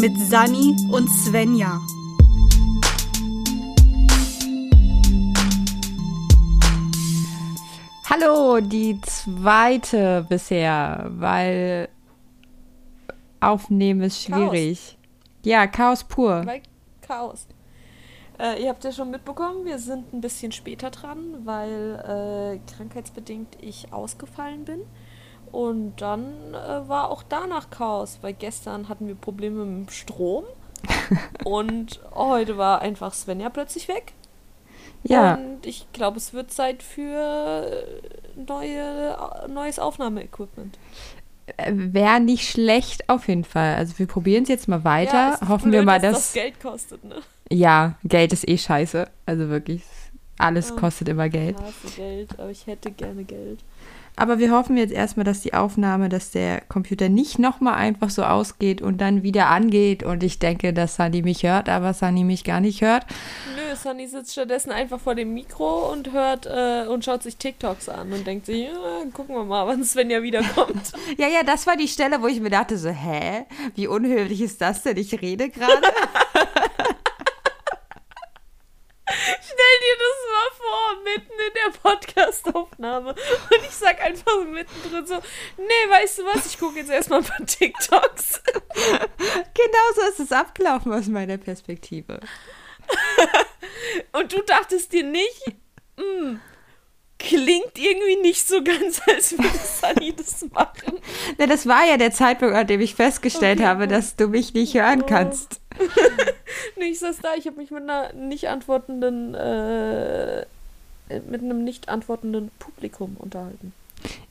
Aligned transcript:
mit 0.00 0.18
Sani 0.18 0.74
und 0.90 1.08
Svenja. 1.10 1.78
Hallo, 8.08 8.60
die 8.60 8.98
zweite 9.02 10.24
bisher, 10.26 11.06
weil 11.10 11.90
Aufnehmen 13.40 14.00
ist 14.00 14.22
schwierig. 14.22 14.78
Chaos. 14.78 14.96
Ja, 15.44 15.66
Chaos 15.66 16.04
pur. 16.04 16.46
Weil 16.46 16.62
Chaos. 17.02 17.46
Äh, 18.38 18.62
ihr 18.62 18.70
habt 18.70 18.82
ja 18.84 18.92
schon 18.92 19.10
mitbekommen, 19.10 19.66
wir 19.66 19.78
sind 19.78 20.14
ein 20.14 20.22
bisschen 20.22 20.52
später 20.52 20.90
dran, 20.90 21.44
weil 21.44 22.58
äh, 22.64 22.74
krankheitsbedingt 22.74 23.58
ich 23.60 23.92
ausgefallen 23.92 24.64
bin. 24.64 24.80
Und 25.52 25.96
dann 25.96 26.54
äh, 26.54 26.88
war 26.88 27.10
auch 27.10 27.22
danach 27.28 27.70
Chaos, 27.70 28.18
weil 28.22 28.34
gestern 28.34 28.88
hatten 28.88 29.06
wir 29.08 29.14
Probleme 29.14 29.64
mit 29.64 29.88
dem 29.88 29.92
Strom. 29.92 30.44
und 31.44 32.00
heute 32.14 32.56
war 32.56 32.80
einfach 32.80 33.12
Svenja 33.12 33.50
plötzlich 33.50 33.88
weg. 33.88 34.12
Ja. 35.02 35.34
Und 35.34 35.66
ich 35.66 35.90
glaube, 35.92 36.18
es 36.18 36.32
wird 36.32 36.52
Zeit 36.52 36.82
für 36.82 37.72
neue, 38.36 39.16
neues 39.48 39.78
Aufnahmeequipment. 39.78 40.78
Äh, 41.56 41.72
Wäre 41.74 42.20
nicht 42.20 42.48
schlecht 42.48 43.08
auf 43.08 43.28
jeden 43.28 43.44
Fall. 43.44 43.76
Also 43.76 43.98
wir 43.98 44.06
probieren 44.06 44.42
es 44.42 44.48
jetzt 44.48 44.68
mal 44.68 44.84
weiter. 44.84 45.38
Ja, 45.40 45.48
Hoffen 45.48 45.70
blöd, 45.70 45.80
wir 45.80 45.84
mal, 45.84 46.00
dass, 46.00 46.12
dass 46.12 46.32
das 46.32 46.34
Geld 46.34 46.60
kostet, 46.60 47.04
ne? 47.04 47.16
Ja, 47.50 47.98
Geld 48.04 48.32
ist 48.32 48.48
eh 48.48 48.58
scheiße. 48.58 49.08
Also 49.26 49.48
wirklich, 49.48 49.82
alles 50.38 50.76
kostet 50.76 51.08
immer 51.08 51.28
Geld. 51.28 51.56
Ich 51.58 51.66
hasse 51.66 51.96
Geld, 51.96 52.38
aber 52.38 52.50
ich 52.50 52.66
hätte 52.66 52.90
gerne 52.90 53.24
Geld. 53.24 53.60
Aber 54.16 54.38
wir 54.38 54.50
hoffen 54.50 54.76
jetzt 54.76 54.92
erstmal, 54.92 55.24
dass 55.24 55.40
die 55.40 55.54
Aufnahme, 55.54 56.08
dass 56.08 56.30
der 56.30 56.60
Computer 56.62 57.08
nicht 57.08 57.38
nochmal 57.38 57.74
einfach 57.74 58.10
so 58.10 58.22
ausgeht 58.22 58.82
und 58.82 59.00
dann 59.00 59.22
wieder 59.22 59.48
angeht. 59.48 60.02
Und 60.02 60.22
ich 60.22 60.38
denke, 60.38 60.72
dass 60.72 60.96
Sunny 60.96 61.22
mich 61.22 61.42
hört, 61.42 61.68
aber 61.68 61.94
Sunny 61.94 62.24
mich 62.24 62.44
gar 62.44 62.60
nicht 62.60 62.82
hört. 62.82 63.06
Nö, 63.56 63.74
Sunny 63.74 64.06
sitzt 64.06 64.32
stattdessen 64.32 64.72
einfach 64.72 65.00
vor 65.00 65.14
dem 65.14 65.32
Mikro 65.32 65.90
und 65.90 66.12
hört 66.12 66.46
äh, 66.46 66.86
und 66.88 67.04
schaut 67.04 67.22
sich 67.22 67.36
TikToks 67.36 67.88
an 67.88 68.12
und 68.12 68.26
denkt 68.26 68.46
sich, 68.46 68.64
ja, 68.64 68.70
gucken 69.12 69.34
wir 69.34 69.44
mal, 69.44 69.66
wann 69.66 69.84
Sven 69.84 70.10
ja 70.10 70.22
wiederkommt. 70.22 70.92
ja, 71.16 71.28
ja, 71.28 71.42
das 71.44 71.66
war 71.66 71.76
die 71.76 71.88
Stelle, 71.88 72.20
wo 72.20 72.26
ich 72.26 72.40
mir 72.40 72.50
dachte, 72.50 72.76
so, 72.76 72.90
hä? 72.90 73.46
Wie 73.74 73.86
unhöflich 73.86 74.42
ist 74.42 74.60
das 74.60 74.82
denn? 74.82 74.96
Ich 74.96 75.20
rede 75.20 75.48
gerade. 75.48 75.70
Stell 79.70 79.80
dir 79.86 79.96
das 79.98 80.18
mal 80.30 80.50
vor, 80.56 81.02
mitten 81.04 81.32
in 81.32 81.54
der 81.54 81.70
Podcastaufnahme. 81.80 83.10
Und 83.10 83.64
ich 83.64 83.70
sag 83.70 84.00
einfach 84.00 84.44
mittendrin 84.44 85.06
so, 85.06 85.16
nee, 85.58 85.90
weißt 85.90 86.18
du 86.18 86.24
was, 86.24 86.46
ich 86.46 86.58
gucke 86.58 86.78
jetzt 86.78 86.90
erstmal 86.90 87.20
ein 87.20 87.24
paar 87.24 87.46
TikToks. 87.46 88.42
genau 88.44 89.92
so 89.94 90.02
ist 90.08 90.20
es 90.20 90.32
abgelaufen 90.32 90.92
aus 90.92 91.06
meiner 91.06 91.36
Perspektive. 91.38 92.20
Und 94.12 94.32
du 94.32 94.42
dachtest 94.42 94.92
dir 94.92 95.04
nicht, 95.04 95.46
mh, 95.96 96.04
hm, 96.04 96.40
klingt 97.18 97.78
irgendwie 97.78 98.16
nicht 98.16 98.48
so 98.48 98.64
ganz, 98.64 99.02
als 99.06 99.38
würde 99.38 99.58
Sunny 99.58 100.14
das 100.16 100.44
machen. 100.50 100.98
Na, 101.38 101.46
das 101.46 101.66
war 101.66 101.84
ja 101.86 101.96
der 101.96 102.12
Zeitpunkt, 102.12 102.54
an 102.56 102.66
dem 102.66 102.80
ich 102.80 102.94
festgestellt 102.94 103.60
okay. 103.60 103.68
habe, 103.68 103.86
dass 103.88 104.16
du 104.16 104.26
mich 104.26 104.54
nicht 104.54 104.74
hören 104.74 105.02
oh. 105.02 105.06
kannst. 105.06 105.59
nee, 106.76 106.86
ich 106.86 106.98
saß 106.98 107.18
da, 107.18 107.30
ich 107.36 107.46
habe 107.46 107.56
mich 107.56 107.70
mit 107.70 107.82
einer 107.82 108.12
nicht 108.12 108.48
antwortenden, 108.48 109.34
äh, 109.34 110.44
mit 111.28 111.42
einem 111.42 111.64
nicht 111.64 111.88
antwortenden 111.88 112.50
Publikum 112.58 113.16
unterhalten. 113.18 113.72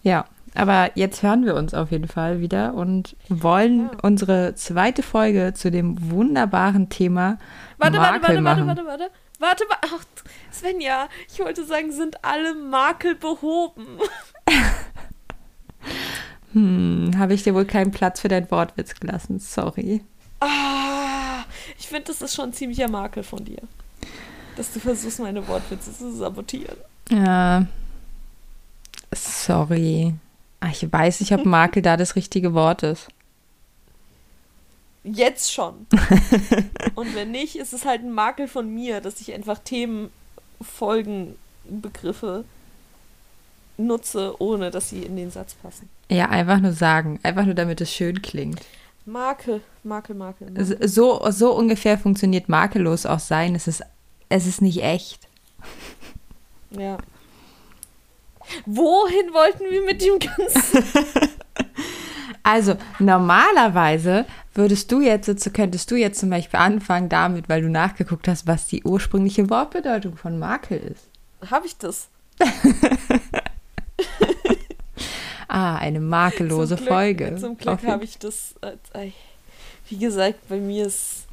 Ja, 0.03 0.25
aber 0.55 0.91
jetzt 0.95 1.21
hören 1.21 1.45
wir 1.45 1.55
uns 1.55 1.73
auf 1.73 1.91
jeden 1.91 2.07
Fall 2.07 2.41
wieder 2.41 2.73
und 2.73 3.15
wollen 3.27 3.89
ja. 3.91 3.97
unsere 4.01 4.55
zweite 4.55 5.03
Folge 5.03 5.53
zu 5.53 5.69
dem 5.69 6.11
wunderbaren 6.11 6.89
Thema 6.89 7.37
warte, 7.77 7.97
Makel 7.97 8.13
warte, 8.13 8.23
warte, 8.23 8.41
machen. 8.41 8.67
Warte, 8.67 8.85
warte, 8.85 9.09
warte, 9.39 9.39
warte, 9.39 9.63
warte, 9.69 9.95
ach, 9.95 10.05
Svenja, 10.51 11.07
ich 11.31 11.39
wollte 11.39 11.63
sagen, 11.63 11.91
sind 11.91 12.23
alle 12.23 12.55
Makel 12.55 13.15
behoben? 13.15 13.99
hm, 16.53 17.11
habe 17.17 17.33
ich 17.33 17.43
dir 17.43 17.53
wohl 17.53 17.65
keinen 17.65 17.91
Platz 17.91 18.21
für 18.21 18.27
dein 18.27 18.49
Wortwitz 18.51 18.99
gelassen, 18.99 19.39
sorry. 19.39 20.01
Ah, 20.41 21.38
ich 21.79 21.87
finde, 21.87 22.03
das 22.03 22.21
ist 22.21 22.35
schon 22.35 22.49
ein 22.49 22.53
ziemlicher 22.53 22.89
Makel 22.89 23.23
von 23.23 23.43
dir. 23.43 23.61
Dass 24.57 24.73
du 24.73 24.79
versuchst, 24.79 25.19
meine 25.19 25.47
Wortwitze 25.47 25.95
zu 25.95 26.13
sabotieren. 26.13 26.77
Ja. 27.09 27.65
Sorry. 29.15 30.13
Ah, 30.59 30.69
ich 30.71 30.91
weiß 30.91 31.21
nicht, 31.21 31.31
ob 31.31 31.45
Makel 31.45 31.81
da 31.81 31.95
das 31.95 32.17
richtige 32.17 32.53
Wort 32.53 32.83
ist. 32.83 33.07
Jetzt 35.05 35.53
schon. 35.53 35.87
Und 36.95 37.15
wenn 37.15 37.31
nicht, 37.31 37.55
ist 37.55 37.71
es 37.71 37.85
halt 37.85 38.03
ein 38.03 38.11
Makel 38.11 38.49
von 38.49 38.71
mir, 38.73 38.99
dass 38.99 39.21
ich 39.21 39.33
einfach 39.33 39.59
Themen, 39.59 40.11
Folgen, 40.61 41.35
Begriffe 41.63 42.43
nutze, 43.77 44.35
ohne 44.41 44.69
dass 44.69 44.89
sie 44.89 45.03
in 45.03 45.15
den 45.15 45.31
Satz 45.31 45.53
passen. 45.53 45.87
Ja, 46.11 46.27
einfach 46.27 46.59
nur 46.59 46.73
sagen. 46.73 47.21
Einfach 47.23 47.45
nur, 47.45 47.53
damit 47.53 47.79
es 47.79 47.93
schön 47.93 48.21
klingt. 48.21 48.59
Makel, 49.11 49.61
Makel, 49.83 50.15
Makel. 50.15 50.51
Makel. 50.51 50.87
So, 50.87 51.25
so 51.31 51.55
ungefähr 51.55 51.97
funktioniert 51.97 52.47
makellos 52.49 53.05
auch 53.05 53.19
sein. 53.19 53.55
Es 53.55 53.67
ist, 53.67 53.83
es 54.29 54.45
ist 54.45 54.61
nicht 54.61 54.83
echt. 54.83 55.27
Ja. 56.71 56.97
Wohin 58.65 59.33
wollten 59.33 59.63
wir 59.69 59.83
mit 59.83 60.01
dem 60.01 60.19
Ganzen? 60.19 60.83
also, 62.43 62.75
normalerweise 62.99 64.25
würdest 64.53 64.91
du 64.91 65.01
jetzt, 65.01 65.53
könntest 65.53 65.89
du 65.91 65.95
jetzt 65.95 66.19
zum 66.19 66.29
Beispiel 66.29 66.59
anfangen 66.59 67.09
damit, 67.09 67.49
weil 67.49 67.61
du 67.61 67.69
nachgeguckt 67.69 68.27
hast, 68.27 68.47
was 68.47 68.67
die 68.67 68.83
ursprüngliche 68.83 69.49
Wortbedeutung 69.49 70.17
von 70.17 70.37
Makel 70.39 70.79
ist. 70.79 71.09
Habe 71.49 71.65
ich 71.65 71.77
das? 71.77 72.09
Ah, 75.49 75.77
eine 75.77 75.99
makellose 75.99 76.75
zum 76.75 76.85
Glück, 76.85 76.89
Folge. 76.89 77.35
Zum 77.37 77.57
Glück 77.57 77.83
habe 77.83 78.03
ich 78.03 78.19
das, 78.19 78.53
äh, 78.61 79.09
wie 79.89 79.97
gesagt, 79.97 80.47
bei 80.47 80.57
mir 80.57 80.85
ist 80.85 81.25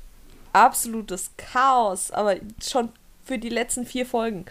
absolutes 0.54 1.30
Chaos, 1.36 2.10
aber 2.10 2.36
schon 2.62 2.88
für 3.22 3.38
die 3.38 3.50
letzten 3.50 3.84
vier 3.84 4.06
Folgen. 4.06 4.46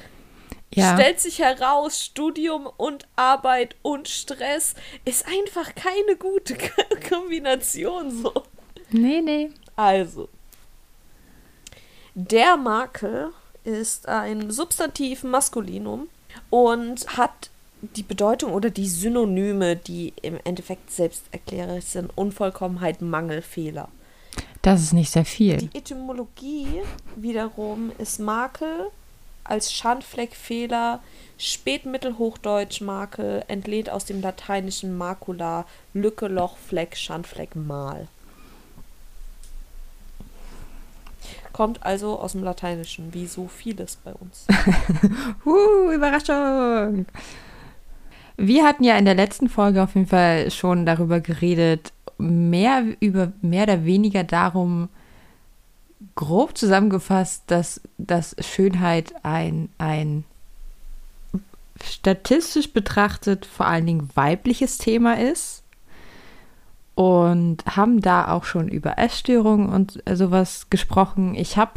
Ja. 0.72 0.94
Stellt 0.94 1.20
sich 1.20 1.40
heraus, 1.40 2.04
Studium 2.04 2.70
und 2.78 3.08
Arbeit 3.16 3.76
und 3.82 4.08
Stress 4.08 4.76
ist 5.04 5.26
einfach 5.28 5.74
keine 5.74 6.16
gute 6.20 6.56
Kombination 7.10 8.12
so. 8.12 8.34
Nee, 8.92 9.22
nee. 9.22 9.50
Also, 9.76 10.30
der 12.14 12.56
Makel 12.56 13.32
ist 13.64 14.08
ein 14.08 14.52
Substantiv 14.52 15.24
Maskulinum 15.24 16.08
und 16.52 17.18
hat 17.18 17.50
die 17.96 18.04
Bedeutung 18.04 18.54
oder 18.54 18.70
die 18.70 18.88
Synonyme, 18.88 19.76
die 19.76 20.14
im 20.22 20.40
Endeffekt 20.44 20.92
selbsterklärend 20.92 21.84
sind. 21.84 22.12
Unvollkommenheit, 22.16 23.02
Mangel, 23.02 23.42
Fehler. 23.42 23.90
Das 24.62 24.82
ist 24.82 24.94
nicht 24.94 25.12
sehr 25.12 25.26
viel. 25.26 25.58
Die 25.58 25.78
Etymologie 25.78 26.82
wiederum 27.16 27.92
ist 27.98 28.20
Makel 28.20 28.90
als 29.46 29.72
Schandfleck, 29.72 30.36
Fehler, 30.36 31.02
Spätmittelhochdeutsch 31.38 32.82
Makel, 32.82 33.44
entlehnt 33.48 33.90
aus 33.90 34.06
dem 34.06 34.22
lateinischen 34.22 34.98
Makula, 34.98 35.66
Lücke, 35.94 36.28
Loch, 36.28 36.58
Fleck, 36.58 36.98
Schandfleck, 36.98 37.56
Mal. 37.56 38.08
Kommt 41.54 41.84
also 41.84 42.20
aus 42.20 42.34
dem 42.34 42.44
Lateinischen, 42.44 43.14
wie 43.14 43.28
so 43.28 43.48
vieles 43.48 43.96
bei 43.98 44.14
uns. 44.14 44.46
uh, 45.46 45.92
Überraschung! 45.92 47.06
Wir 48.38 48.66
hatten 48.66 48.84
ja 48.84 48.98
in 48.98 49.06
der 49.06 49.16
letzten 49.16 49.50
Folge 49.50 49.82
auf 49.82 49.96
jeden 49.96 50.08
Fall 50.08 50.52
schon 50.52 50.86
darüber 50.86 51.20
geredet, 51.20 51.94
mehr 52.18 52.84
über 53.00 53.32
mehr 53.42 53.64
oder 53.64 53.86
weniger 53.86 54.24
darum, 54.24 54.90
grob 56.16 56.58
zusammengefasst, 56.58 57.44
dass, 57.48 57.82
dass 57.98 58.36
Schönheit 58.40 59.14
ein, 59.24 59.70
ein 59.78 60.24
statistisch 61.84 62.72
betrachtet 62.72 63.46
vor 63.46 63.68
allen 63.68 63.86
Dingen 63.86 64.10
weibliches 64.16 64.78
Thema 64.78 65.20
ist 65.20 65.64
und 66.96 67.66
haben 67.66 68.00
da 68.00 68.30
auch 68.32 68.46
schon 68.46 68.70
über 68.70 68.98
Essstörungen 68.98 69.70
und 69.70 70.02
sowas 70.12 70.70
gesprochen. 70.70 71.36
Ich 71.36 71.58
habe, 71.58 71.74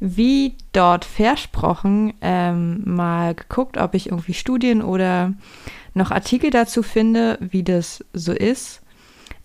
wie 0.00 0.54
dort 0.72 1.06
versprochen, 1.06 2.12
ähm, 2.20 2.82
mal 2.84 3.34
geguckt, 3.34 3.78
ob 3.78 3.94
ich 3.94 4.10
irgendwie 4.10 4.34
Studien 4.34 4.82
oder 4.82 5.32
noch 5.94 6.10
Artikel 6.10 6.50
dazu 6.50 6.82
finde, 6.82 7.38
wie 7.40 7.62
das 7.62 8.04
so 8.12 8.32
ist. 8.32 8.82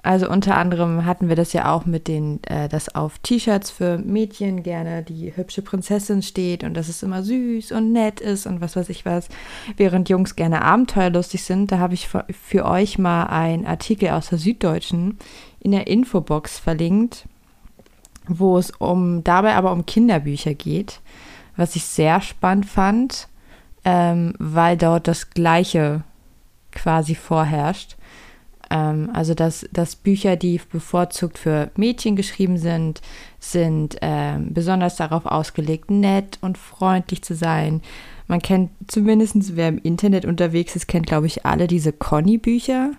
Also 0.05 0.29
unter 0.29 0.57
anderem 0.57 1.05
hatten 1.05 1.29
wir 1.29 1.37
das 1.37 1.53
ja 1.53 1.73
auch 1.73 1.85
mit 1.85 2.09
den, 2.09 2.43
äh, 2.43 2.67
dass 2.67 2.93
auf 2.93 3.19
T-Shirts 3.19 3.71
für 3.71 3.97
Mädchen 3.97 4.61
gerne 4.61 5.01
die 5.01 5.33
hübsche 5.33 5.61
Prinzessin 5.61 6.21
steht 6.21 6.65
und 6.65 6.73
dass 6.73 6.89
es 6.89 7.03
immer 7.03 7.23
süß 7.23 7.71
und 7.71 7.93
nett 7.93 8.19
ist 8.19 8.45
und 8.45 8.59
was 8.59 8.75
weiß 8.75 8.89
ich 8.89 9.05
was, 9.05 9.29
während 9.77 10.09
Jungs 10.09 10.35
gerne 10.35 10.61
abenteuerlustig 10.61 11.43
sind. 11.43 11.71
Da 11.71 11.79
habe 11.79 11.93
ich 11.93 12.09
für, 12.09 12.65
euch 12.65 12.99
mal 12.99 13.27
einen 13.27 13.65
Artikel 13.65 14.09
aus 14.09 14.27
der 14.27 14.39
Süddeutschen 14.39 15.19
in 15.61 15.71
der 15.71 15.87
Infobox 15.87 16.59
verlinkt. 16.59 17.25
wo 18.27 18.57
es 18.57 18.71
um 18.71 19.23
dabei 19.23 19.55
aber 19.55 19.71
um 19.71 19.85
Kinderbücher 19.85 20.53
geht, 20.53 21.01
was 21.57 21.75
ich 21.75 21.83
sehr 21.83 22.21
spannend 22.21 22.65
fand, 22.65 23.27
ähm, 23.85 24.33
weil 24.39 24.77
dort 24.77 25.07
das 25.07 25.29
Gleiche 25.29 26.03
quasi 26.73 27.15
vorherrscht. 27.15 27.95
Ähm, 28.69 29.09
also 29.13 29.33
dass, 29.33 29.67
dass 29.71 29.95
Bücher, 29.95 30.35
die 30.35 30.59
bevorzugt 30.71 31.37
für 31.37 31.71
Mädchen 31.75 32.15
geschrieben 32.15 32.57
sind, 32.57 33.01
sind 33.39 33.97
ähm, 34.01 34.53
besonders 34.53 34.95
darauf 34.95 35.25
ausgelegt, 35.25 35.91
nett 35.91 36.39
und 36.41 36.57
freundlich 36.57 37.21
zu 37.23 37.35
sein. 37.35 37.81
Man 38.27 38.41
kennt 38.41 38.71
zumindest, 38.87 39.55
wer 39.55 39.67
im 39.67 39.77
Internet 39.79 40.25
unterwegs 40.25 40.75
ist, 40.75 40.87
kennt, 40.87 41.07
glaube 41.07 41.27
ich, 41.27 41.45
alle 41.45 41.67
diese 41.67 41.93
Conny-Bücher. 41.93 42.91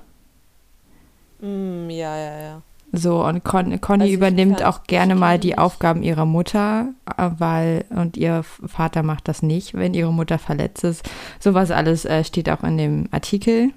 Mm, 1.40 1.90
ja, 1.90 2.16
ja, 2.16 2.40
ja. 2.40 2.62
So, 2.96 3.24
und 3.24 3.44
Con 3.44 3.80
Conny 3.80 4.04
Also 4.04 4.14
übernimmt 4.14 4.62
auch 4.62 4.84
gerne 4.84 5.14
mal 5.14 5.38
die. 5.38 5.58
Aufgaben 5.58 6.02
ihrer 6.02 6.26
Mutter, 6.26 6.88
äh, 7.16 7.30
weil, 7.38 7.84
und 7.90 8.16
ihr 8.16 8.42
Vater 8.42 9.02
macht 9.02 9.28
das 9.28 9.42
nicht, 9.42 9.74
wenn 9.74 9.94
ihre 9.94 10.12
Mutter 10.12 10.38
verletzt 10.38 10.84
ist. 10.84 11.08
Sowas 11.40 11.70
alles 11.70 12.04
äh, 12.04 12.24
steht 12.24 12.50
auch 12.50 12.62
in 12.62 12.76
dem 12.78 13.08
Artikel. 13.10 13.70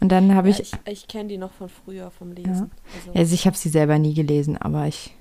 Und 0.00 0.10
dann 0.10 0.34
habe 0.34 0.50
ja, 0.50 0.58
ich, 0.58 0.72
ich 0.72 0.78
ich 0.92 1.08
kenne 1.08 1.28
die 1.28 1.38
noch 1.38 1.52
von 1.52 1.68
früher 1.68 2.10
vom 2.10 2.32
Lesen. 2.32 2.70
Also, 2.94 3.18
also 3.18 3.34
ich 3.34 3.46
habe 3.46 3.56
sie 3.56 3.68
selber 3.68 3.98
nie 3.98 4.14
gelesen, 4.14 4.56
aber 4.56 4.86
ich, 4.86 5.14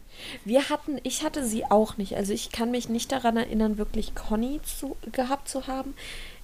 Wir 0.45 0.69
hatten, 0.69 0.99
ich 1.03 1.23
hatte 1.23 1.45
sie 1.45 1.65
auch 1.65 1.97
nicht. 1.97 2.15
Also 2.15 2.33
ich 2.33 2.51
kann 2.51 2.71
mich 2.71 2.89
nicht 2.89 3.11
daran 3.11 3.37
erinnern, 3.37 3.77
wirklich 3.77 4.15
Conny 4.15 4.59
zu, 4.63 4.95
gehabt 5.11 5.47
zu 5.47 5.67
haben. 5.67 5.93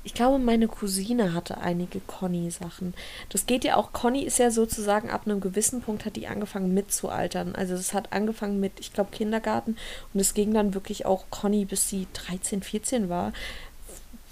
Ich 0.09 0.15
glaube, 0.15 0.39
meine 0.39 0.67
Cousine 0.67 1.35
hatte 1.35 1.59
einige 1.59 1.99
Conny-Sachen. 1.99 2.95
Das 3.29 3.45
geht 3.45 3.63
ja 3.63 3.75
auch, 3.75 3.93
Conny 3.93 4.23
ist 4.23 4.39
ja 4.39 4.49
sozusagen 4.49 5.11
ab 5.11 5.21
einem 5.25 5.39
gewissen 5.39 5.81
Punkt 5.81 6.03
hat 6.03 6.15
die 6.15 6.25
angefangen 6.25 6.73
mitzualtern. 6.73 7.53
Also 7.53 7.75
es 7.75 7.93
hat 7.93 8.11
angefangen 8.11 8.59
mit, 8.59 8.79
ich 8.79 8.91
glaube, 8.91 9.11
Kindergarten 9.11 9.77
und 10.11 10.19
es 10.19 10.33
ging 10.33 10.51
dann 10.51 10.73
wirklich 10.73 11.05
auch 11.05 11.25
Conny, 11.29 11.63
bis 11.63 11.89
sie 11.89 12.07
13, 12.13 12.63
14 12.63 13.07
war. 13.07 13.33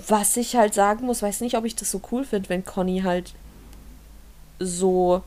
Was 0.08 0.36
ich 0.36 0.56
halt 0.56 0.74
sagen 0.74 1.06
muss, 1.06 1.22
weiß 1.22 1.42
nicht, 1.42 1.56
ob 1.56 1.64
ich 1.64 1.76
das 1.76 1.92
so 1.92 2.02
cool 2.12 2.26
finde, 2.26 2.50
wenn 2.50 2.66
Conny 2.66 3.02
halt 3.02 3.36
so 4.58 5.22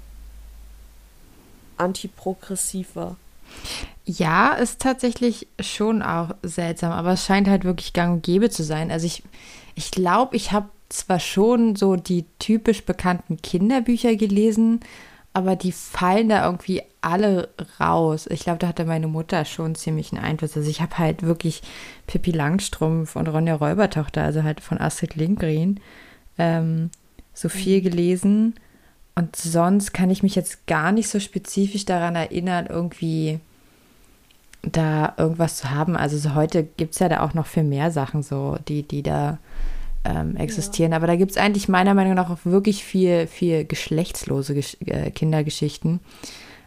antiprogressiv 1.77 2.97
war. 2.97 3.17
Ja, 4.05 4.55
ist 4.55 4.81
tatsächlich 4.81 5.47
schon 5.61 6.03
auch 6.03 6.35
seltsam, 6.43 6.91
aber 6.91 7.13
es 7.13 7.25
scheint 7.25 7.47
halt 7.47 7.63
wirklich 7.63 7.93
gang 7.93 8.15
und 8.15 8.23
gäbe 8.25 8.51
zu 8.51 8.65
sein. 8.65 8.91
Also 8.91 9.07
ich, 9.07 9.23
ich 9.75 9.91
glaube, 9.91 10.37
ich 10.37 10.53
habe 10.53 10.69
zwar 10.89 11.21
schon 11.21 11.77
so 11.77 11.97
die 11.97 12.27
typisch 12.39 12.85
bekannten 12.85 13.41
Kinderbücher 13.41 14.17
gelesen, 14.17 14.81
aber 15.33 15.55
die 15.55 15.73
fallen 15.73 16.29
da 16.29 16.45
irgendwie 16.45 16.83
alle 17.01 17.49
raus. 17.79 18.27
Ich 18.31 18.41
glaube, 18.41 18.59
da 18.59 18.67
hatte 18.67 18.85
meine 18.85 19.07
Mutter 19.07 19.45
schon 19.45 19.77
ziemlich 19.77 20.13
einen 20.13 20.25
Einfluss. 20.25 20.57
Also 20.57 20.69
ich 20.69 20.81
habe 20.81 20.99
halt 20.99 21.23
wirklich 21.23 21.63
Pippi 22.07 22.33
Langstrumpf 22.33 23.15
und 23.15 23.29
Ronja 23.29 23.55
Räubertochter, 23.55 24.23
also 24.23 24.43
halt 24.43 24.61
von 24.61 24.79
Astrid 24.79 25.15
Lindgren, 25.15 25.79
ähm, 26.37 26.91
so 27.33 27.49
viel 27.49 27.81
gelesen. 27.81 28.55
Und 29.15 29.37
sonst 29.37 29.93
kann 29.93 30.11
ich 30.11 30.23
mich 30.23 30.35
jetzt 30.35 30.67
gar 30.67 30.93
nicht 30.93 31.09
so 31.09 31.21
spezifisch 31.21 31.85
daran 31.85 32.17
erinnern, 32.17 32.67
irgendwie 32.67 33.39
da 34.63 35.15
irgendwas 35.17 35.57
zu 35.57 35.71
haben. 35.71 35.97
Also 35.97 36.19
so 36.19 36.35
heute 36.35 36.65
gibt 36.65 36.95
es 36.95 37.01
ja 37.01 37.09
da 37.09 37.21
auch 37.21 37.35
noch 37.35 37.47
viel 37.47 37.65
mehr 37.65 37.91
Sachen, 37.91 38.23
so, 38.23 38.59
die, 38.69 38.83
die 38.83 39.03
da 39.03 39.39
ähm, 40.05 40.37
existieren. 40.37 40.93
Aber 40.93 41.07
da 41.07 41.17
gibt 41.17 41.33
es 41.33 41.37
eigentlich 41.37 41.69
meiner 41.69 41.95
Meinung 41.95 42.15
nach 42.15 42.31
auch 42.31 42.39
wirklich 42.45 42.85
viel, 42.85 43.27
viel 43.27 43.65
geschlechtslose 43.65 44.55
Gesch 44.55 44.77
äh, 44.87 45.11
Kindergeschichten. 45.11 46.01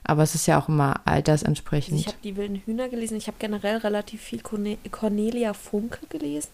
Aber 0.04 0.24
es 0.24 0.36
ist 0.36 0.48
ja 0.48 0.60
auch 0.60 0.68
immer 0.68 0.96
Also 0.96 1.02
ich 1.06 1.12
altersentsprechend. 1.14 2.08
habe 2.08 2.18
die 2.24 2.36
wilden 2.36 2.62
Hühner 2.66 2.90
gelesen. 2.90 3.18
Ich 3.18 3.28
habe 3.28 3.38
generell 3.40 3.78
relativ 3.78 4.22
viel 4.22 4.42
Corne 4.42 4.78
Cornelia 4.92 5.54
Funke 5.54 6.06
gelesen. 6.08 6.52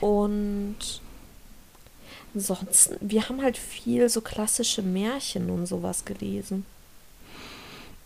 Und 0.00 0.76
ansonsten, 2.34 2.96
wir 3.00 3.28
haben 3.28 3.42
halt 3.42 3.56
viel 3.56 4.08
so 4.08 4.20
klassische 4.20 4.82
Märchen 4.82 5.50
und 5.50 5.66
sowas 5.66 6.04
gelesen. 6.04 6.66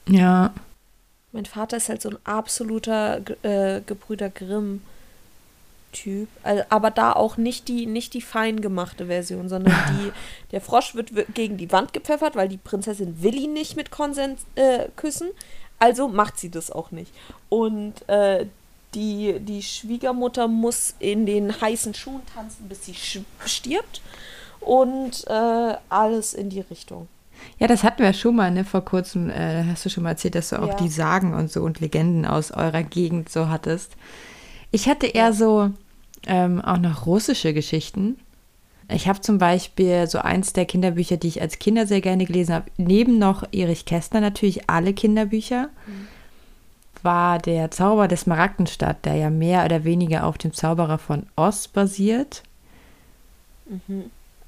Ja, 0.07 0.53
Mein 1.32 1.47
Vater 1.47 1.77
ist 1.77 1.88
halt 1.88 2.03
so 2.03 2.11
ein 2.11 2.19
absoluter 2.25 3.21
äh, 3.43 3.81
Gebrüder 3.87 4.31
Grimm 4.31 4.82
Typ, 5.93 6.29
also, 6.44 6.62
aber 6.69 6.93
da 6.93 7.12
auch 7.15 7.37
nicht 7.37 7.67
die 7.67 7.85
nicht 7.87 8.15
die 8.15 8.21
fein 8.21 8.61
gemachte 8.61 9.06
Version, 9.06 9.49
sondern 9.49 9.75
die 9.91 10.12
der 10.53 10.61
Frosch 10.61 10.94
wird 10.94 11.17
wi- 11.17 11.27
gegen 11.35 11.56
die 11.56 11.73
Wand 11.73 11.93
gepfeffert, 11.93 12.37
weil 12.37 12.49
die 12.49 12.59
Prinzessin 12.59 13.21
will 13.25 13.35
ihn 13.35 13.53
nicht 13.55 13.75
mit 13.75 13.91
Konsens 13.91 14.43
äh, 14.55 14.87
küssen, 14.94 15.31
also 15.81 16.06
macht 16.06 16.38
sie 16.38 16.49
das 16.49 16.71
auch 16.71 16.93
nicht. 16.93 17.12
Und 17.49 18.09
äh, 18.09 18.47
die, 18.94 19.41
die 19.41 19.62
Schwiegermutter 19.65 20.47
muss 20.47 20.94
in 21.00 21.26
den 21.26 21.61
heißen 21.61 21.94
Schuhen 21.94 22.23
tanzen, 22.35 22.69
bis 22.69 22.87
sie 22.87 22.94
stirbt. 23.44 24.00
Und 24.61 25.26
äh, 25.26 25.75
alles 25.88 26.35
in 26.35 26.50
die 26.50 26.61
Richtung. 26.61 27.09
Ja, 27.61 27.67
das 27.67 27.85
hatten 27.85 28.03
wir 28.03 28.12
schon 28.15 28.37
mal, 28.37 28.51
ne? 28.51 28.65
Vor 28.65 28.85
kurzem 28.85 29.29
äh, 29.31 29.65
hast 29.65 29.85
du 29.85 29.91
schon 29.91 30.03
mal 30.03 30.11
erzählt, 30.11 30.35
dass 30.35 30.49
du 30.49 30.61
auch 30.61 30.69
Ja. 30.69 30.75
die 30.77 30.89
Sagen 30.89 31.35
und 31.35 31.53
so 31.53 31.62
und 31.62 31.79
Legenden 31.81 32.25
aus 32.25 32.51
eurer 32.51 32.83
Gegend 32.83 33.29
so 33.29 33.49
hattest. 33.49 33.93
Ich 34.71 34.89
hatte 34.89 35.07
eher 35.07 35.33
so 35.35 35.71
ähm, 36.27 36.61
auch 36.62 36.79
noch 36.79 37.05
russische 37.07 37.53
Geschichten. 37.53 38.17
Ich 38.89 39.07
habe 39.09 39.21
zum 39.21 39.39
Beispiel 39.39 40.07
so 40.09 40.19
eins 40.19 40.53
der 40.55 40.65
Kinderbücher, 40.65 41.17
die 41.19 41.29
ich 41.29 41.41
als 41.43 41.59
Kinder 41.59 41.87
sehr 41.87 42.01
gerne 42.01 42.25
gelesen 42.25 42.55
habe, 42.55 42.71
neben 42.77 43.19
noch 43.19 43.45
Erich 43.53 43.85
Kästner 43.85 44.21
natürlich 44.21 44.69
alle 44.69 44.95
Kinderbücher, 44.95 45.69
war 47.03 47.39
der 47.39 47.71
Zauber 47.71 48.09
des 48.09 48.23
Smaragdenstadt, 48.23 49.05
der 49.05 49.15
ja 49.15 49.31
mehr 49.31 49.65
oder 49.65 49.85
weniger 49.85 50.25
auf 50.27 50.39
dem 50.39 50.53
Zauberer 50.53 50.99
von 50.99 51.27
Oz 51.37 51.69
basiert. 51.69 52.43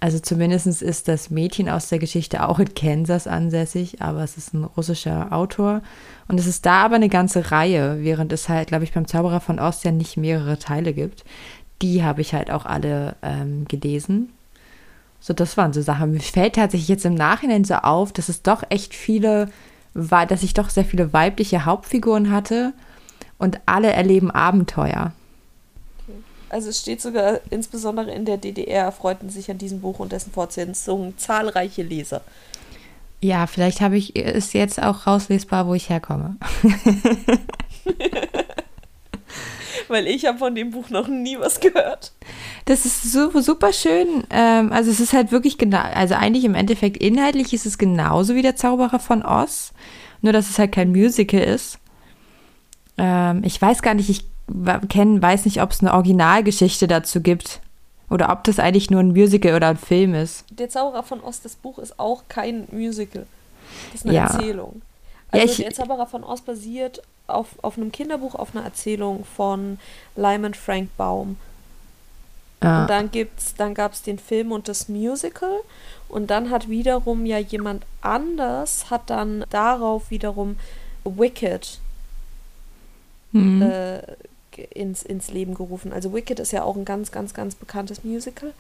Also 0.03 0.19
zumindest 0.19 0.67
ist 0.83 1.07
das 1.07 1.31
Mädchen 1.31 1.69
aus 1.69 1.89
der 1.89 2.01
Geschichte 2.01 2.49
auch 2.49 2.59
in 2.59 2.75
Kansas 2.75 3.29
ansässig, 3.29 4.03
aber 4.03 4.25
es 4.25 4.37
ist 4.37 4.53
ein 4.53 4.65
russischer 4.65 5.33
Autor. 5.33 5.81
Und 6.27 6.41
es 6.41 6.49
ist 6.49 6.67
da 6.67 6.83
aber 6.83 6.97
eine 6.97 7.09
ganze 7.09 7.53
Reihe, 7.53 7.99
während 8.03 8.33
es 8.33 8.49
halt, 8.49 8.67
glaube 8.67 8.83
ich, 8.83 8.93
beim 8.93 9.07
Zauberer 9.07 9.39
von 9.39 9.61
Ost 9.61 9.85
ja 9.85 9.93
nicht 9.93 10.17
mehrere 10.17 10.59
Teile 10.59 10.93
gibt. 10.93 11.25
Die 11.83 12.03
habe 12.03 12.21
ich 12.21 12.35
halt 12.35 12.51
auch 12.51 12.67
alle 12.67 13.15
ähm, 13.23 13.65
gelesen. 13.69 14.33
So, 15.21 15.35
das 15.35 15.57
waren 15.57 15.73
so 15.73 15.83
Sachen. 15.83 16.11
Mir 16.11 16.19
fällt 16.19 16.57
tatsächlich 16.57 16.89
jetzt 16.89 17.05
im 17.05 17.15
Nachhinein 17.15 17.63
so 17.63 17.75
auf, 17.75 18.13
dass 18.13 18.29
es 18.29 18.43
doch 18.43 18.65
echt 18.71 18.95
viele, 18.95 19.51
dass 19.95 20.43
ich 20.43 20.53
doch 20.53 20.69
sehr 20.69 20.85
viele 20.85 21.13
weibliche 21.13 21.65
Hauptfiguren 21.65 22.33
hatte 22.33 22.73
und 23.39 23.61
alle 23.67 23.93
erleben 23.93 24.33
Abenteuer. 24.33 25.13
Also 26.53 26.69
es 26.69 26.79
steht 26.79 27.01
sogar, 27.01 27.41
insbesondere 27.49 28.11
in 28.13 28.27
der 28.27 28.37
DDR 28.37 28.85
erfreuten 28.85 29.31
sich 29.31 29.51
an 29.51 29.57
diesem 29.57 29.81
Buch 29.81 30.01
und 30.01 30.13
dessen 30.13 30.31
Fortsetzungen 30.31 31.17
zahlreiche 31.17 31.83
Leser. 31.83 32.21
Ja, 33.23 33.47
vielleicht 33.47 33.81
habe 33.81 33.97
ich 33.97 34.15
ist 34.17 34.53
jetzt 34.53 34.83
auch 34.83 35.07
rauslesbar, 35.07 35.67
wo 35.67 35.73
ich 35.73 35.89
herkomme. 35.89 36.37
Weil 39.89 40.07
ich 40.07 40.27
habe 40.27 40.37
von 40.37 40.55
dem 40.55 40.73
Buch 40.73 40.91
noch 40.91 41.09
nie 41.09 41.39
was 41.39 41.59
gehört. 41.59 42.13
Das 42.67 42.85
ist 42.85 43.11
so 43.11 43.31
super 43.41 43.73
schön. 43.73 44.25
Ähm, 44.29 44.73
also 44.73 44.91
es 44.91 45.01
ist 45.01 45.15
halt 45.15 45.33
wirklich 45.33 45.57
genau, 45.57 45.81
also 45.81 46.17
eigentlich 46.17 46.45
im 46.45 46.55
Endeffekt 46.55 46.99
inhaltlich 46.99 47.55
ist 47.55 47.65
es 47.65 47.79
genauso 47.79 48.35
wie 48.35 48.43
der 48.43 48.57
Zauberer 48.57 48.99
von 48.99 49.25
Oz, 49.25 49.73
nur 50.21 50.35
dass 50.35 50.51
es 50.51 50.59
halt 50.59 50.73
kein 50.73 50.93
Musical 50.93 51.41
ist. 51.41 51.79
Ähm, 52.99 53.43
ich 53.43 53.61
weiß 53.61 53.81
gar 53.81 53.95
nicht, 53.95 54.11
ich 54.11 54.32
wa- 54.55 54.81
kenn, 54.89 55.21
weiß 55.23 55.45
nicht, 55.45 55.61
ob 55.63 55.71
es 55.71 55.81
eine 55.81 55.95
Originalgeschichte 55.95 56.87
dazu 56.87 57.21
gibt 57.21 57.61
oder 58.11 58.31
ob 58.31 58.45
das 58.45 58.59
eigentlich 58.59 58.91
nur 58.91 59.01
ein 59.01 59.09
Musical 59.13 59.55
oder 59.55 59.69
ein 59.69 59.77
Film 59.77 60.15
ist. 60.15 60.45
Der 60.51 60.69
Zauberer 60.69 61.03
von 61.03 61.21
Oz, 61.23 61.41
das 61.41 61.55
Buch 61.57 61.79
ist 61.79 61.99
auch 61.99 62.23
kein 62.29 62.67
Musical. 62.71 63.27
Das 63.93 64.01
ist 64.03 64.07
eine 64.07 64.15
Ja. 64.17 64.27
Erzählung. 64.27 64.83
Ja, 65.33 65.41
Also 65.43 65.53
ich- 65.55 65.59
der 65.67 65.73
Zauberer 65.75 66.07
von 66.07 66.25
Oz 66.25 66.41
basiert 66.43 67.03
auf, 67.27 67.49
auf 67.63 67.77
einem 67.79 67.91
Kinderbuch, 67.93 68.35
auf 68.35 68.55
einer 68.55 68.65
Erzählung 68.65 69.25
von 69.25 69.79
Lyman 70.17 70.55
Frank 70.55 70.91
Baum. 70.97 71.37
Ja. 72.63 72.83
Und 72.83 72.91
dann 72.91 73.11
gibt's, 73.11 73.55
dann 73.55 73.75
gab 73.75 73.93
es 73.93 74.03
den 74.03 74.19
Film 74.19 74.53
und 74.53 74.69
das 74.69 74.89
Musical. 74.89 75.61
Und 76.09 76.31
dann 76.31 76.51
hat 76.51 76.69
wiederum 76.69 77.25
ja 77.25 77.39
jemand 77.39 77.85
anders, 78.03 78.91
hat 78.91 79.09
dann 79.09 79.45
darauf 79.51 80.11
wiederum 80.11 80.57
Wicked 81.05 81.79
Hm. 83.33 83.63
äh, 83.63 84.03
ins, 84.59 85.03
ins 85.03 85.31
Leben 85.31 85.55
gerufen. 85.55 85.93
Also 85.93 86.13
Wicked 86.13 86.39
ist 86.41 86.53
ja 86.53 86.63
auch 86.65 86.77
ein 86.77 86.85
ganz, 86.85 87.11
ganz, 87.13 87.35
ganz 87.35 87.55
bekanntes 87.55 88.05
Musical. 88.05 88.53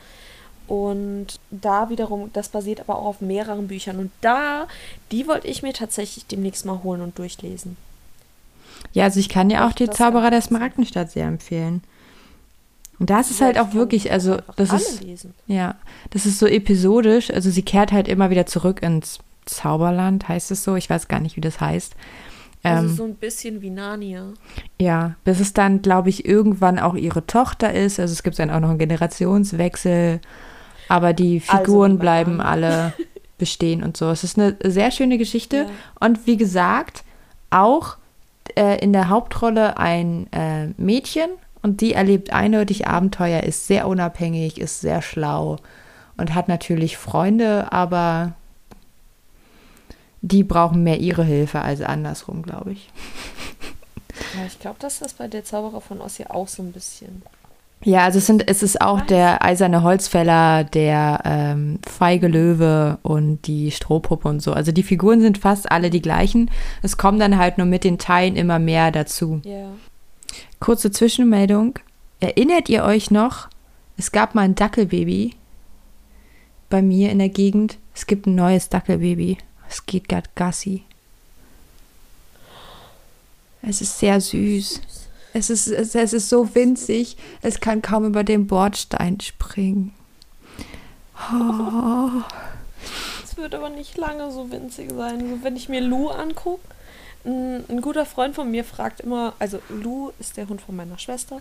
Und 0.69 1.41
da 1.51 1.91
wiederum, 1.91 2.31
das 2.33 2.49
basiert 2.49 2.81
aber 2.81 2.97
auch 2.97 3.05
auf 3.07 3.21
mehreren 3.21 3.69
Büchern. 3.69 3.99
Und 3.99 4.11
da, 4.21 4.69
die 5.11 5.27
wollte 5.27 5.49
ich 5.49 5.63
mir 5.63 5.73
tatsächlich 5.73 6.27
demnächst 6.27 6.65
mal 6.65 6.83
holen 6.83 7.01
und 7.03 7.19
durchlesen. 7.19 7.77
Ja, 8.93 9.05
also 9.05 9.21
ich 9.21 9.29
kann 9.29 9.51
ja 9.51 9.67
auch 9.69 9.73
die 9.73 9.87
das 9.87 9.97
Zauberer 9.97 10.31
der. 10.31 10.41
Smaragdenstadt 10.43 11.11
sehr 11.11 11.27
empfehlen. 11.27 11.83
Und 12.99 13.11
da 13.11 13.21
ist 13.21 13.31
es 13.31 13.41
halt 13.41 13.57
Ja, 13.57 13.63
auch 13.65 13.75
wirklich, 13.75 14.13
also 14.13 14.39
das 14.57 14.73
ist, 14.73 15.03
lesen. 15.03 15.35
ja, 15.47 15.75
das 16.11 16.27
ist 16.27 16.39
so 16.39 16.47
episodisch. 16.47 17.31
Also 17.33 17.51
sie 17.51 17.63
kehrt 17.63 17.91
halt 17.91 18.07
immer 18.07 18.31
wieder 18.31 18.47
zurück 18.47 18.83
ins 18.83 19.19
Zauberland, 19.45 20.29
heißt 20.29 20.51
es 20.53 20.63
so. 20.63 20.77
Ich 20.77 20.89
weiß 20.89 21.09
gar 21.09 21.21
nicht, 21.21 21.37
wie 21.37 21.41
das 21.41 21.61
heißt. 21.61 21.95
Also 22.63 22.89
Ähm, 22.89 22.95
so 22.95 23.05
ein 23.05 23.15
bisschen 23.17 23.61
wie 23.61 23.71
Narnia. 23.71 24.35
Ja, 24.81 25.17
bis 25.25 25.41
es 25.41 25.53
dann, 25.53 25.83
glaube 25.83 26.11
ich, 26.11 26.25
irgendwann 26.25 26.79
auch 26.79 26.95
ihre 26.95 27.27
Tochter 27.27 27.73
ist. 27.73 27.99
Also 27.99 28.13
es 28.13 28.23
gibt 28.23 28.39
dann 28.39 28.51
auch 28.51 28.61
noch 28.61 28.71
einen 28.71 28.79
Generationswechsel, 28.79 30.21
aber 30.89 31.13
die 31.13 31.43
Also 31.47 31.65
Figuren 31.65 31.99
bei 31.99 32.03
bleiben 32.03 32.41
alle 32.41 32.93
bestehen 33.39 33.83
und 33.83 33.97
so. 33.97 34.11
Es 34.11 34.25
ist 34.25 34.39
eine 34.39 34.57
sehr 34.63 34.91
schöne 34.91 35.19
Geschichte. 35.19 35.57
Ja. 35.57 35.67
Und 36.07 36.27
wie 36.27 36.37
gesagt, 36.37 37.03
auch 37.51 37.97
äh, 38.57 38.79
in 38.83 38.93
der 38.93 39.09
Hauptrolle 39.09 39.79
ein 39.79 40.33
äh, 40.33 40.69
Mädchen 40.77 41.31
und 41.63 41.81
die 41.81 41.95
erlebt 41.95 42.33
eindeutig 42.33 42.87
Abenteuer, 42.87 43.43
ist 43.43 43.67
sehr 43.67 43.87
unabhängig, 43.89 44.61
ist 44.61 44.81
sehr 44.81 45.03
schlau 45.03 45.57
und 46.17 46.35
hat 46.35 46.49
natürlich 46.49 46.97
Freunde, 46.97 47.73
aber 47.73 48.35
die 50.23 50.45
brauchen 50.45 50.83
mehr 50.83 50.99
ihre 50.99 51.25
Hilfe 51.25 51.61
als 51.61 51.83
andersrum, 51.83 52.43
glaube 52.43 52.73
ich. 52.73 52.91
Ja, 54.37 54.47
ich 54.47 54.61
glaube, 54.61 54.77
dass 54.79 54.99
das 54.99 55.15
bei 55.15 55.27
der 55.27 55.43
Zauberer 55.43 55.81
von 55.81 56.01
Oz 56.01 56.19
ja 56.19 56.31
auch 56.31 56.47
so 56.47 56.63
ein 56.63 56.73
bisschen. 56.73 57.23
Ja, 57.85 58.05
also 58.05 58.19
es, 58.19 58.27
sind, 58.27 58.49
es 58.49 58.63
ist 58.63 58.81
auch 58.81 59.01
der 59.01 59.43
eiserne 59.43 59.83
Holzfäller, 59.83 60.65
der 60.65 61.21
ähm, 61.25 61.79
feige 61.89 62.29
Löwe 62.29 62.99
und 63.03 63.47
die 63.47 63.71
Strohpuppe 63.73 64.29
und 64.29 64.41
so. 64.41 64.53
Also 64.53 64.71
die 64.71 64.85
Figuren 64.85 65.21
sind 65.21 65.39
fast 65.39 65.71
alle 65.73 65.91
die 65.91 66.03
gleichen. 66.03 66.51
Es 66.83 66.97
kommen 66.97 67.19
dann 67.19 67.39
halt 67.39 67.59
nur 67.59 67.67
mit 67.67 67.83
den 67.83 67.99
Teilen 67.99 68.37
immer 68.37 68.59
mehr 68.59 68.93
dazu. 68.93 69.41
Ja. 69.45 69.69
Kurze 70.61 70.93
Zwischenmeldung. 70.93 71.79
Erinnert 72.21 72.69
ihr 72.69 72.85
euch 72.85 73.11
noch, 73.11 73.49
es 73.97 74.13
gab 74.13 74.35
mal 74.35 74.43
ein 74.43 74.55
Dackelbaby 74.55 75.35
bei 76.71 76.83
mir 76.83 77.11
in 77.11 77.19
der 77.19 77.31
Gegend. 77.31 77.79
Es 77.95 78.07
gibt 78.07 78.27
ein 78.27 78.37
neues 78.37 78.69
Dackelbaby. 78.69 79.39
Es 79.73 79.87
geht 79.87 80.07
gerade 80.07 80.29
Gassi. 80.35 80.85
Es 83.63 83.81
ist 83.81 83.99
sehr 83.99 84.21
süß. 84.21 84.83
Es 85.33 85.49
ist, 85.49 85.67
es, 85.67 85.95
es 85.95 86.13
ist 86.13 86.29
so 86.29 86.55
winzig, 86.55 87.17
es 87.41 87.59
kann 87.59 87.81
kaum 87.81 88.05
über 88.05 88.23
den 88.23 88.47
Bordstein 88.47 89.19
springen. 89.21 89.95
Oh. 91.33 92.21
Es 93.25 93.39
wird 93.39 93.55
aber 93.55 93.71
nicht 93.71 93.97
lange 93.97 94.31
so 94.31 94.51
winzig 94.51 94.93
sein. 94.93 95.21
So, 95.21 95.43
wenn 95.43 95.57
ich 95.57 95.71
mir 95.71 95.81
Lou 95.81 96.09
angucke, 96.09 96.69
ein, 97.25 97.65
ein 97.71 97.81
guter 97.81 98.05
Freund 98.05 98.35
von 98.35 98.51
mir 98.51 98.65
fragt 98.65 99.01
immer, 99.01 99.33
also 99.39 99.59
Lou 99.71 100.13
ist 100.19 100.37
der 100.37 100.51
Hund 100.51 100.61
von 100.61 100.77
meiner 100.77 100.99
Schwester, 100.99 101.41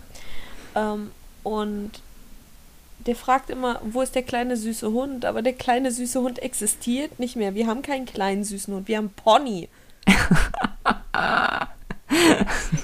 ähm, 0.74 1.10
und 1.42 1.90
der 3.06 3.16
fragt 3.16 3.50
immer, 3.50 3.80
wo 3.84 4.02
ist 4.02 4.14
der 4.14 4.22
kleine 4.22 4.56
süße 4.56 4.92
Hund? 4.92 5.24
Aber 5.24 5.42
der 5.42 5.52
kleine 5.54 5.90
süße 5.90 6.20
Hund 6.20 6.38
existiert 6.40 7.18
nicht 7.18 7.36
mehr. 7.36 7.54
Wir 7.54 7.66
haben 7.66 7.82
keinen 7.82 8.06
kleinen 8.06 8.44
süßen 8.44 8.74
Hund, 8.74 8.88
wir 8.88 8.98
haben 8.98 9.10
Pony. 9.10 9.68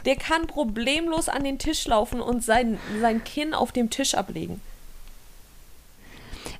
Der 0.06 0.16
kann 0.16 0.46
problemlos 0.46 1.28
an 1.28 1.44
den 1.44 1.58
Tisch 1.58 1.86
laufen 1.86 2.20
und 2.20 2.42
sein, 2.42 2.78
sein 3.00 3.22
Kinn 3.24 3.52
auf 3.52 3.72
dem 3.72 3.90
Tisch 3.90 4.14
ablegen. 4.14 4.60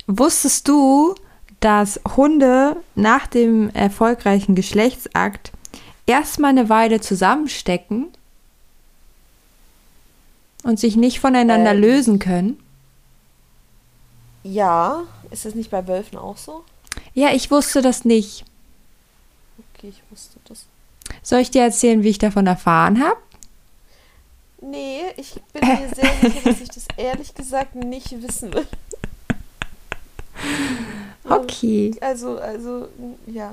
Wusstest 0.06 0.68
du, 0.68 1.14
dass 1.60 2.00
Hunde 2.16 2.76
nach 2.94 3.26
dem 3.26 3.70
erfolgreichen 3.70 4.54
Geschlechtsakt 4.54 5.52
erstmal 6.06 6.50
eine 6.50 6.68
Weile 6.68 7.00
zusammenstecken 7.00 8.08
und 10.62 10.78
sich 10.78 10.96
nicht 10.96 11.20
voneinander 11.20 11.72
Ähm. 11.72 11.80
lösen 11.80 12.18
können? 12.18 12.58
Ja, 14.50 15.04
ist 15.30 15.44
das 15.44 15.54
nicht 15.54 15.70
bei 15.70 15.86
Wölfen 15.86 16.16
auch 16.16 16.38
so? 16.38 16.64
Ja, 17.12 17.32
ich 17.32 17.50
wusste 17.50 17.82
das 17.82 18.06
nicht. 18.06 18.44
Okay, 19.74 19.88
ich 19.88 20.02
wusste 20.10 20.38
das. 20.48 20.64
Soll 21.22 21.40
ich 21.40 21.50
dir 21.50 21.62
erzählen, 21.62 22.02
wie 22.02 22.08
ich 22.08 22.18
davon 22.18 22.46
erfahren 22.46 23.02
habe? 23.02 23.18
Nee, 24.62 25.02
ich 25.16 25.34
bin 25.52 25.68
mir 25.68 25.88
sehr 25.94 26.12
sicher, 26.20 26.50
dass 26.50 26.60
ich 26.60 26.70
das 26.70 26.86
ehrlich 26.96 27.34
gesagt 27.34 27.74
nicht 27.74 28.10
wissen 28.22 28.52
will. 28.54 28.66
Okay. 31.30 31.94
Also, 32.00 32.38
also, 32.38 32.88
ja. 33.26 33.52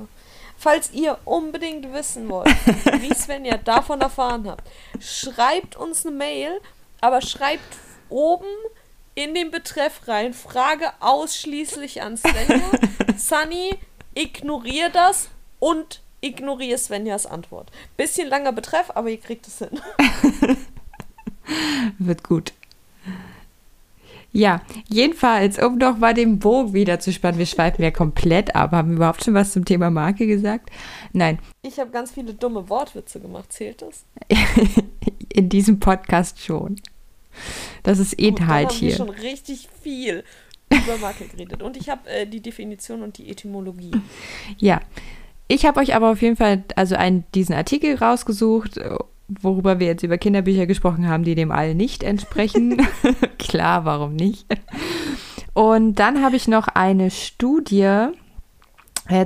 Falls 0.58 0.94
ihr 0.94 1.18
unbedingt 1.26 1.92
wissen 1.92 2.30
wollt, 2.30 2.48
wie 3.02 3.14
Svenja 3.14 3.58
davon 3.58 4.00
erfahren 4.00 4.48
habt, 4.48 4.64
schreibt 5.02 5.76
uns 5.76 6.06
eine 6.06 6.16
Mail, 6.16 6.62
aber 7.02 7.20
schreibt 7.20 7.76
oben 8.08 8.46
in 9.16 9.34
den 9.34 9.50
Betreff 9.50 10.08
rein, 10.08 10.34
Frage 10.34 10.92
ausschließlich 11.00 12.02
an 12.02 12.18
Svenja. 12.18 12.62
Sunny, 13.18 13.76
ignorier 14.14 14.90
das 14.90 15.30
und 15.60 16.02
ignoriere 16.22 16.78
Svenjas 16.78 17.26
Antwort. 17.26 17.72
Bisschen 17.98 18.28
langer 18.28 18.52
Betreff, 18.52 18.92
aber 18.94 19.10
ihr 19.10 19.20
kriegt 19.20 19.48
es 19.48 19.60
hin. 19.60 19.80
Wird 21.98 22.24
gut. 22.24 22.54
Ja, 24.34 24.62
jedenfalls, 24.90 25.60
um 25.60 25.78
noch 25.78 25.98
mal 25.98 26.14
den 26.14 26.40
Bogen 26.40 26.74
wieder 26.74 27.00
zu 27.00 27.14
spannen, 27.14 27.40
wir 27.40 27.46
schweifen 27.46 27.82
ja 27.84 27.92
komplett 27.92 28.54
ab. 28.54 28.72
Haben 28.72 28.90
wir 28.90 28.96
überhaupt 28.98 29.24
schon 29.24 29.34
was 29.34 29.54
zum 29.54 29.64
Thema 29.64 29.90
Marke 29.90 30.28
gesagt? 30.28 30.72
Nein, 31.14 31.40
Ich 31.62 31.80
habe 31.80 31.90
ganz 31.92 32.12
viele 32.12 32.34
dumme 32.34 32.68
Wortwitze 32.68 33.22
gemacht. 33.22 33.54
Zählt 33.54 33.82
das? 33.82 34.04
in 35.30 35.48
diesem 35.48 35.80
Podcast 35.80 36.42
schon. 36.42 36.76
Das 37.84 38.00
ist 38.00 38.14
dann 38.14 38.26
Inhalt 38.26 38.70
haben 38.70 38.82
wir 38.82 38.88
hier. 38.90 38.96
schon 38.96 39.10
richtig 39.10 39.70
viel 39.82 40.24
über 40.70 40.98
Marke 41.00 41.26
geredet. 41.26 41.62
Und 41.62 41.78
ich 41.78 41.90
habe 41.90 42.10
äh, 42.10 42.26
die 42.26 42.42
Definition 42.42 43.02
und 43.04 43.18
die 43.18 43.30
Etymologie. 43.30 43.92
Ja, 44.58 44.82
ich 45.48 45.66
habe 45.66 45.80
euch 45.80 45.96
aber 45.96 46.12
auf 46.12 46.22
jeden 46.22 46.36
Fall 46.36 46.64
also 46.76 46.96
einen, 46.96 47.24
diesen 47.36 47.54
Artikel 47.54 47.96
rausgesucht, 47.96 48.80
worüber 49.28 49.80
wir 49.80 49.88
jetzt 49.88 50.04
über 50.04 50.18
Kinderbücher 50.18 50.66
gesprochen 50.66 51.08
haben, 51.08 51.24
die 51.24 51.36
dem 51.36 51.52
allen 51.52 51.78
nicht 51.78 52.04
entsprechen. 52.04 52.86
Klar, 53.38 53.86
warum 53.86 54.16
nicht? 54.16 54.46
Und 55.54 55.96
dann 55.96 56.22
habe 56.22 56.36
ich 56.36 56.48
noch 56.48 56.68
eine 56.68 57.12
Studie 57.12 57.82
äh, 57.82 58.12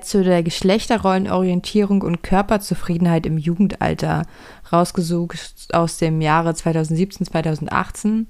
zu 0.02 0.24
der 0.24 0.44
Geschlechterrollenorientierung 0.44 2.02
und 2.02 2.22
Körperzufriedenheit 2.22 3.26
im 3.26 3.38
Jugendalter 3.38 4.24
rausgesucht 4.72 5.70
aus 5.72 5.98
dem 5.98 6.22
Jahre 6.22 6.54
2017, 6.54 7.28
2018, 7.28 8.28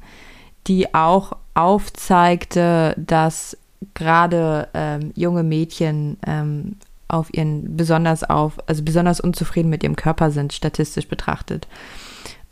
die 0.68 0.94
auch 0.94 1.34
aufzeigte, 1.56 2.94
dass 2.98 3.58
gerade 3.94 4.68
ähm, 4.74 5.12
junge 5.15 5.44
Mädchen 5.44 6.18
ähm, 6.27 6.75
auf 7.08 7.34
ihren 7.34 7.75
besonders 7.75 8.24
auf, 8.24 8.58
also 8.68 8.84
besonders 8.84 9.20
unzufrieden 9.20 9.70
mit 9.70 9.84
ihrem 9.84 9.96
Körper 9.96 10.32
sind, 10.32 10.53
statistisch 10.53 11.08
betrachtet. 11.08 11.68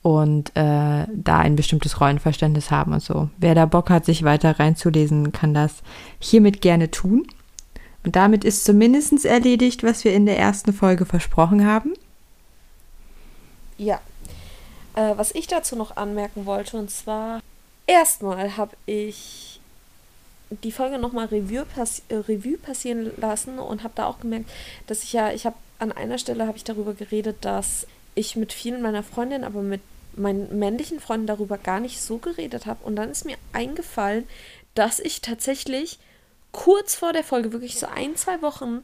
Und 0.02 0.50
äh, 0.56 1.06
da 1.14 1.38
ein 1.40 1.56
bestimmtes 1.56 2.00
Rollenverständnis 2.00 2.72
haben 2.72 2.94
und 2.94 3.02
so. 3.02 3.30
Wer 3.38 3.56
da 3.56 3.66
Bock 3.66 3.90
hat, 3.90 4.06
sich 4.06 4.24
weiter 4.24 4.60
reinzulesen, 4.60 5.32
kann 5.32 5.54
das 5.54 5.84
hiermit 6.20 6.62
gerne 6.62 6.92
tun. 6.92 7.28
Und 8.08 8.16
damit 8.16 8.46
ist 8.46 8.64
zumindest 8.64 9.26
erledigt, 9.26 9.84
was 9.84 10.06
wir 10.06 10.14
in 10.14 10.26
der 10.26 10.40
ersten 10.40 10.72
Folge 10.72 11.06
versprochen 11.06 11.68
haben. 11.68 11.94
Ja. 13.78 14.00
Äh, 14.96 15.18
was 15.18 15.36
ich 15.36 15.48
dazu 15.48 15.76
noch 15.76 15.98
anmerken 15.98 16.46
wollte, 16.46 16.78
und 16.78 16.90
zwar, 16.90 17.42
erstmal 17.86 18.56
habe 18.56 18.78
ich 18.86 19.60
die 20.64 20.72
Folge 20.72 21.00
nochmal 21.00 21.26
Revue, 21.26 21.66
pass 21.66 22.02
äh, 22.08 22.16
Revue 22.16 22.58
passieren 22.58 23.12
lassen 23.18 23.60
und 23.60 23.84
habe 23.84 23.94
da 23.98 24.06
auch 24.06 24.22
gemerkt, 24.22 24.50
dass 24.88 25.04
ich 25.04 25.12
ja, 25.12 25.34
ich 25.34 25.46
habe 25.46 25.58
an 25.78 25.92
einer 25.92 26.18
Stelle 26.18 26.48
habe 26.48 26.56
ich 26.56 26.64
darüber 26.64 26.94
geredet, 26.94 27.36
dass 27.42 27.88
ich 28.16 28.38
mit 28.38 28.54
vielen 28.54 28.82
meiner 28.82 29.04
Freundinnen, 29.04 29.44
aber 29.44 29.64
mit 29.64 29.82
meinen 30.16 30.58
männlichen 30.58 31.02
Freunden 31.02 31.28
darüber 31.28 31.58
gar 31.58 31.82
nicht 31.82 32.00
so 32.00 32.20
geredet 32.20 32.68
habe. 32.68 32.86
Und 32.86 32.96
dann 32.96 33.12
ist 33.12 33.26
mir 33.26 33.36
eingefallen, 33.52 34.24
dass 34.76 35.02
ich 35.02 35.20
tatsächlich 35.20 36.00
kurz 36.58 36.96
vor 36.96 37.14
der 37.14 37.24
Folge, 37.24 37.54
wirklich 37.54 37.80
so 37.80 37.86
ein, 37.86 38.16
zwei 38.16 38.42
Wochen, 38.42 38.82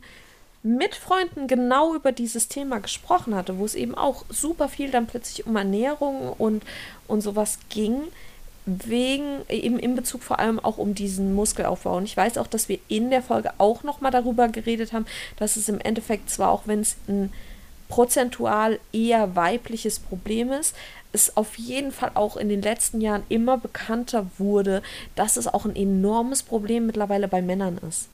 mit 0.62 0.94
Freunden 0.94 1.48
genau 1.48 1.96
über 1.96 2.12
dieses 2.12 2.48
Thema 2.48 2.80
gesprochen 2.80 3.34
hatte, 3.34 3.58
wo 3.58 3.65
es 3.65 3.74
eben 3.74 3.96
auch 3.96 4.25
super 4.30 4.70
viel 4.70 4.92
dann 4.92 5.08
plötzlich 5.08 5.48
um 5.48 5.56
Ernährung 5.56 6.34
und, 6.34 6.63
und 7.08 7.22
sowas 7.22 7.58
ging, 7.70 8.03
wegen, 8.68 9.42
eben 9.50 9.80
in 9.80 9.96
Bezug 9.96 10.22
vor 10.22 10.38
allem 10.38 10.60
auch 10.60 10.77
um 10.77 10.94
diesen 10.94 11.34
Muskelaufbau. 11.34 11.98
Und 11.98 12.03
ich 12.03 12.15
weiß 12.15 12.38
auch, 12.38 12.46
dass 12.46 12.70
wir 12.70 12.77
in 12.89 13.10
der 13.10 13.24
Folge 13.24 13.51
auch 13.58 13.82
nochmal 13.82 14.12
darüber 14.12 14.50
geredet 14.50 14.94
haben, 14.94 15.08
dass 15.38 15.56
es 15.56 15.68
im 15.68 15.80
Endeffekt 15.80 16.30
zwar 16.30 16.51
auch, 16.51 16.62
wenn 16.65 16.82
es 16.82 16.96
ein 17.08 17.34
prozentual 17.89 18.80
eher 18.94 19.36
weibliches 19.36 20.00
Problem 20.00 20.51
ist, 20.51 20.75
es 21.13 21.38
auf 21.38 21.58
jeden 21.58 21.91
Fall 21.91 22.12
auch 22.15 22.36
in 22.38 22.50
den 22.50 22.62
letzten 22.62 23.00
Jahren 23.00 23.24
immer 23.29 23.58
bekannter 23.58 24.25
wurde, 24.38 24.82
dass 25.15 25.38
es 25.38 25.48
auch 25.48 25.63
ein 25.65 25.75
enormes 25.75 26.43
Problem 26.43 26.86
mittlerweile 26.88 27.27
bei 27.27 27.41
Männern 27.41 27.77
ist. 27.88 28.10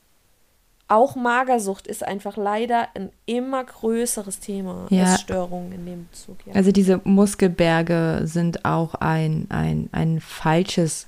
Auch 0.92 1.16
Magersucht 1.16 1.86
ist 1.88 2.04
einfach 2.04 2.36
leider 2.36 2.88
ein 2.96 3.10
immer 3.28 3.64
größeres 3.64 4.40
Thema. 4.40 4.88
Ja. 4.90 5.14
Essstörungen 5.14 5.72
in 5.72 5.86
dem 5.86 6.08
Bezug. 6.12 6.38
Ja. 6.48 6.54
Also 6.56 6.72
diese 6.72 7.00
Muskelberge 7.04 8.22
sind 8.24 8.66
auch 8.66 8.96
ein, 8.96 9.46
ein, 9.50 9.90
ein 9.92 10.20
falsches 10.20 11.08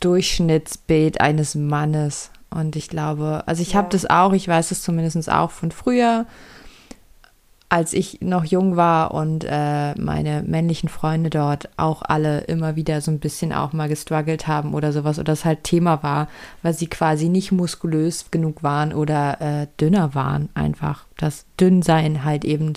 Durchschnittsbild 0.00 1.20
eines 1.20 1.54
Mannes. 1.54 2.30
Und 2.50 2.76
ich 2.76 2.88
glaube, 2.88 3.42
also 3.46 3.62
ich 3.62 3.74
habe 3.76 3.86
Ja. 3.86 3.90
das 3.90 4.06
auch, 4.06 4.32
ich 4.32 4.48
weiß 4.48 4.70
es 4.70 4.82
zumindest 4.82 5.30
auch 5.30 5.50
von 5.50 5.70
früher. 5.70 6.26
Als 7.68 7.92
ich 7.92 8.20
noch 8.20 8.44
jung 8.44 8.76
war 8.76 9.12
und 9.12 9.44
äh, 9.48 9.94
meine 9.98 10.42
männlichen 10.46 10.88
Freunde 10.88 11.30
dort 11.30 11.68
auch 11.76 12.02
alle 12.02 12.40
immer 12.42 12.76
wieder 12.76 13.00
so 13.00 13.10
ein 13.10 13.18
bisschen 13.18 13.52
auch 13.52 13.72
mal 13.72 13.88
gestruggelt 13.88 14.46
haben 14.46 14.72
oder 14.72 14.92
sowas 14.92 15.18
oder 15.18 15.32
es 15.32 15.44
halt 15.44 15.64
Thema 15.64 16.02
war, 16.02 16.28
weil 16.62 16.74
sie 16.74 16.86
quasi 16.86 17.28
nicht 17.28 17.50
muskulös 17.50 18.30
genug 18.30 18.62
waren 18.62 18.92
oder 18.92 19.40
äh, 19.40 19.66
dünner 19.80 20.14
waren 20.14 20.48
einfach. 20.54 21.06
Das 21.16 21.44
Dünnsein 21.58 22.24
halt 22.24 22.44
eben 22.44 22.74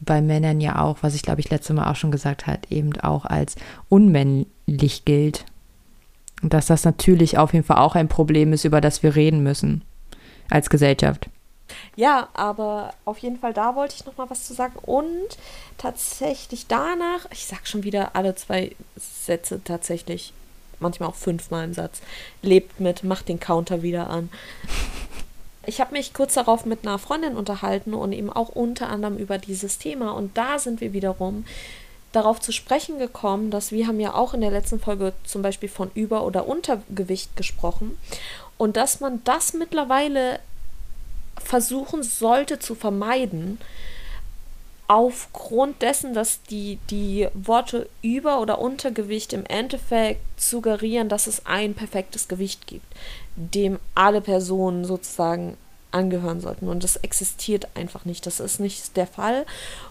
bei 0.00 0.22
Männern 0.22 0.60
ja 0.60 0.80
auch, 0.80 0.98
was 1.02 1.14
ich 1.14 1.22
glaube 1.22 1.40
ich 1.40 1.50
letzte 1.50 1.74
Mal 1.74 1.90
auch 1.90 1.96
schon 1.96 2.10
gesagt 2.10 2.46
habe, 2.46 2.60
eben 2.70 2.98
auch 3.00 3.26
als 3.26 3.56
unmännlich 3.90 5.04
gilt. 5.04 5.44
Dass 6.42 6.66
das 6.66 6.84
natürlich 6.84 7.36
auf 7.38 7.52
jeden 7.52 7.64
Fall 7.64 7.78
auch 7.78 7.94
ein 7.96 8.08
Problem 8.08 8.52
ist, 8.52 8.64
über 8.64 8.80
das 8.80 9.02
wir 9.02 9.14
reden 9.14 9.42
müssen 9.42 9.82
als 10.48 10.70
Gesellschaft. 10.70 11.28
Ja, 11.96 12.28
aber 12.34 12.94
auf 13.04 13.18
jeden 13.18 13.38
Fall 13.38 13.52
da 13.52 13.74
wollte 13.74 13.94
ich 13.96 14.06
noch 14.06 14.16
mal 14.16 14.30
was 14.30 14.46
zu 14.46 14.54
sagen. 14.54 14.74
Und 14.82 15.36
tatsächlich 15.78 16.66
danach, 16.66 17.26
ich 17.30 17.46
sag 17.46 17.66
schon 17.66 17.84
wieder 17.84 18.14
alle 18.14 18.34
zwei 18.34 18.74
Sätze 18.96 19.60
tatsächlich, 19.64 20.32
manchmal 20.78 21.08
auch 21.08 21.14
fünfmal 21.14 21.64
im 21.64 21.74
Satz, 21.74 22.00
lebt 22.42 22.80
mit, 22.80 23.02
macht 23.04 23.28
den 23.28 23.40
Counter 23.40 23.82
wieder 23.82 24.10
an. 24.10 24.30
Ich 25.68 25.80
habe 25.80 25.92
mich 25.92 26.14
kurz 26.14 26.34
darauf 26.34 26.64
mit 26.64 26.86
einer 26.86 26.98
Freundin 26.98 27.36
unterhalten 27.36 27.92
und 27.92 28.12
eben 28.12 28.32
auch 28.32 28.50
unter 28.50 28.88
anderem 28.88 29.16
über 29.16 29.38
dieses 29.38 29.78
Thema. 29.78 30.12
Und 30.12 30.36
da 30.38 30.60
sind 30.60 30.80
wir 30.80 30.92
wiederum 30.92 31.44
darauf 32.12 32.40
zu 32.40 32.52
sprechen 32.52 32.98
gekommen, 32.98 33.50
dass 33.50 33.72
wir 33.72 33.88
haben 33.88 33.98
ja 33.98 34.14
auch 34.14 34.32
in 34.32 34.40
der 34.40 34.52
letzten 34.52 34.78
Folge 34.78 35.12
zum 35.24 35.42
Beispiel 35.42 35.68
von 35.68 35.90
Über- 35.94 36.24
oder 36.24 36.46
Untergewicht 36.46 37.36
gesprochen. 37.36 37.98
Und 38.58 38.76
dass 38.76 39.00
man 39.00 39.22
das 39.24 39.54
mittlerweile 39.54 40.38
versuchen 41.42 42.02
sollte 42.02 42.58
zu 42.58 42.74
vermeiden, 42.74 43.58
aufgrund 44.88 45.82
dessen, 45.82 46.14
dass 46.14 46.42
die, 46.42 46.78
die 46.90 47.28
Worte 47.34 47.88
Über- 48.02 48.40
oder 48.40 48.60
Untergewicht 48.60 49.32
im 49.32 49.44
Endeffekt 49.46 50.20
suggerieren, 50.40 51.08
dass 51.08 51.26
es 51.26 51.44
ein 51.44 51.74
perfektes 51.74 52.28
Gewicht 52.28 52.66
gibt, 52.66 52.86
dem 53.34 53.78
alle 53.94 54.20
Personen 54.20 54.84
sozusagen 54.84 55.56
angehören 55.96 56.40
sollten. 56.40 56.68
Und 56.68 56.84
das 56.84 56.96
existiert 56.96 57.68
einfach 57.74 58.04
nicht. 58.04 58.26
Das 58.26 58.38
ist 58.38 58.60
nicht 58.60 58.96
der 58.96 59.06
Fall. 59.06 59.46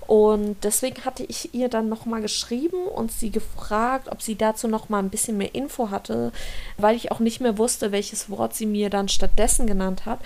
Und 0.08 0.58
deswegen 0.64 1.04
hatte 1.04 1.24
ich 1.24 1.54
ihr 1.54 1.68
dann 1.68 1.90
nochmal 1.90 2.22
geschrieben 2.22 2.86
und 2.86 3.12
sie 3.12 3.32
gefragt, 3.32 4.10
ob 4.12 4.22
sie 4.22 4.36
dazu 4.36 4.68
nochmal 4.68 5.02
ein 5.02 5.10
bisschen 5.10 5.38
mehr 5.38 5.56
Info 5.56 5.90
hatte, 5.90 6.32
weil 6.78 6.96
ich 6.96 7.12
auch 7.12 7.20
nicht 7.20 7.42
mehr 7.42 7.58
wusste, 7.58 7.92
welches 7.92 8.30
Wort 8.30 8.56
sie 8.56 8.68
mir 8.68 8.90
dann 8.90 9.10
stattdessen 9.10 9.66
genannt 9.66 10.06
hat. 10.06 10.20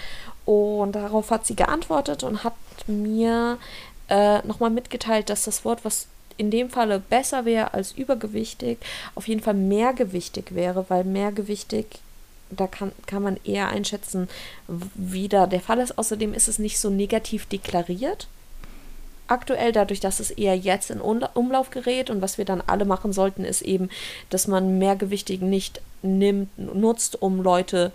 Und 0.49 0.93
darauf 0.93 1.29
hat 1.29 1.45
sie 1.45 1.55
geantwortet 1.55 2.23
und 2.23 2.43
hat 2.43 2.55
mir 2.87 3.59
äh, 4.07 4.39
nochmal 4.47 4.71
mitgeteilt, 4.71 5.29
dass 5.29 5.43
das 5.43 5.63
Wort, 5.63 5.85
was 5.85 6.07
in 6.37 6.49
dem 6.49 6.71
Falle 6.71 6.97
besser 6.97 7.45
wäre 7.45 7.75
als 7.75 7.91
übergewichtig, 7.91 8.79
auf 9.13 9.27
jeden 9.27 9.41
Fall 9.43 9.53
mehrgewichtig 9.53 10.55
wäre, 10.55 10.87
weil 10.89 11.03
mehrgewichtig 11.03 11.85
da 12.49 12.65
kann, 12.65 12.93
kann 13.05 13.21
man 13.21 13.37
eher 13.43 13.67
einschätzen, 13.67 14.27
wie 14.67 15.27
da 15.27 15.45
der 15.45 15.61
Fall 15.61 15.77
ist. 15.77 15.99
Außerdem 15.99 16.33
ist 16.33 16.47
es 16.47 16.57
nicht 16.57 16.79
so 16.79 16.89
negativ 16.89 17.45
deklariert. 17.45 18.27
Aktuell, 19.27 19.71
dadurch, 19.71 19.99
dass 19.99 20.19
es 20.19 20.31
eher 20.31 20.57
jetzt 20.57 20.89
in 20.89 20.99
Umlauf 20.99 21.69
gerät 21.69 22.09
und 22.09 22.23
was 22.23 22.39
wir 22.39 22.45
dann 22.45 22.63
alle 22.65 22.85
machen 22.85 23.13
sollten, 23.13 23.45
ist 23.45 23.61
eben, 23.61 23.91
dass 24.31 24.47
man 24.47 24.79
Mehrgewichtigen 24.79 25.47
nicht 25.47 25.79
nimmt, 26.01 26.57
nutzt, 26.57 27.21
um 27.21 27.39
Leute 27.39 27.91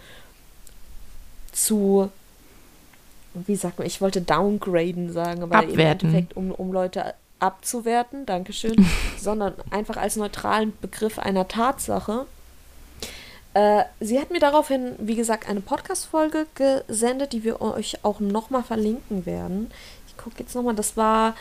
zu, 1.50 2.12
wie 3.34 3.56
sagt 3.56 3.78
man, 3.78 3.86
ich 3.86 4.00
wollte 4.00 4.20
downgraden 4.20 5.12
sagen, 5.12 5.42
aber 5.42 5.56
Abwerten. 5.56 6.08
im 6.08 6.14
Endeffekt, 6.14 6.36
um, 6.36 6.50
um 6.52 6.72
Leute 6.72 7.14
abzuwerten, 7.40 8.26
Dankeschön, 8.26 8.86
sondern 9.18 9.54
einfach 9.70 9.96
als 9.96 10.16
neutralen 10.16 10.72
Begriff 10.80 11.18
einer 11.18 11.48
Tatsache 11.48 12.26
äh, 13.54 13.84
sie 14.00 14.20
hat 14.20 14.30
mir 14.30 14.40
daraufhin, 14.40 14.96
wie 14.98 15.14
gesagt, 15.14 15.48
eine 15.48 15.60
Podcast-Folge 15.60 16.46
gesendet, 16.56 17.32
die 17.32 17.44
wir 17.44 17.62
euch 17.62 18.04
auch 18.04 18.18
nochmal 18.18 18.64
verlinken 18.64 19.26
werden. 19.26 19.70
Ich 20.08 20.16
gucke 20.16 20.40
jetzt 20.40 20.56
nochmal, 20.56 20.74
das 20.74 20.96
war 20.96 21.36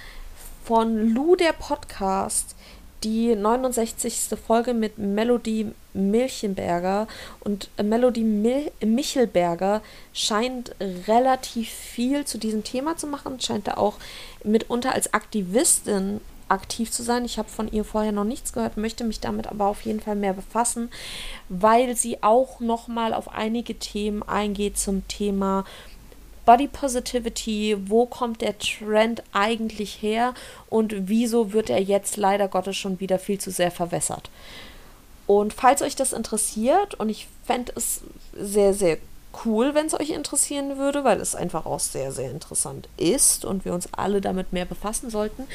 von 0.64 1.10
Lou 1.14 1.36
der 1.36 1.54
Podcast, 1.54 2.56
die 3.04 3.36
69. 3.36 4.38
Folge 4.46 4.74
mit 4.74 4.98
Melody 4.98 5.72
Milchenberger. 5.94 7.08
Und 7.42 7.70
Melody 7.82 8.24
Mil 8.24 8.72
Michelberger 8.84 9.82
scheint 10.14 10.76
relativ 11.08 11.70
viel 11.70 12.26
zu 12.26 12.38
diesem 12.38 12.64
Thema 12.64 12.98
zu 12.98 13.08
machen, 13.08 13.40
scheint 13.40 13.68
da 13.68 13.76
auch 13.76 13.96
mitunter 14.44 14.94
als 14.94 15.14
Aktivistin 15.14 16.22
aktiv 16.50 16.92
zu 16.92 17.04
sein. 17.04 17.26
Ich 17.26 17.38
habe 17.38 17.50
von 17.50 17.72
ihr 17.72 17.84
vorher 17.84 18.12
noch 18.12 18.24
nichts 18.24 18.54
gehört, 18.54 18.78
möchte 18.78 19.04
mich 19.04 19.20
damit 19.20 19.48
aber 19.48 19.66
auf 19.66 19.82
jeden 19.82 20.00
Fall 20.00 20.16
mehr 20.16 20.34
befassen, 20.34 20.90
weil 21.50 21.96
sie 21.96 22.22
auch 22.22 22.60
noch 22.60 22.88
mal 22.88 23.14
auf 23.14 23.30
einige 23.34 23.80
Themen 23.80 24.24
eingeht 24.24 24.78
zum 24.78 25.08
Thema 25.08 25.66
Body 26.46 26.68
Positivity, 26.68 27.78
wo 27.86 28.06
kommt 28.06 28.42
der 28.42 28.58
Trend 28.58 29.24
eigentlich 29.32 30.02
her 30.02 30.34
und 30.70 31.08
wieso 31.08 31.54
wird 31.54 31.70
er 31.70 31.82
jetzt 31.82 32.18
leider 32.18 32.48
Gottes 32.48 32.76
schon 32.78 33.00
wieder 33.00 33.20
viel 33.20 33.40
zu 33.40 33.52
sehr 33.52 33.72
verwässert. 33.72 34.30
Und 35.26 35.54
falls 35.54 35.82
euch 35.82 35.96
das 35.96 36.12
interessiert, 36.14 36.96
und 36.96 37.10
ich 37.10 37.28
fände 37.46 37.72
es 37.76 38.02
sehr, 38.38 38.74
sehr 38.74 38.98
cool, 39.46 39.74
wenn 39.74 39.88
es 39.88 40.00
euch 40.00 40.10
interessieren 40.10 40.78
würde, 40.78 41.04
weil 41.04 41.20
es 41.20 41.36
einfach 41.36 41.66
auch 41.66 41.80
sehr, 41.80 42.12
sehr 42.12 42.30
interessant 42.30 42.88
ist 42.98 43.46
und 43.46 43.66
wir 43.66 43.74
uns 43.74 43.88
alle 43.94 44.22
damit 44.22 44.54
mehr 44.54 44.66
befassen 44.66 45.10
sollten, 45.10 45.48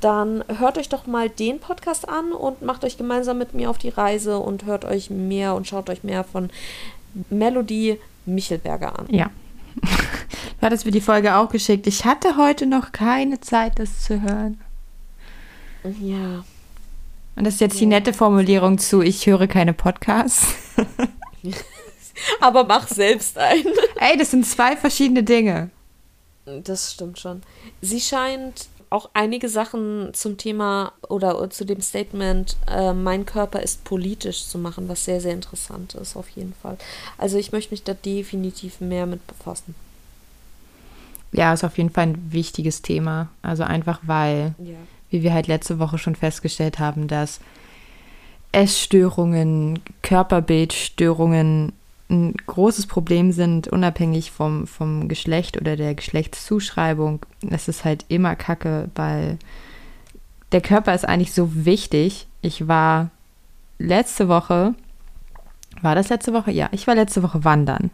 dann 0.00 0.44
hört 0.58 0.78
euch 0.78 0.88
doch 0.88 1.06
mal 1.06 1.28
den 1.28 1.58
Podcast 1.58 2.08
an 2.08 2.32
und 2.32 2.62
macht 2.62 2.84
euch 2.84 2.96
gemeinsam 2.96 3.38
mit 3.38 3.54
mir 3.54 3.68
auf 3.68 3.78
die 3.78 3.88
Reise 3.88 4.38
und 4.38 4.64
hört 4.64 4.84
euch 4.84 5.10
mehr 5.10 5.54
und 5.54 5.66
schaut 5.66 5.90
euch 5.90 6.04
mehr 6.04 6.22
von 6.22 6.50
Melodie 7.30 7.98
Michelberger 8.24 8.98
an. 8.98 9.06
Ja. 9.10 9.30
Du 9.80 10.66
hattest 10.66 10.84
mir 10.84 10.92
die 10.92 11.00
Folge 11.00 11.36
auch 11.36 11.50
geschickt. 11.50 11.86
Ich 11.86 12.04
hatte 12.04 12.36
heute 12.36 12.66
noch 12.66 12.92
keine 12.92 13.40
Zeit, 13.40 13.78
das 13.78 14.02
zu 14.02 14.22
hören. 14.22 14.60
Ja. 16.00 16.44
Und 17.36 17.44
das 17.44 17.54
ist 17.54 17.60
jetzt 17.60 17.74
ja. 17.74 17.80
die 17.80 17.86
nette 17.86 18.12
Formulierung 18.12 18.78
zu, 18.78 19.00
ich 19.00 19.26
höre 19.26 19.46
keine 19.46 19.72
Podcasts. 19.72 20.54
Aber 22.40 22.64
mach 22.64 22.88
selbst 22.88 23.38
einen. 23.38 23.72
Ey, 24.00 24.16
das 24.16 24.32
sind 24.32 24.44
zwei 24.44 24.76
verschiedene 24.76 25.22
Dinge. 25.22 25.70
Das 26.44 26.92
stimmt 26.94 27.18
schon. 27.20 27.42
Sie 27.80 28.00
scheint 28.00 28.66
auch 28.90 29.10
einige 29.14 29.48
Sachen 29.48 30.10
zum 30.14 30.36
Thema 30.38 30.92
oder 31.08 31.50
zu 31.50 31.64
dem 31.64 31.80
Statement, 31.80 32.56
äh, 32.66 32.92
mein 32.92 33.26
Körper 33.26 33.60
ist 33.60 33.84
politisch 33.84 34.46
zu 34.46 34.58
machen, 34.58 34.88
was 34.88 35.04
sehr, 35.04 35.20
sehr 35.20 35.32
interessant 35.32 35.94
ist, 35.94 36.16
auf 36.16 36.28
jeden 36.30 36.54
Fall. 36.62 36.78
Also 37.18 37.38
ich 37.38 37.52
möchte 37.52 37.72
mich 37.72 37.84
da 37.84 37.94
definitiv 37.94 38.80
mehr 38.80 39.06
mit 39.06 39.26
befassen. 39.26 39.74
Ja, 41.32 41.52
ist 41.52 41.64
auf 41.64 41.76
jeden 41.76 41.90
Fall 41.90 42.08
ein 42.08 42.32
wichtiges 42.32 42.82
Thema. 42.82 43.28
Also 43.42 43.62
einfach 43.62 44.00
weil, 44.02 44.54
ja. 44.58 44.76
wie 45.10 45.22
wir 45.22 45.34
halt 45.34 45.46
letzte 45.46 45.78
Woche 45.78 45.98
schon 45.98 46.14
festgestellt 46.14 46.78
haben, 46.78 47.08
dass 47.08 47.40
Essstörungen, 48.52 49.80
Körperbildstörungen 50.02 51.72
ein 52.10 52.34
großes 52.46 52.86
Problem 52.86 53.32
sind, 53.32 53.68
unabhängig 53.68 54.30
vom, 54.30 54.66
vom 54.66 55.08
Geschlecht 55.08 55.60
oder 55.60 55.76
der 55.76 55.94
Geschlechtszuschreibung. 55.94 57.20
Es 57.50 57.68
ist 57.68 57.84
halt 57.84 58.04
immer 58.08 58.34
Kacke, 58.34 58.90
weil 58.94 59.38
der 60.52 60.62
Körper 60.62 60.94
ist 60.94 61.06
eigentlich 61.06 61.34
so 61.34 61.64
wichtig. 61.64 62.26
Ich 62.40 62.66
war 62.66 63.10
letzte 63.78 64.28
Woche, 64.28 64.74
war 65.82 65.94
das 65.94 66.08
letzte 66.08 66.32
Woche? 66.32 66.50
Ja, 66.50 66.68
ich 66.72 66.86
war 66.86 66.94
letzte 66.94 67.22
Woche 67.22 67.44
wandern 67.44 67.90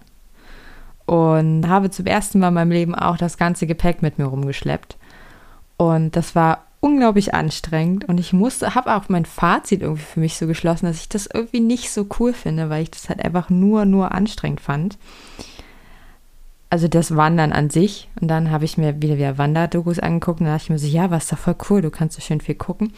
und 1.06 1.68
habe 1.68 1.90
zum 1.90 2.06
ersten 2.06 2.38
Mal 2.38 2.48
in 2.48 2.54
meinem 2.54 2.70
Leben 2.70 2.94
auch 2.94 3.16
das 3.16 3.36
ganze 3.36 3.66
Gepäck 3.66 4.02
mit 4.02 4.18
mir 4.18 4.26
rumgeschleppt. 4.26 4.96
Und 5.76 6.16
das 6.16 6.34
war 6.34 6.64
unglaublich 6.84 7.32
anstrengend 7.32 8.04
und 8.04 8.20
ich 8.20 8.34
musste, 8.34 8.74
habe 8.74 8.94
auch 8.94 9.08
mein 9.08 9.24
Fazit 9.24 9.80
irgendwie 9.80 10.02
für 10.02 10.20
mich 10.20 10.36
so 10.36 10.46
geschlossen, 10.46 10.84
dass 10.84 11.00
ich 11.00 11.08
das 11.08 11.26
irgendwie 11.32 11.60
nicht 11.60 11.90
so 11.90 12.06
cool 12.18 12.34
finde, 12.34 12.68
weil 12.68 12.82
ich 12.82 12.90
das 12.90 13.08
halt 13.08 13.24
einfach 13.24 13.48
nur, 13.48 13.86
nur 13.86 14.12
anstrengend 14.12 14.60
fand. 14.60 14.98
Also 16.68 16.86
das 16.86 17.16
Wandern 17.16 17.52
an 17.54 17.70
sich. 17.70 18.10
Und 18.20 18.28
dann 18.28 18.50
habe 18.50 18.66
ich 18.66 18.76
mir 18.76 19.00
wieder 19.00 19.16
wieder 19.16 19.38
Wanderdokus 19.38 19.98
angeguckt 19.98 20.40
und 20.40 20.46
da 20.46 20.52
dachte 20.52 20.64
ich 20.64 20.70
mir 20.70 20.78
so, 20.78 20.86
ja, 20.86 21.10
was 21.10 21.26
da 21.26 21.36
voll 21.36 21.56
cool, 21.70 21.80
du 21.80 21.90
kannst 21.90 22.16
so 22.16 22.20
schön 22.20 22.42
viel 22.42 22.54
gucken. 22.54 22.92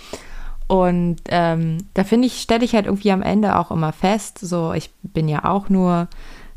Und 0.66 1.18
ähm, 1.28 1.78
da 1.94 2.02
finde 2.02 2.26
ich, 2.26 2.40
stelle 2.40 2.64
ich 2.64 2.74
halt 2.74 2.86
irgendwie 2.86 3.12
am 3.12 3.22
Ende 3.22 3.56
auch 3.56 3.70
immer 3.70 3.92
fest, 3.92 4.40
so 4.40 4.72
ich 4.72 4.90
bin 5.04 5.28
ja 5.28 5.44
auch 5.44 5.68
nur 5.68 6.08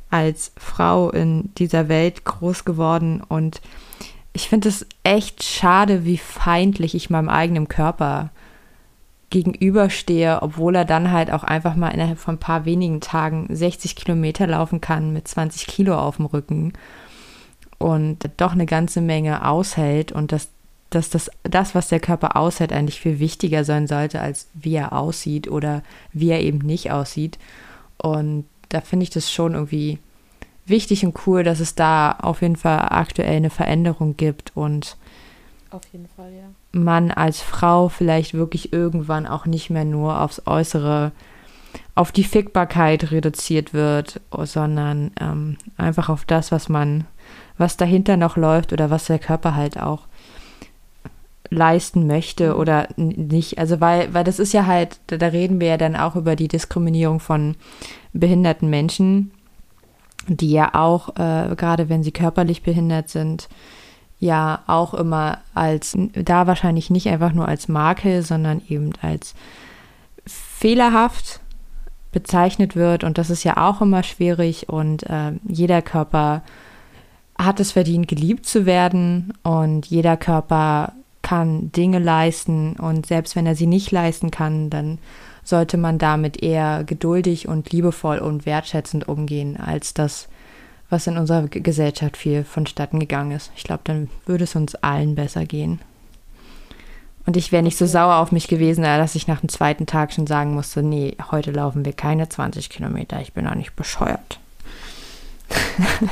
als 0.10 0.52
Frau 0.58 1.12
in 1.12 1.54
dieser 1.60 1.90
Welt 1.90 2.26
groß 2.26 2.66
geworden 2.66 3.22
und 3.22 3.62
ich 4.40 4.48
finde 4.48 4.70
es 4.70 4.86
echt 5.04 5.44
schade, 5.44 6.06
wie 6.06 6.18
feindlich 6.18 6.96
ich 6.96 7.10
meinem 7.10 7.28
eigenen 7.28 7.68
Körper 7.68 8.30
gegenüberstehe, 9.32 10.42
obwohl 10.42 10.76
er 10.76 10.86
dann 10.86 11.12
halt 11.12 11.30
auch 11.30 11.44
einfach 11.44 11.76
mal 11.76 11.90
innerhalb 11.90 12.18
von 12.18 12.36
ein 12.36 12.40
paar 12.40 12.64
wenigen 12.64 13.02
Tagen 13.02 13.48
60 13.50 13.98
Kilometer 13.98 14.48
laufen 14.48 14.80
kann 14.80 15.12
mit 15.12 15.28
20 15.28 15.68
Kilo 15.68 16.00
auf 16.00 16.16
dem 16.16 16.26
Rücken 16.26 16.72
und 17.80 18.30
doch 18.38 18.54
eine 18.54 18.66
ganze 18.66 19.02
Menge 19.02 19.46
aushält 19.46 20.14
und 20.14 20.32
das 20.32 20.50
dass 20.90 21.12
das, 21.12 21.30
das, 21.44 21.76
was 21.76 21.90
der 21.90 22.00
Körper 22.00 22.36
aushält, 22.36 22.74
eigentlich 22.74 23.00
viel 23.00 23.20
wichtiger 23.20 23.64
sein 23.64 23.86
sollte, 23.86 24.22
als 24.22 24.48
wie 24.56 24.74
er 24.74 24.94
aussieht 24.94 25.48
oder 25.48 25.84
wie 26.14 26.32
er 26.32 26.42
eben 26.42 26.58
nicht 26.58 26.92
aussieht. 26.92 27.38
Und 28.00 28.46
da 28.70 28.82
finde 28.82 29.04
ich 29.04 29.12
das 29.12 29.32
schon 29.32 29.54
irgendwie 29.54 30.00
wichtig 30.70 31.06
und 31.06 31.16
cool, 31.26 31.44
dass 31.44 31.60
es 31.60 31.76
da 31.76 32.12
auf 32.12 32.42
jeden 32.42 32.56
Fall 32.56 32.80
aktuell 32.90 33.38
eine 33.38 33.50
Veränderung 33.50 34.18
gibt 34.18 34.52
und 34.56 34.98
auf 35.72 35.82
jeden 35.92 36.08
Fall, 36.08 36.32
ja. 36.34 36.80
man 36.80 37.12
als 37.12 37.42
Frau 37.42 37.90
vielleicht 37.90 38.34
wirklich 38.34 38.74
irgendwann 38.74 39.28
auch 39.28 39.46
nicht 39.46 39.70
mehr 39.70 39.86
nur 39.86 40.20
aufs 40.22 40.42
Äußere, 40.46 41.12
auf 41.94 42.12
die 42.12 42.24
Fickbarkeit 42.24 43.12
reduziert 43.12 43.74
wird, 43.74 44.20
sondern 44.32 45.12
ähm, 45.20 45.58
einfach 45.78 46.10
auf 46.10 46.26
das, 46.26 46.52
was 46.52 46.70
man, 46.70 47.06
was 47.58 47.78
dahinter 47.78 48.18
noch 48.18 48.36
läuft 48.36 48.74
oder 48.74 48.90
was 48.90 49.06
der 49.06 49.20
Körper 49.20 49.56
halt 49.56 49.80
auch 49.80 50.08
leisten 51.52 52.08
möchte 52.08 52.54
mhm. 52.54 52.60
oder 52.60 52.88
nicht. 52.96 53.60
Also 53.60 53.80
weil, 53.80 54.14
weil 54.14 54.24
das 54.24 54.40
ist 54.40 54.54
ja 54.54 54.66
halt, 54.66 55.00
da, 55.08 55.18
da 55.18 55.28
reden 55.28 55.60
wir 55.60 55.68
ja 55.68 55.78
dann 55.78 55.96
auch 55.96 56.16
über 56.16 56.36
die 56.36 56.48
Diskriminierung 56.48 57.20
von 57.20 57.56
behinderten 58.14 58.70
Menschen, 58.70 59.32
die 60.28 60.52
ja 60.52 60.74
auch, 60.74 61.10
äh, 61.18 61.56
gerade 61.56 61.90
wenn 61.90 62.04
sie 62.04 62.12
körperlich 62.12 62.64
behindert 62.64 63.10
sind, 63.10 63.50
ja 64.20 64.64
auch 64.68 64.94
immer 64.94 65.40
als, 65.54 65.98
da 66.14 66.46
wahrscheinlich 66.46 66.90
nicht 66.90 67.08
einfach 67.08 67.32
nur 67.32 67.48
als 67.48 67.68
Makel, 67.68 68.22
sondern 68.22 68.62
eben 68.68 68.92
als 69.02 69.34
fehlerhaft 70.26 71.40
bezeichnet 72.12 72.76
wird. 72.76 73.04
Und 73.04 73.18
das 73.18 73.30
ist 73.30 73.44
ja 73.44 73.58
auch 73.58 73.82
immer 73.82 74.04
schwierig. 74.04 74.70
Und 74.70 75.04
äh, 75.04 75.34
jeder 75.48 75.82
Körper 75.82 76.44
hat 77.38 77.60
es 77.60 77.72
verdient, 77.72 78.08
geliebt 78.08 78.46
zu 78.46 78.66
werden. 78.66 79.34
Und 79.44 79.86
jeder 79.86 80.18
Körper 80.18 80.94
kann 81.22 81.72
Dinge 81.72 82.00
leisten. 82.00 82.74
Und 82.74 83.06
selbst 83.06 83.36
wenn 83.36 83.46
er 83.46 83.56
sie 83.56 83.68
nicht 83.68 83.92
leisten 83.92 84.32
kann, 84.32 84.70
dann 84.70 85.00
sollte 85.50 85.78
man 85.78 85.98
damit 85.98 86.44
eher 86.44 86.84
geduldig 86.84 87.48
und 87.48 87.72
liebevoll 87.72 88.20
und 88.20 88.46
wertschätzend 88.46 89.08
umgehen, 89.08 89.58
als 89.58 89.96
das, 89.96 90.28
was 90.92 91.08
in 91.08 91.18
unserer 91.18 91.48
Gesellschaft 91.48 92.18
viel 92.18 92.44
vonstatten 92.44 93.00
gegangen 93.00 93.32
ist. 93.32 93.52
Ich 93.56 93.64
glaube, 93.64 93.82
dann 93.86 94.10
würde 94.28 94.44
es 94.44 94.56
uns 94.56 94.76
allen 94.76 95.16
besser 95.16 95.46
gehen. 95.46 95.82
Und 97.26 97.36
ich 97.36 97.52
wäre 97.52 97.64
nicht 97.64 97.78
so 97.78 97.86
sauer 97.86 98.18
auf 98.18 98.32
mich 98.32 98.48
gewesen, 98.48 98.84
dass 98.84 99.16
ich 99.16 99.28
nach 99.28 99.42
dem 99.42 99.50
zweiten 99.50 99.86
Tag 99.86 100.14
schon 100.14 100.28
sagen 100.28 100.54
musste, 100.54 100.84
nee, 100.84 101.16
heute 101.32 101.52
laufen 101.52 101.84
wir 101.84 101.94
keine 101.94 102.30
20 102.30 102.70
Kilometer, 102.70 103.20
ich 103.20 103.34
bin 103.34 103.48
auch 103.48 103.56
nicht 103.56 103.76
bescheuert. 103.76 104.40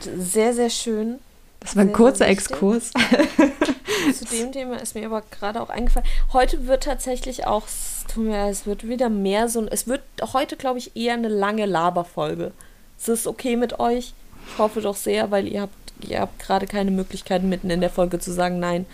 sehr, 0.00 0.54
sehr 0.54 0.70
schön. 0.70 1.18
Das 1.62 1.76
war 1.76 1.82
ein 1.82 1.92
kurzer 1.92 2.26
Exkurs. 2.26 2.90
Zu 4.14 4.24
dem 4.24 4.50
Thema 4.50 4.76
ist 4.76 4.94
mir 4.94 5.06
aber 5.06 5.22
gerade 5.22 5.60
auch 5.60 5.70
eingefallen. 5.70 6.06
Heute 6.32 6.66
wird 6.66 6.82
tatsächlich 6.82 7.46
auch, 7.46 7.66
es 7.66 8.66
wird 8.66 8.88
wieder 8.88 9.08
mehr 9.08 9.48
so, 9.48 9.64
es 9.66 9.86
wird 9.86 10.02
heute, 10.32 10.56
glaube 10.56 10.78
ich, 10.78 10.96
eher 10.96 11.14
eine 11.14 11.28
lange 11.28 11.66
Laberfolge. 11.66 12.52
Ist 12.98 13.08
das 13.08 13.26
okay 13.26 13.56
mit 13.56 13.78
euch? 13.78 14.12
Ich 14.48 14.58
hoffe 14.58 14.80
doch 14.80 14.96
sehr, 14.96 15.30
weil 15.30 15.46
ihr 15.46 15.62
habt, 15.62 15.74
ihr 16.00 16.20
habt 16.20 16.38
gerade 16.40 16.66
keine 16.66 16.90
Möglichkeit, 16.90 17.44
mitten 17.44 17.70
in 17.70 17.80
der 17.80 17.90
Folge 17.90 18.18
zu 18.18 18.32
sagen, 18.32 18.58
nein, 18.58 18.86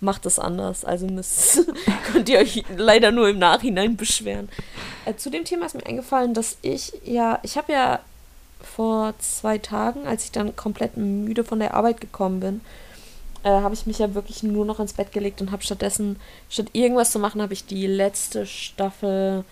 macht 0.00 0.24
es 0.26 0.38
anders. 0.38 0.84
Also 0.84 1.06
müsst, 1.06 1.66
könnt 2.12 2.28
ihr 2.28 2.38
euch 2.38 2.64
leider 2.76 3.10
nur 3.10 3.28
im 3.28 3.38
Nachhinein 3.38 3.96
beschweren. 3.96 4.48
Äh, 5.06 5.16
zu 5.16 5.28
dem 5.28 5.44
Thema 5.44 5.66
ist 5.66 5.74
mir 5.74 5.86
eingefallen, 5.86 6.34
dass 6.34 6.56
ich 6.62 6.92
ja, 7.04 7.40
ich 7.42 7.56
habe 7.56 7.72
ja 7.72 8.00
vor 8.62 9.14
zwei 9.18 9.58
Tagen, 9.58 10.06
als 10.06 10.24
ich 10.24 10.32
dann 10.32 10.56
komplett 10.56 10.96
müde 10.96 11.44
von 11.44 11.58
der 11.58 11.74
Arbeit 11.74 12.00
gekommen 12.00 12.40
bin, 12.40 12.60
äh, 13.44 13.50
habe 13.50 13.74
ich 13.74 13.86
mich 13.86 13.98
ja 13.98 14.14
wirklich 14.14 14.42
nur 14.42 14.64
noch 14.64 14.80
ins 14.80 14.92
Bett 14.92 15.12
gelegt 15.12 15.40
und 15.40 15.50
habe 15.50 15.62
stattdessen, 15.62 16.16
statt 16.48 16.66
irgendwas 16.72 17.10
zu 17.10 17.18
machen, 17.18 17.42
habe 17.42 17.52
ich 17.52 17.66
die 17.66 17.86
letzte 17.86 18.46
Staffel, 18.46 19.44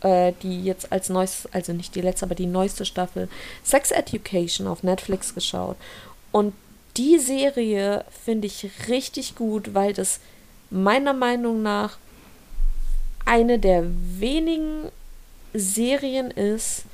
äh, 0.00 0.32
die 0.42 0.62
jetzt 0.64 0.92
als 0.92 1.08
neues, 1.08 1.48
also 1.52 1.72
nicht 1.72 1.94
die 1.94 2.00
letzte, 2.00 2.26
aber 2.26 2.34
die 2.34 2.46
neueste 2.46 2.84
Staffel 2.84 3.28
Sex 3.64 3.90
Education 3.90 4.66
auf 4.66 4.82
Netflix 4.82 5.34
geschaut. 5.34 5.76
Und 6.30 6.54
die 6.96 7.18
Serie 7.18 8.04
finde 8.24 8.46
ich 8.46 8.70
richtig 8.88 9.34
gut, 9.34 9.74
weil 9.74 9.92
das 9.92 10.20
meiner 10.70 11.12
Meinung 11.12 11.62
nach 11.62 11.98
eine 13.24 13.58
der 13.58 13.84
wenigen 13.86 14.88
Serien 15.54 16.30
ist, 16.30 16.84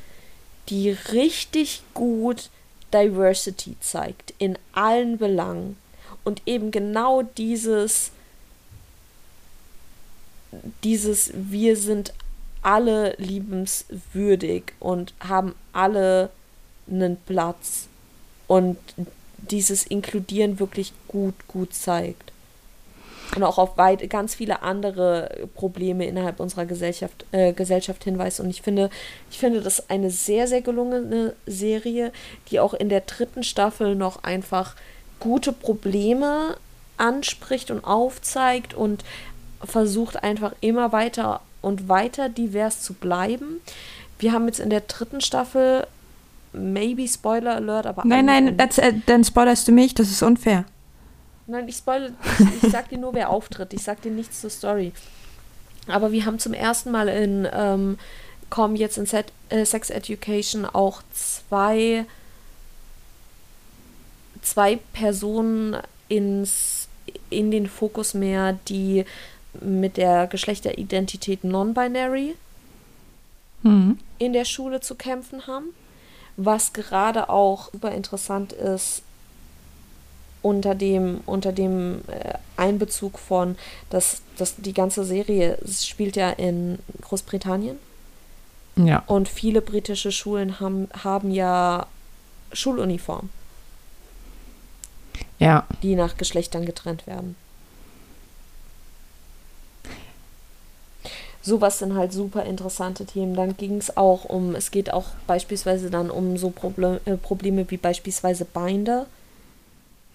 die 0.69 0.91
richtig 0.91 1.83
gut 1.95 2.51
Diversity 2.93 3.77
zeigt 3.81 4.35
in 4.39 4.59
allen 4.73 5.19
Belangen. 5.19 5.77
Und 6.25 6.43
eben 6.47 6.71
genau 6.71 7.23
dieses 7.23 8.13
dieses 10.83 11.31
wir 11.35 11.77
sind 11.77 12.13
alle 12.63 13.15
liebenswürdig 13.19 14.73
und 14.81 15.13
haben 15.21 15.55
alle 15.73 16.31
einen 16.91 17.17
Platz. 17.19 17.87
Und 18.47 18.79
dieses 19.37 19.87
Inkludieren 19.87 20.59
wirklich 20.59 20.93
gut 21.07 21.35
gut 21.49 21.75
zeigt 21.75 22.33
und 23.37 23.43
auch 23.43 23.59
auf 23.59 23.77
weit, 23.77 24.09
ganz 24.09 24.35
viele 24.35 24.63
andere 24.63 25.49
Probleme 25.55 26.07
innerhalb 26.07 26.41
unserer 26.41 26.67
Gesellschaft, 26.67 27.27
äh, 27.33 27.53
Gesellschaft 27.53 28.05
hinweist. 28.05 28.41
Und 28.41 28.51
ich 28.51 28.63
finde, 28.63 28.91
ich 29.31 29.39
finde 29.39 29.61
das 29.61 29.91
eine 29.91 30.11
sehr, 30.11 30.47
sehr 30.47 30.63
gelungene 30.63 31.35
Serie, 31.47 32.13
die 32.51 32.61
auch 32.61 32.75
in 32.75 32.89
der 32.89 33.03
dritten 33.03 33.43
Staffel 33.43 33.95
noch 33.95 34.23
einfach 34.23 34.75
gute 35.21 35.53
Probleme 35.53 36.57
anspricht 36.97 37.71
und 37.71 37.85
aufzeigt 37.85 38.75
und 38.75 39.05
versucht 39.63 40.23
einfach 40.23 40.53
immer 40.61 40.93
weiter 40.93 41.41
und 41.61 41.89
weiter 41.89 42.29
divers 42.29 42.83
zu 42.83 42.95
bleiben. 42.95 43.61
Wir 44.19 44.33
haben 44.33 44.47
jetzt 44.47 44.61
in 44.61 44.71
der 44.71 44.81
dritten 44.81 45.21
Staffel, 45.21 45.87
maybe 46.53 47.07
Spoiler 47.07 47.57
Alert, 47.57 47.87
aber. 47.87 48.03
Nein, 48.05 48.25
nein, 48.25 48.59
äh, 48.59 48.95
dann 49.07 49.25
spoilerst 49.25 49.69
du 49.69 49.73
mich, 49.73 49.95
das 49.95 50.11
ist 50.11 50.23
unfair. 50.23 50.65
Nein, 51.49 51.67
ich 51.67 51.77
spoilere, 51.77 52.13
ich, 52.39 52.65
ich 52.65 52.71
sag 52.71 52.91
dir 52.91 52.99
nur, 52.99 53.15
wer 53.15 53.31
auftritt. 53.31 53.73
Ich 53.73 53.83
sag 53.83 54.03
dir 54.03 54.13
nichts 54.13 54.43
zur 54.43 54.51
Story. 54.51 54.93
Aber 55.87 56.13
wir 56.13 56.27
haben 56.27 56.39
zum 56.39 56.53
ersten 56.53 56.91
Mal 56.91 57.09
in, 57.09 57.49
ähm, 57.51 57.99
kommen 58.51 58.77
jetzt 58.77 58.99
in 58.99 59.07
Set, 59.07 59.33
äh, 59.49 59.65
Sex 59.65 59.89
Education 59.89 60.67
auch 60.67 61.03
zwei, 61.13 62.05
zwei 64.43 64.77
Personen 64.93 65.79
ins, 66.09 66.89
in 67.31 67.51
den 67.51 67.67
Fokus 67.67 68.13
mehr, 68.13 68.59
die 68.69 69.07
mit 69.59 69.97
der 69.97 70.27
Geschlechteridentität 70.27 71.45
non-binary 71.45 72.37
mhm. 73.63 73.99
in 74.19 74.35
der 74.35 74.45
Schule 74.45 74.81
zu 74.81 74.95
kämpfen 74.97 75.47
haben. 75.47 75.75
Was 76.37 76.75
gerade 76.75 77.31
auch 77.31 77.73
super 77.73 77.93
interessant 77.93 78.53
ist, 78.53 79.03
unter 80.43 80.75
dem, 80.75 81.21
unter 81.27 81.53
dem 81.53 82.03
äh, 82.09 82.35
Einbezug 82.57 83.19
von, 83.19 83.57
dass, 83.91 84.23
dass 84.37 84.57
die 84.57 84.75
ganze 84.75 85.05
Serie 85.05 85.59
spielt 85.67 86.17
ja 86.17 86.31
in 86.31 86.79
Großbritannien. 87.03 87.77
Ja. 88.77 89.03
Und 89.07 89.29
viele 89.29 89.61
britische 89.61 90.13
Schulen 90.13 90.61
haben, 90.61 90.89
haben 91.03 91.33
ja 91.33 91.87
Schuluniformen. 92.53 93.31
Ja. 95.39 95.67
Die 95.83 95.95
nach 95.95 96.17
Geschlechtern 96.17 96.65
getrennt 96.65 97.07
werden. 97.07 97.37
Sowas 101.43 101.79
sind 101.79 101.95
halt 101.95 102.13
super 102.13 102.45
interessante 102.45 103.07
Themen. 103.07 103.35
Dann 103.35 103.57
ging 103.57 103.79
es 103.79 103.97
auch 103.97 104.25
um, 104.25 104.55
es 104.55 104.71
geht 104.71 104.93
auch 104.93 105.07
beispielsweise 105.27 105.89
dann 105.91 106.11
um 106.11 106.37
so 106.37 106.51
Proble 106.51 107.01
äh, 107.05 107.17
Probleme 107.17 107.71
wie 107.71 107.77
beispielsweise 107.77 108.45
Binder 108.45 109.07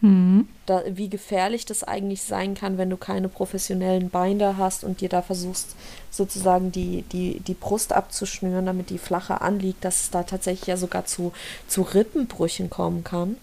Mhm. 0.03 0.49
Da, 0.65 0.83
wie 0.85 1.07
gefährlich 1.07 1.65
das 1.65 1.85
eigentlich 1.85 2.23
sein 2.23 2.55
kann, 2.55 2.77
wenn 2.77 2.89
du 2.89 2.97
keine 2.97 3.29
professionellen 3.29 4.09
Binder 4.09 4.57
hast 4.57 4.83
und 4.83 4.99
dir 4.99 5.07
da 5.07 5.21
versuchst, 5.21 5.77
sozusagen 6.11 6.73
die, 6.73 7.03
die, 7.03 7.39
die 7.39 7.53
Brust 7.53 7.93
abzuschnüren, 7.93 8.65
damit 8.65 8.89
die 8.89 8.97
flacher 8.97 9.41
anliegt, 9.41 9.85
dass 9.85 10.01
es 10.01 10.09
da 10.09 10.23
tatsächlich 10.23 10.67
ja 10.67 10.75
sogar 10.75 11.05
zu, 11.05 11.31
zu 11.69 11.83
Rippenbrüchen 11.83 12.69
kommen 12.69 13.05
kann. 13.05 13.37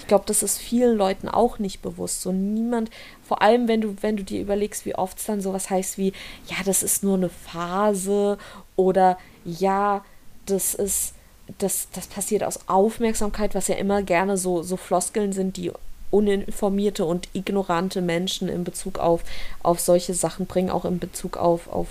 Ich 0.00 0.08
glaube, 0.08 0.24
das 0.26 0.42
ist 0.42 0.58
vielen 0.58 0.96
Leuten 0.96 1.28
auch 1.28 1.60
nicht 1.60 1.80
bewusst. 1.80 2.22
So 2.22 2.32
niemand, 2.32 2.90
vor 3.22 3.40
allem 3.40 3.68
wenn 3.68 3.80
du, 3.80 3.96
wenn 4.00 4.16
du 4.16 4.24
dir 4.24 4.40
überlegst, 4.40 4.86
wie 4.86 4.96
oft 4.96 5.18
es 5.18 5.26
dann 5.26 5.40
sowas 5.40 5.70
heißt 5.70 5.96
wie, 5.96 6.12
ja, 6.48 6.56
das 6.64 6.82
ist 6.82 7.04
nur 7.04 7.16
eine 7.16 7.28
Phase 7.28 8.36
oder 8.74 9.16
ja, 9.44 10.04
das 10.46 10.74
ist 10.74 11.14
das, 11.58 11.88
das 11.92 12.06
passiert 12.06 12.44
aus 12.44 12.68
Aufmerksamkeit, 12.68 13.54
was 13.54 13.68
ja 13.68 13.76
immer 13.76 14.02
gerne 14.02 14.36
so, 14.36 14.62
so 14.62 14.76
Floskeln 14.76 15.32
sind, 15.32 15.56
die 15.56 15.70
uninformierte 16.10 17.04
und 17.04 17.28
ignorante 17.32 18.00
Menschen 18.00 18.48
in 18.48 18.64
Bezug 18.64 18.98
auf, 18.98 19.22
auf 19.62 19.80
solche 19.80 20.14
Sachen 20.14 20.46
bringen, 20.46 20.70
auch 20.70 20.84
in 20.84 20.98
Bezug 20.98 21.36
auf, 21.36 21.68
auf 21.68 21.88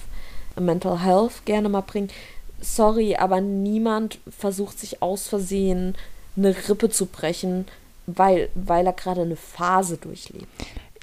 Mental 0.59 1.03
Health 1.03 1.45
gerne 1.45 1.69
mal 1.69 1.81
bringen. 1.81 2.09
Sorry, 2.61 3.15
aber 3.17 3.41
niemand 3.41 4.19
versucht 4.29 4.79
sich 4.79 5.01
aus 5.01 5.27
Versehen 5.27 5.95
eine 6.37 6.55
Rippe 6.69 6.89
zu 6.89 7.05
brechen, 7.07 7.65
weil, 8.07 8.49
weil 8.55 8.85
er 8.85 8.93
gerade 8.93 9.21
eine 9.21 9.35
Phase 9.35 9.97
durchlebt. 9.97 10.47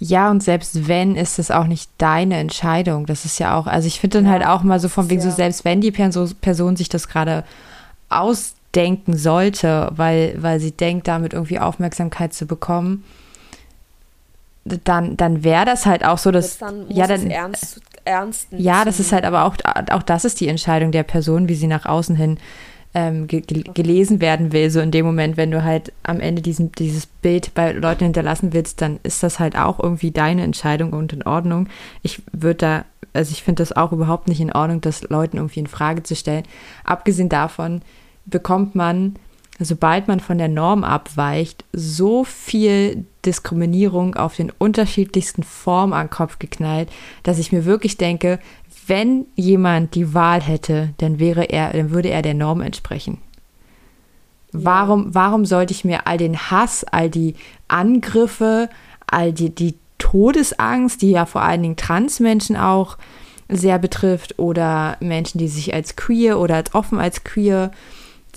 Ja, 0.01 0.31
und 0.31 0.43
selbst 0.43 0.89
wenn, 0.89 1.15
ist 1.15 1.39
es 1.39 1.51
auch 1.51 1.67
nicht 1.67 1.91
deine 1.99 2.39
Entscheidung. 2.39 3.05
Das 3.05 3.27
ist 3.27 3.39
ja 3.39 3.59
auch, 3.59 3.67
also 3.67 3.87
ich 3.87 4.01
finde 4.01 4.19
dann 4.19 4.25
ja, 4.25 4.33
halt 4.33 4.47
auch 4.47 4.63
mal 4.63 4.81
so 4.81 4.89
von 4.89 5.11
wegen 5.11 5.21
so, 5.21 5.31
selbst 5.31 5.67
wenn 5.67 5.83
die 5.83 5.91
Person, 5.91 6.35
Person 6.41 6.77
sich 6.77 6.89
das 6.89 7.07
gerade 7.07 7.45
ausdenken 8.11 9.17
sollte, 9.17 9.91
weil, 9.97 10.35
weil 10.39 10.61
sie 10.61 10.73
denkt, 10.73 11.09
damit 11.09 11.33
irgendwie 11.33 11.59
Aufmerksamkeit 11.59 12.35
zu 12.35 12.47
bekommen, 12.47 13.05
dann, 14.65 15.17
dann 15.17 15.43
wäre 15.43 15.65
das 15.65 15.87
halt 15.87 16.05
auch 16.05 16.19
so, 16.19 16.31
dass. 16.31 16.59
Dann 16.59 16.91
ja, 16.91 17.07
dann, 17.07 17.31
ernst, 17.31 17.81
ernst 18.05 18.49
ja, 18.51 18.85
das 18.85 19.01
ist 19.01 19.13
halt 19.13 19.25
aber 19.25 19.45
auch, 19.45 19.57
auch 19.91 20.03
das 20.03 20.25
ist 20.25 20.41
die 20.41 20.49
Entscheidung 20.49 20.93
der 20.93 21.03
Person, 21.03 21.49
wie 21.49 21.55
sie 21.55 21.67
nach 21.67 21.87
außen 21.87 22.15
hin 22.15 22.39
ähm, 22.95 23.27
ge 23.27 23.41
gelesen 23.41 24.21
werden 24.21 24.53
will. 24.53 24.71
So 24.71 24.81
in 24.81 24.91
dem 24.91 25.07
Moment, 25.07 25.37
wenn 25.37 25.51
du 25.51 25.63
halt 25.63 25.93
am 26.03 26.21
Ende 26.21 26.43
diesen, 26.43 26.73
dieses 26.73 27.07
Bild 27.07 27.55
bei 27.55 27.73
Leuten 27.73 28.05
hinterlassen 28.05 28.53
willst, 28.53 28.83
dann 28.83 28.99
ist 29.03 29.23
das 29.23 29.39
halt 29.39 29.57
auch 29.57 29.79
irgendwie 29.79 30.11
deine 30.11 30.43
Entscheidung 30.43 30.93
und 30.93 31.13
in 31.13 31.23
Ordnung. 31.23 31.69
Ich 32.03 32.23
würde 32.33 32.55
da, 32.55 32.85
also 33.13 33.33
ich 33.33 33.43
finde 33.43 33.63
das 33.63 33.77
auch 33.77 33.93
überhaupt 33.93 34.29
nicht 34.29 34.41
in 34.41 34.53
Ordnung, 34.53 34.81
das 34.81 35.03
Leuten 35.09 35.37
irgendwie 35.37 35.61
in 35.61 35.67
Frage 35.67 36.03
zu 36.03 36.17
stellen. 36.17 36.45
Abgesehen 36.85 37.29
davon 37.29 37.83
bekommt 38.27 38.75
man, 38.75 39.15
sobald 39.59 40.09
man 40.09 40.21
von 40.21 40.39
der 40.39 40.49
Norm 40.49 40.85
abweicht, 40.85 41.65
so 41.73 42.25
viel 42.25 43.05
Diskriminierung 43.25 44.15
auf 44.15 44.37
den 44.37 44.51
unterschiedlichsten 44.51 45.43
Formen 45.43 45.93
an 45.93 46.07
den 46.07 46.11
Kopf 46.11 46.39
geknallt, 46.39 46.89
dass 47.23 47.39
ich 47.39 47.53
mir 47.53 47.65
wirklich 47.65 47.97
denke, 47.97 48.39
wenn 48.87 49.27
jemand 49.37 49.95
die 49.95 50.15
Wahl 50.15 50.43
hätte, 50.43 50.95
dann 50.99 51.19
wäre 51.19 51.45
er, 51.45 51.73
dann 51.73 51.91
würde 51.91 52.11
er 52.11 52.23
der 52.23 52.35
Norm 52.35 52.61
entsprechen. 52.61 53.19
Warum, 54.53 55.15
warum 55.15 55.45
sollte 55.45 55.73
ich 55.73 55.85
mir 55.85 56.07
all 56.07 56.19
den 56.19 56.37
Hass, 56.37 56.85
all 56.85 57.09
die 57.09 57.35
Angriffe, 57.69 58.69
all 59.07 59.33
die, 59.33 59.55
die 59.55 59.77
Todesangst, 59.99 61.03
die 61.03 61.13
ja 61.13 61.27
vor 61.27 61.43
allen 61.43 61.63
Dingen 61.63 61.77
Transmenschen 61.77 62.57
auch 62.57 62.99
sehr 63.49 63.79
betrifft, 63.79 64.39
oder 64.39 64.97
Menschen, 65.01 65.39
die 65.39 65.49
sich 65.49 65.75
als 65.75 65.95
queer 65.95 66.39
oder 66.39 66.57
als 66.57 66.75
offen 66.75 66.99
als 66.99 67.23
queer 67.23 67.71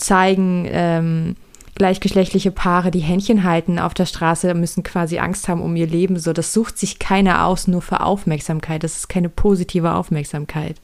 zeigen, 0.04 0.68
ähm, 0.70 1.36
gleichgeschlechtliche 1.76 2.52
Paare, 2.52 2.92
die 2.92 3.00
Händchen 3.00 3.44
halten 3.44 3.80
auf 3.80 3.94
der 3.94 4.06
Straße, 4.06 4.54
müssen 4.54 4.84
quasi 4.84 5.18
Angst 5.18 5.48
haben 5.48 5.62
um 5.62 5.76
ihr 5.76 5.88
Leben. 5.88 6.20
So, 6.20 6.34
das 6.34 6.54
sucht 6.54 6.78
sich 6.78 7.00
keiner 7.00 7.46
aus, 7.46 7.68
nur 7.68 7.82
für 7.82 8.02
Aufmerksamkeit. 8.02 8.84
Das 8.84 8.98
ist 8.98 9.10
keine 9.10 9.30
positive 9.30 9.94
Aufmerksamkeit. 9.94 10.76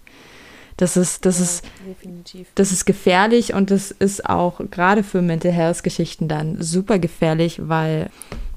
Das 0.77 0.95
ist, 0.95 1.25
das 1.25 1.39
ja, 1.39 1.43
ist, 1.43 1.65
definitiv. 1.86 2.47
das 2.55 2.71
ist 2.71 2.86
gefährlich 2.86 3.53
und 3.53 3.69
das 3.69 3.91
ist 3.91 4.27
auch 4.27 4.62
gerade 4.71 5.03
für 5.03 5.21
Mental 5.21 5.51
Health 5.51 5.84
Geschichten 5.84 6.29
dann 6.29 6.62
super 6.62 6.99
gefährlich, 6.99 7.60
weil 7.67 8.10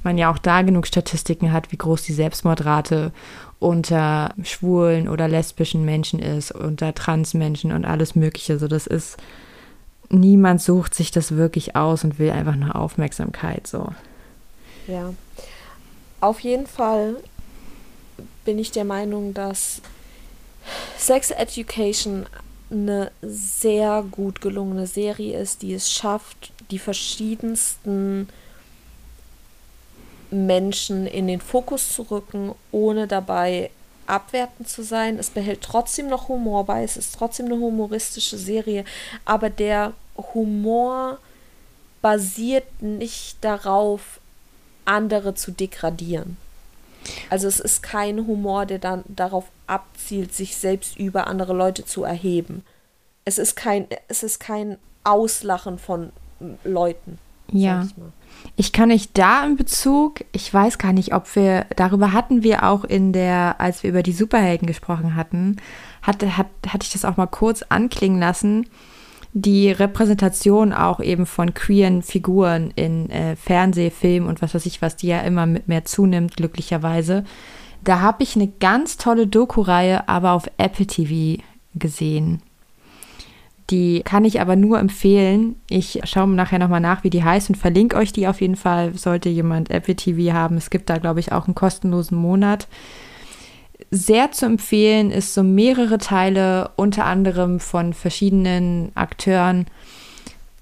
man 0.05 0.18
ja 0.18 0.31
auch 0.31 0.38
da 0.38 0.62
genug 0.62 0.87
Statistiken 0.87 1.53
hat, 1.53 1.72
wie 1.72 1.77
groß 1.77 2.03
die 2.03 2.12
Selbstmordrate 2.12 3.12
unter 3.59 4.35
schwulen 4.42 5.09
oder 5.09 5.29
lesbischen 5.29 5.85
Menschen 5.85 6.20
ist, 6.20 6.53
unter 6.53 6.94
Transmenschen 6.94 7.72
und 7.72 7.85
alles 7.85 8.14
Mögliche. 8.14 8.59
So, 8.59 8.68
das 8.68 8.87
ist, 8.87 9.16
niemand 10.12 10.62
sucht 10.62 10.94
sich 10.94 11.11
das 11.11 11.37
wirklich 11.37 11.77
aus 11.77 12.05
und 12.05 12.18
will 12.18 12.31
einfach 12.31 12.57
nur 12.57 12.77
Aufmerksamkeit 12.77 13.66
so. 13.66 13.88
Ja. 14.87 15.14
Auf 16.20 16.40
jeden 16.40 16.66
Fall 16.66 17.16
bin 18.44 18.59
ich 18.59 18.70
der 18.70 18.85
Meinung, 18.85 19.35
dass 19.35 19.81
Sex 20.96 21.31
Education 21.31 22.27
eine 22.70 23.11
sehr 23.22 24.05
gut 24.11 24.40
gelungene 24.40 24.87
Serie 24.87 25.38
ist, 25.38 25.62
die 25.62 25.75
es 25.75 25.90
schafft, 25.90 26.53
die 26.70 26.79
verschiedensten 26.79 28.29
Menschen 30.31 31.07
in 31.07 31.27
den 31.27 31.40
Fokus 31.40 31.92
zu 31.92 32.03
rücken, 32.03 32.55
ohne 32.70 33.07
dabei 33.07 33.70
abwertend 34.07 34.68
zu 34.68 34.83
sein. 34.83 35.18
Es 35.18 35.31
behält 35.31 35.61
trotzdem 35.61 36.09
noch 36.09 36.29
Humor 36.29 36.64
bei, 36.64 36.83
es 36.83 36.96
ist 36.96 37.14
trotzdem 37.14 37.46
eine 37.46 37.57
humoristische 37.57 38.38
Serie, 38.38 38.85
aber 39.25 39.51
der 39.51 39.92
Humor 40.16 41.18
basiert 42.01 42.83
nicht 42.83 43.37
darauf, 43.42 44.20
andere 44.85 45.35
zu 45.35 45.53
degradieren. 45.53 46.37
Also 47.31 47.48
es 47.48 47.61
ist 47.61 47.83
kein 47.83 48.27
Humor, 48.27 48.66
der 48.66 48.79
dann 48.79 49.05
darauf 49.09 49.44
abzielt, 49.66 50.35
sich 50.35 50.57
selbst 50.57 50.98
über 50.98 51.27
andere 51.27 51.53
Leute 51.53 51.85
zu 51.85 52.05
erheben. 52.05 52.64
Es 53.25 53.38
ist 53.38 53.57
kein, 53.57 53.87
es 54.09 54.22
ist 54.22 54.40
kein 54.40 54.79
Auslachen 55.05 55.79
von 55.79 56.11
Leuten. 56.64 57.18
Ja. 57.53 57.83
Ich, 57.83 57.94
ich 58.57 58.72
kann 58.72 58.88
nicht 58.88 59.16
da 59.18 59.44
in 59.44 59.57
Bezug, 59.57 60.25
ich 60.33 60.53
weiß 60.53 60.79
gar 60.79 60.92
nicht, 60.92 61.14
ob 61.14 61.35
wir, 61.37 61.66
darüber 61.77 62.12
hatten 62.12 62.42
wir 62.42 62.64
auch 62.64 62.85
in 62.85 63.12
der, 63.12 63.57
als 63.61 63.83
wir 63.83 63.90
über 63.90 64.03
die 64.03 64.12
Superhelden 64.12 64.66
gesprochen 64.66 65.14
hatten, 65.14 65.57
hatte, 66.03 66.37
hat, 66.37 66.48
hatte 66.66 66.85
ich 66.85 66.92
das 66.92 67.05
auch 67.05 67.16
mal 67.16 67.27
kurz 67.27 67.62
anklingen 67.68 68.18
lassen 68.18 68.66
die 69.35 69.71
Repräsentation 69.71 70.73
auch 70.73 71.01
eben 71.01 71.25
von 71.25 71.55
queeren 71.55 72.03
Figuren 72.03 72.71
in 72.77 73.09
äh, 73.11 73.37
Fernseh, 73.37 73.90
Film 73.90 74.27
und 74.27 74.42
was 74.42 74.55
weiß 74.55 74.66
ich 74.66 74.83
was, 74.83 74.97
die 74.97 75.09
ja 75.09 75.21
immer 75.21 75.47
mit 75.47 75.68
mehr 75.68 75.85
zunimmt, 75.85 76.37
glücklicherweise. 76.37 77.25
Da 77.83 78.01
habe 78.01 78.23
ich 78.23 78.37
eine 78.37 78.49
ganz 78.49 78.97
tolle 78.99 79.27
Doku-Reihe 79.27 80.09
aber 80.09 80.33
auf 80.33 80.51
Apple 80.59 80.87
TV 80.87 81.42
gesehen. 81.75 82.42
Die 83.71 84.03
kann 84.05 84.27
ich 84.27 84.40
aber 84.40 84.55
nur 84.55 84.79
empfehlen. 84.79 85.57
Ich 85.71 86.01
schaue 86.05 86.29
nachher 86.29 86.59
nochmal 86.59 86.81
nach, 86.81 87.05
wie 87.05 87.11
die 87.11 87.25
heißt 87.25 87.49
und 87.49 87.57
verlinke 87.57 87.97
euch 87.97 88.12
die 88.12 88.29
auf 88.29 88.42
jeden 88.42 88.57
Fall, 88.57 88.95
sollte 88.99 89.31
jemand 89.31 89.71
Apple 89.71 89.97
TV 89.97 90.35
haben. 90.35 90.59
Es 90.59 90.68
gibt 90.68 90.90
da, 90.90 90.99
glaube 90.99 91.21
ich, 91.21 91.33
auch 91.33 91.47
einen 91.47 91.55
kostenlosen 91.55 92.18
Monat 92.18 92.68
sehr 93.92 94.33
zu 94.33 94.46
empfehlen, 94.46 95.11
ist 95.11 95.35
so 95.35 95.44
mehrere 95.44 95.98
Teile, 95.98 96.70
unter 96.76 97.05
anderem 97.05 97.61
von 97.61 97.92
verschiedenen 97.92 98.90
Akteuren. 98.94 99.66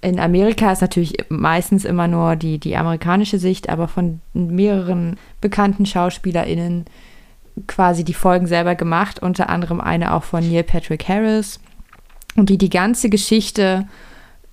In 0.03 0.19
Amerika 0.19 0.73
ist 0.73 0.83
natürlich 0.83 1.17
meistens 1.29 1.85
immer 1.85 2.09
nur 2.09 2.37
die, 2.37 2.59
die 2.59 2.77
amerikanische 2.77 3.39
Sicht, 3.39 3.69
aber 3.71 3.89
von 3.89 4.21
mehreren 4.35 5.17
bekannten 5.41 5.87
SchauspielerInnen 5.87 6.87
quasi 7.67 8.05
die 8.05 8.15
Folgen 8.15 8.47
selber 8.47 8.75
gemacht, 8.75 9.23
unter 9.23 9.49
anderem 9.49 9.81
eine 9.81 10.15
auch 10.15 10.25
von 10.25 10.47
Neil 10.47 10.65
Patrick 10.65 11.09
Harris 11.09 11.61
die 12.37 12.59
die 12.59 12.71
ganze 12.71 13.09
Geschichte, 13.09 13.87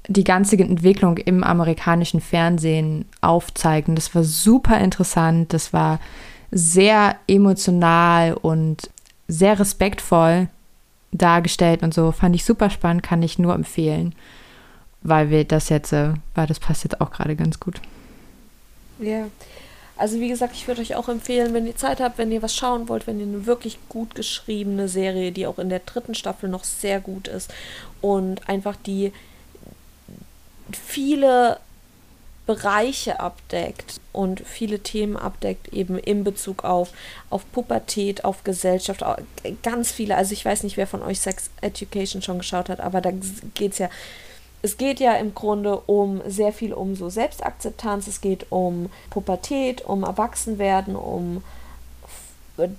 die 0.07 0.23
ganze 0.23 0.57
Entwicklung 0.57 1.17
im 1.17 1.43
amerikanischen 1.43 2.21
Fernsehen 2.21 3.05
aufzeigen. 3.21 3.95
Das 3.95 4.13
war 4.15 4.23
super 4.23 4.79
interessant, 4.79 5.53
das 5.53 5.73
war 5.73 5.99
sehr 6.51 7.15
emotional 7.27 8.33
und 8.33 8.89
sehr 9.27 9.59
respektvoll 9.59 10.47
dargestellt 11.11 11.83
und 11.83 11.93
so. 11.93 12.11
Fand 12.11 12.35
ich 12.35 12.45
super 12.45 12.69
spannend, 12.69 13.03
kann 13.03 13.23
ich 13.23 13.39
nur 13.39 13.53
empfehlen, 13.53 14.13
weil 15.01 15.29
wir 15.29 15.43
das 15.45 15.69
jetzt, 15.69 15.93
äh, 15.93 16.13
weil 16.35 16.47
das 16.47 16.59
passt 16.59 16.83
jetzt 16.83 17.01
auch 17.01 17.11
gerade 17.11 17.35
ganz 17.35 17.59
gut. 17.59 17.81
Ja. 18.99 19.27
Also 19.97 20.19
wie 20.19 20.27
gesagt, 20.27 20.53
ich 20.53 20.67
würde 20.67 20.81
euch 20.81 20.95
auch 20.95 21.09
empfehlen, 21.09 21.53
wenn 21.53 21.65
ihr 21.65 21.75
Zeit 21.75 21.99
habt, 21.99 22.19
wenn 22.19 22.31
ihr 22.31 22.43
was 22.43 22.55
schauen 22.55 22.87
wollt, 22.87 23.07
wenn 23.07 23.19
ihr 23.19 23.25
eine 23.25 23.47
wirklich 23.47 23.79
gut 23.89 24.13
geschriebene 24.13 24.87
Serie, 24.87 25.31
die 25.31 25.47
auch 25.47 25.57
in 25.57 25.69
der 25.69 25.79
dritten 25.79 26.13
Staffel 26.13 26.49
noch 26.49 26.63
sehr 26.63 26.99
gut 26.99 27.27
ist 27.27 27.51
und 27.99 28.47
einfach 28.47 28.75
die 28.75 29.11
viele 30.71 31.57
Bereiche 32.47 33.19
abdeckt 33.19 33.99
und 34.13 34.39
viele 34.39 34.79
Themen 34.79 35.17
abdeckt, 35.17 35.73
eben 35.73 35.99
in 35.99 36.23
Bezug 36.23 36.63
auf, 36.63 36.91
auf 37.29 37.43
Pubertät, 37.51 38.23
auf 38.25 38.43
Gesellschaft, 38.45 39.03
ganz 39.61 39.91
viele. 39.91 40.15
Also 40.15 40.31
ich 40.31 40.45
weiß 40.45 40.63
nicht, 40.63 40.77
wer 40.77 40.87
von 40.87 41.03
euch 41.03 41.19
Sex 41.19 41.49
Education 41.61 42.21
schon 42.21 42.39
geschaut 42.39 42.69
hat, 42.69 42.79
aber 42.79 43.01
da 43.01 43.11
geht 43.53 43.73
es 43.73 43.77
ja, 43.77 43.89
es 44.61 44.77
geht 44.77 44.99
ja 44.99 45.13
im 45.15 45.35
Grunde 45.35 45.77
um 45.81 46.21
sehr 46.25 46.53
viel 46.53 46.73
um 46.73 46.95
so 46.95 47.09
Selbstakzeptanz, 47.09 48.07
es 48.07 48.21
geht 48.21 48.47
um 48.49 48.89
Pubertät, 49.09 49.83
um 49.85 50.03
Erwachsenwerden, 50.03 50.95
um 50.95 51.43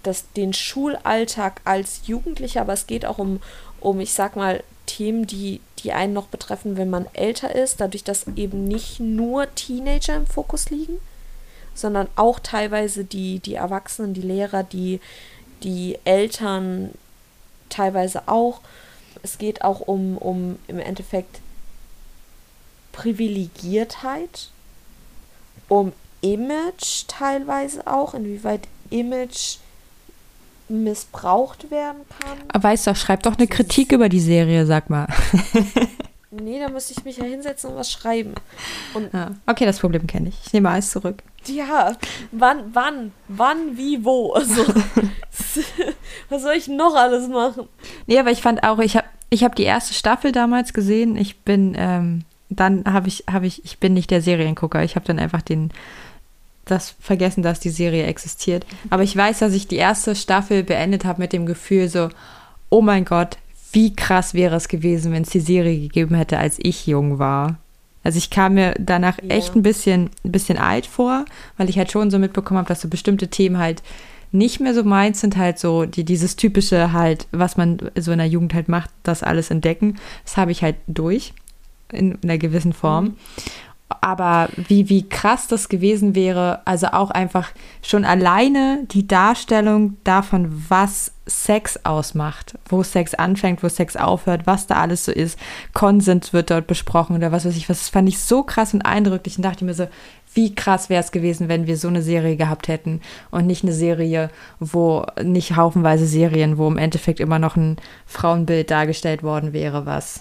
das, 0.02 0.32
den 0.32 0.54
Schulalltag 0.54 1.60
als 1.64 2.00
Jugendlicher, 2.06 2.62
aber 2.62 2.72
es 2.72 2.86
geht 2.86 3.04
auch 3.04 3.18
um, 3.18 3.40
um, 3.80 4.00
ich 4.00 4.12
sag 4.12 4.34
mal, 4.34 4.64
Themen, 4.88 5.26
die, 5.26 5.60
die 5.78 5.92
einen 5.92 6.12
noch 6.12 6.26
betreffen, 6.26 6.76
wenn 6.76 6.90
man 6.90 7.06
älter 7.12 7.54
ist, 7.54 7.80
dadurch, 7.80 8.02
dass 8.02 8.26
eben 8.34 8.64
nicht 8.64 8.98
nur 8.98 9.54
Teenager 9.54 10.16
im 10.16 10.26
Fokus 10.26 10.70
liegen, 10.70 10.98
sondern 11.74 12.08
auch 12.16 12.40
teilweise 12.40 13.04
die, 13.04 13.38
die 13.38 13.54
Erwachsenen, 13.54 14.14
die 14.14 14.22
Lehrer, 14.22 14.64
die, 14.64 15.00
die 15.62 15.98
Eltern 16.04 16.90
teilweise 17.68 18.26
auch. 18.26 18.60
Es 19.22 19.38
geht 19.38 19.62
auch 19.62 19.80
um, 19.80 20.18
um 20.18 20.58
im 20.66 20.80
Endeffekt 20.80 21.40
Privilegiertheit, 22.92 24.50
um 25.68 25.92
Image 26.20 27.04
teilweise 27.06 27.86
auch, 27.86 28.14
inwieweit 28.14 28.66
Image 28.90 29.58
missbraucht 30.68 31.70
werden 31.70 31.98
kann. 32.20 32.38
Aber 32.48 32.64
weißt 32.64 32.86
du, 32.86 32.94
schreib 32.94 33.22
doch 33.22 33.36
eine 33.36 33.46
Kritik 33.46 33.92
über 33.92 34.08
die 34.08 34.20
Serie, 34.20 34.66
sag 34.66 34.90
mal. 34.90 35.06
Nee, 36.30 36.60
da 36.60 36.68
müsste 36.68 36.92
ich 36.92 37.04
mich 37.04 37.16
ja 37.16 37.24
hinsetzen 37.24 37.70
und 37.70 37.76
was 37.76 37.90
schreiben. 37.90 38.34
Und 38.92 39.12
Ja. 39.14 39.30
Okay, 39.46 39.64
das 39.64 39.78
Problem 39.78 40.06
kenne 40.06 40.28
ich. 40.28 40.34
Ich 40.44 40.52
nehme 40.52 40.68
alles 40.68 40.90
zurück. 40.90 41.22
ja, 41.46 41.96
wann, 42.32 42.64
wann, 42.74 43.12
wann, 43.28 43.78
wie, 43.78 44.04
wo? 44.04 44.32
Also, 44.32 44.62
was 46.28 46.42
soll 46.42 46.54
ich 46.54 46.68
noch 46.68 46.94
alles 46.94 47.28
machen? 47.28 47.66
Nee, 48.06 48.18
aber 48.18 48.30
ich 48.30 48.42
fand 48.42 48.62
auch, 48.62 48.78
ich 48.78 48.96
habe 48.96 49.06
ich 49.30 49.42
hab 49.42 49.54
die 49.54 49.64
erste 49.64 49.94
Staffel 49.94 50.32
damals 50.32 50.74
gesehen. 50.74 51.16
Ich 51.16 51.40
bin, 51.40 51.74
ähm, 51.78 52.24
dann 52.50 52.84
habe 52.86 53.08
ich, 53.08 53.24
habe 53.30 53.46
ich, 53.46 53.64
ich 53.64 53.78
bin 53.78 53.94
nicht 53.94 54.10
der 54.10 54.20
Seriengucker. 54.20 54.84
Ich 54.84 54.96
habe 54.96 55.06
dann 55.06 55.18
einfach 55.18 55.42
den, 55.42 55.70
das 56.70 56.94
vergessen, 57.00 57.42
dass 57.42 57.60
die 57.60 57.70
Serie 57.70 58.04
existiert. 58.06 58.64
Aber 58.90 59.02
ich 59.02 59.16
weiß, 59.16 59.40
dass 59.40 59.52
ich 59.52 59.68
die 59.68 59.76
erste 59.76 60.14
Staffel 60.14 60.62
beendet 60.62 61.04
habe 61.04 61.20
mit 61.20 61.32
dem 61.32 61.46
Gefühl 61.46 61.88
so, 61.88 62.08
oh 62.70 62.80
mein 62.82 63.04
Gott, 63.04 63.38
wie 63.72 63.94
krass 63.94 64.34
wäre 64.34 64.56
es 64.56 64.68
gewesen, 64.68 65.12
wenn 65.12 65.22
es 65.22 65.30
die 65.30 65.40
Serie 65.40 65.78
gegeben 65.78 66.14
hätte, 66.14 66.38
als 66.38 66.58
ich 66.58 66.86
jung 66.86 67.18
war. 67.18 67.56
Also 68.04 68.16
ich 68.18 68.30
kam 68.30 68.54
mir 68.54 68.74
danach 68.78 69.18
Ja. 69.22 69.34
echt 69.36 69.54
ein 69.54 69.62
bisschen, 69.62 70.10
ein 70.24 70.32
bisschen 70.32 70.56
alt 70.56 70.86
vor, 70.86 71.24
weil 71.56 71.68
ich 71.68 71.76
halt 71.76 71.90
schon 71.90 72.10
so 72.10 72.18
mitbekommen 72.18 72.58
habe, 72.58 72.68
dass 72.68 72.80
so 72.80 72.88
bestimmte 72.88 73.28
Themen 73.28 73.58
halt 73.58 73.82
nicht 74.30 74.60
mehr 74.60 74.74
so 74.74 74.84
meins 74.84 75.20
sind, 75.20 75.36
halt 75.36 75.58
so 75.58 75.84
die, 75.84 76.04
dieses 76.04 76.36
typische 76.36 76.92
halt, 76.92 77.26
was 77.32 77.56
man 77.56 77.78
so 77.98 78.12
in 78.12 78.18
der 78.18 78.28
Jugend 78.28 78.54
halt 78.54 78.68
macht, 78.68 78.90
das 79.02 79.22
alles 79.22 79.50
entdecken. 79.50 79.98
Das 80.24 80.36
habe 80.36 80.52
ich 80.52 80.62
halt 80.62 80.76
durch 80.86 81.32
in 81.92 82.18
einer 82.22 82.38
gewissen 82.38 82.72
Form. 82.74 83.16
Aber 84.00 84.48
wie, 84.56 84.88
wie 84.88 85.08
krass 85.08 85.48
das 85.48 85.68
gewesen 85.68 86.14
wäre, 86.14 86.60
also 86.64 86.88
auch 86.88 87.10
einfach 87.10 87.50
schon 87.82 88.04
alleine 88.04 88.84
die 88.90 89.06
Darstellung 89.06 89.96
davon, 90.04 90.64
was 90.68 91.12
Sex 91.26 91.84
ausmacht, 91.84 92.58
wo 92.68 92.82
Sex 92.82 93.14
anfängt, 93.14 93.62
wo 93.62 93.68
Sex 93.68 93.96
aufhört, 93.96 94.46
was 94.46 94.66
da 94.66 94.76
alles 94.76 95.04
so 95.04 95.12
ist. 95.12 95.38
Konsens 95.74 96.32
wird 96.32 96.50
dort 96.50 96.66
besprochen 96.66 97.16
oder 97.16 97.32
was 97.32 97.44
weiß 97.44 97.56
ich 97.56 97.68
was. 97.68 97.88
Fand 97.88 98.08
ich 98.08 98.18
so 98.18 98.42
krass 98.42 98.72
und 98.72 98.82
eindrücklich 98.82 99.36
und 99.36 99.42
dachte 99.42 99.64
mir 99.64 99.74
so, 99.74 99.88
wie 100.34 100.54
krass 100.54 100.88
wäre 100.88 101.02
es 101.02 101.12
gewesen, 101.12 101.48
wenn 101.48 101.66
wir 101.66 101.76
so 101.76 101.88
eine 101.88 102.02
Serie 102.02 102.36
gehabt 102.36 102.68
hätten 102.68 103.00
und 103.30 103.46
nicht 103.46 103.62
eine 103.62 103.72
Serie, 103.72 104.30
wo 104.58 105.04
nicht 105.22 105.56
haufenweise 105.56 106.06
Serien, 106.06 106.58
wo 106.58 106.68
im 106.68 106.78
Endeffekt 106.78 107.20
immer 107.20 107.38
noch 107.38 107.56
ein 107.56 107.76
Frauenbild 108.06 108.70
dargestellt 108.70 109.22
worden 109.22 109.52
wäre, 109.52 109.84
was 109.84 110.20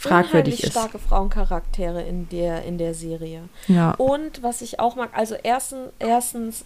fragwürdig 0.00 0.62
ist. 0.62 0.72
starke 0.72 0.98
Frauencharaktere 0.98 2.02
in 2.02 2.28
der, 2.30 2.64
in 2.64 2.78
der 2.78 2.94
Serie. 2.94 3.42
Ja. 3.68 3.92
Und 3.92 4.42
was 4.42 4.62
ich 4.62 4.80
auch 4.80 4.96
mag, 4.96 5.10
also 5.12 5.34
ersten, 5.34 5.90
erstens 5.98 6.64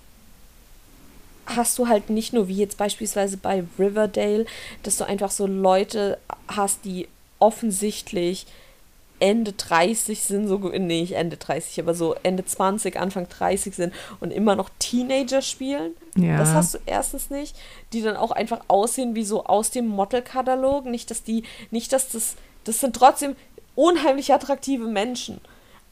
hast 1.47 1.79
du 1.79 1.89
halt 1.89 2.11
nicht 2.11 2.33
nur 2.33 2.49
wie 2.49 2.57
jetzt 2.57 2.79
beispielsweise 2.79 3.37
bei 3.37 3.65
Riverdale, 3.79 4.47
dass 4.83 4.97
du 4.97 5.05
einfach 5.05 5.31
so 5.31 5.47
Leute 5.47 6.19
hast, 6.49 6.85
die 6.85 7.09
offensichtlich 7.39 8.47
Ende 9.21 9.53
30 9.53 10.23
sind, 10.23 10.49
so 10.49 10.59
nee, 10.59 10.79
nicht 10.79 11.13
Ende 11.13 11.37
30, 11.37 11.81
aber 11.81 11.95
so 11.95 12.15
Ende 12.23 12.45
20, 12.45 12.99
Anfang 12.99 13.29
30 13.29 13.75
sind 13.75 13.95
und 14.21 14.33
immer 14.33 14.57
noch 14.57 14.71
Teenager 14.79 15.41
spielen. 15.41 15.93
Ja. 16.17 16.39
Das 16.39 16.51
hast 16.51 16.75
du 16.75 16.79
erstens 16.87 17.31
nicht, 17.31 17.57
die 17.93 18.03
dann 18.03 18.17
auch 18.17 18.33
einfach 18.33 18.61
aussehen 18.69 19.15
wie 19.15 19.25
so 19.25 19.45
aus 19.45 19.71
dem 19.71 19.87
Modelkatalog, 19.87 20.87
nicht 20.87 21.11
dass 21.11 21.23
die 21.23 21.45
nicht 21.71 21.93
dass 21.93 22.09
das 22.09 22.37
das 22.65 22.81
sind 22.81 22.97
trotzdem 22.97 23.37
unheimlich 23.75 24.33
attraktive 24.33 24.87
Menschen, 24.87 25.41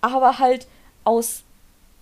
aber 0.00 0.38
halt 0.38 0.66
aus 1.04 1.42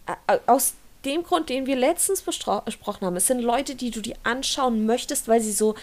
äh, 0.07 0.39
aus 0.47 0.75
dem 1.05 1.23
Grund, 1.23 1.49
den 1.49 1.67
wir 1.67 1.77
letztens 1.77 2.23
besprochen 2.23 3.07
haben. 3.07 3.17
Es 3.17 3.27
sind 3.27 3.41
Leute, 3.41 3.75
die 3.75 3.91
du 3.91 4.01
dir 4.01 4.17
anschauen 4.23 4.87
möchtest, 4.87 5.29
weil 5.29 5.41
sie 5.41 5.53
so 5.53 5.75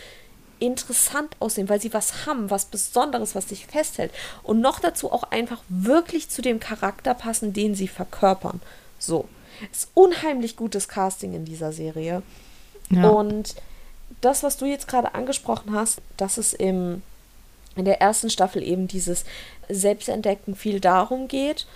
interessant 0.60 1.36
aussehen, 1.40 1.70
weil 1.70 1.82
sie 1.82 1.94
was 1.94 2.26
haben, 2.26 2.50
was 2.50 2.66
Besonderes, 2.66 3.36
was 3.36 3.48
dich 3.48 3.68
festhält. 3.68 4.12
Und 4.44 4.62
noch 4.62 4.80
dazu 4.80 5.12
auch 5.12 5.24
einfach 5.24 5.62
wirklich 5.70 6.30
zu 6.30 6.42
dem 6.42 6.60
Charakter 6.60 7.14
passen, 7.14 7.54
den 7.54 7.76
sie 7.76 7.88
verkörpern. 7.88 8.62
So. 9.00 9.28
Es 9.72 9.80
ist 9.80 9.92
unheimlich 9.96 10.56
gutes 10.56 10.88
Casting 10.88 11.34
in 11.34 11.46
dieser 11.46 11.72
Serie. 11.72 12.22
Ja. 12.90 13.10
Und 13.10 13.56
das, 14.22 14.44
was 14.44 14.58
du 14.58 14.66
jetzt 14.66 14.88
gerade 14.88 15.16
angesprochen 15.16 15.74
hast, 15.74 16.00
dass 16.16 16.38
es 16.38 16.54
im, 16.54 17.02
in 17.78 17.86
der 17.86 18.02
ersten 18.02 18.30
Staffel 18.30 18.64
eben 18.64 18.88
dieses 18.88 19.26
Selbstentdecken 19.70 20.56
viel 20.56 20.80
darum 20.80 21.28
geht, 21.28 21.68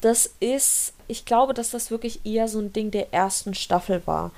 das 0.00 0.30
ist, 0.40 0.92
ich 1.08 1.24
glaube, 1.24 1.54
dass 1.54 1.70
das 1.70 1.90
wirklich 1.90 2.20
eher 2.24 2.48
so 2.48 2.60
ein 2.60 2.72
Ding 2.72 2.90
der 2.90 3.12
ersten 3.12 3.54
Staffel 3.54 4.02
war. 4.06 4.30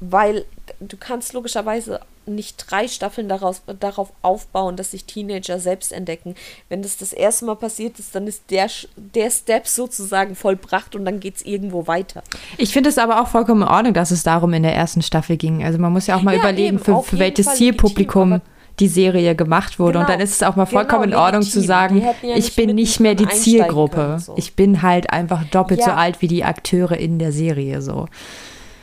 Weil 0.00 0.44
du 0.80 0.96
kannst 0.96 1.32
logischerweise 1.32 2.00
nicht 2.26 2.70
drei 2.70 2.86
Staffeln 2.86 3.28
daraus, 3.28 3.62
darauf 3.80 4.12
aufbauen, 4.22 4.76
dass 4.76 4.92
sich 4.92 5.04
Teenager 5.04 5.58
selbst 5.58 5.92
entdecken. 5.92 6.36
Wenn 6.68 6.82
das 6.82 6.96
das 6.96 7.12
erste 7.12 7.44
Mal 7.46 7.56
passiert 7.56 7.98
ist, 7.98 8.14
dann 8.14 8.26
ist 8.26 8.42
der, 8.50 8.68
der 8.96 9.30
Step 9.30 9.66
sozusagen 9.66 10.36
vollbracht 10.36 10.94
und 10.94 11.04
dann 11.04 11.20
geht 11.20 11.36
es 11.36 11.42
irgendwo 11.42 11.86
weiter. 11.86 12.22
Ich 12.58 12.72
finde 12.72 12.90
es 12.90 12.98
aber 12.98 13.20
auch 13.20 13.28
vollkommen 13.28 13.62
in 13.62 13.68
Ordnung, 13.68 13.94
dass 13.94 14.10
es 14.10 14.22
darum 14.22 14.52
in 14.52 14.62
der 14.62 14.74
ersten 14.74 15.02
Staffel 15.02 15.36
ging. 15.36 15.64
Also 15.64 15.78
man 15.78 15.92
muss 15.92 16.06
ja 16.06 16.16
auch 16.16 16.22
mal 16.22 16.34
Ja, 16.34 16.40
überlegen, 16.40 16.76
eben, 16.76 16.84
für, 16.84 17.02
für 17.02 17.18
welches 17.18 17.54
Zielpublikum 17.54 18.30
legitim, 18.30 18.52
die 18.82 18.88
Serie 18.88 19.36
gemacht 19.36 19.78
wurde. 19.78 19.98
Und 20.00 20.06
Genau, 20.06 20.16
dann 20.16 20.20
ist 20.20 20.32
es 20.32 20.42
auch 20.42 20.56
mal 20.56 20.66
vollkommen 20.66 21.04
genau, 21.04 21.18
in 21.18 21.22
Ordnung 21.22 21.42
zu 21.42 21.60
sagen, 21.60 22.02
ja 22.22 22.34
ich 22.36 22.56
bin 22.56 22.74
nicht 22.74 22.98
mehr 22.98 23.14
die 23.14 23.28
Zielgruppe. 23.28 23.94
können, 23.96 24.18
so. 24.18 24.34
Ich 24.36 24.54
bin 24.56 24.82
halt 24.82 25.12
einfach 25.12 25.44
doppelt 25.44 25.80
so 25.80 25.90
Ja. 25.90 25.96
alt 25.96 26.20
wie 26.20 26.26
die 26.26 26.42
Akteure 26.42 26.96
in 26.96 27.20
der 27.20 27.30
Serie. 27.30 27.80
So. 27.80 28.08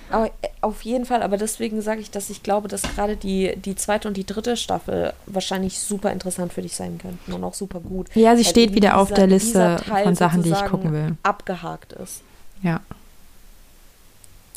Aber, 0.09 0.27
äh, 0.27 0.47
auf 0.61 0.81
jeden 0.83 1.05
Fall, 1.05 1.21
aber 1.21 1.35
deswegen 1.35 1.81
sage 1.81 1.99
ich, 1.99 2.09
dass 2.11 2.29
ich 2.29 2.41
glaube, 2.43 2.69
dass 2.69 2.81
gerade 2.83 3.17
die, 3.17 3.53
die 3.57 3.75
zweite 3.75 4.07
und 4.07 4.15
die 4.15 4.25
dritte 4.25 4.55
Staffel 4.55 5.11
wahrscheinlich 5.25 5.77
super 5.79 6.11
interessant 6.11 6.53
für 6.53 6.61
dich 6.61 6.75
sein 6.75 6.97
könnten 6.97 7.33
und 7.33 7.43
auch 7.43 7.53
super 7.53 7.81
gut. 7.81 8.07
Ja, 8.15 8.35
sie 8.37 8.45
steht 8.45 8.73
wieder 8.73 8.97
auf 8.97 9.13
der 9.13 9.27
Liste 9.27 9.77
dieser 9.85 10.03
von 10.03 10.15
Sachen, 10.15 10.43
die 10.43 10.51
ich 10.51 10.65
gucken 10.65 10.93
will. 10.93 11.17
Abgehakt 11.23 11.91
ist. 11.93 12.21
Ja. 12.63 12.79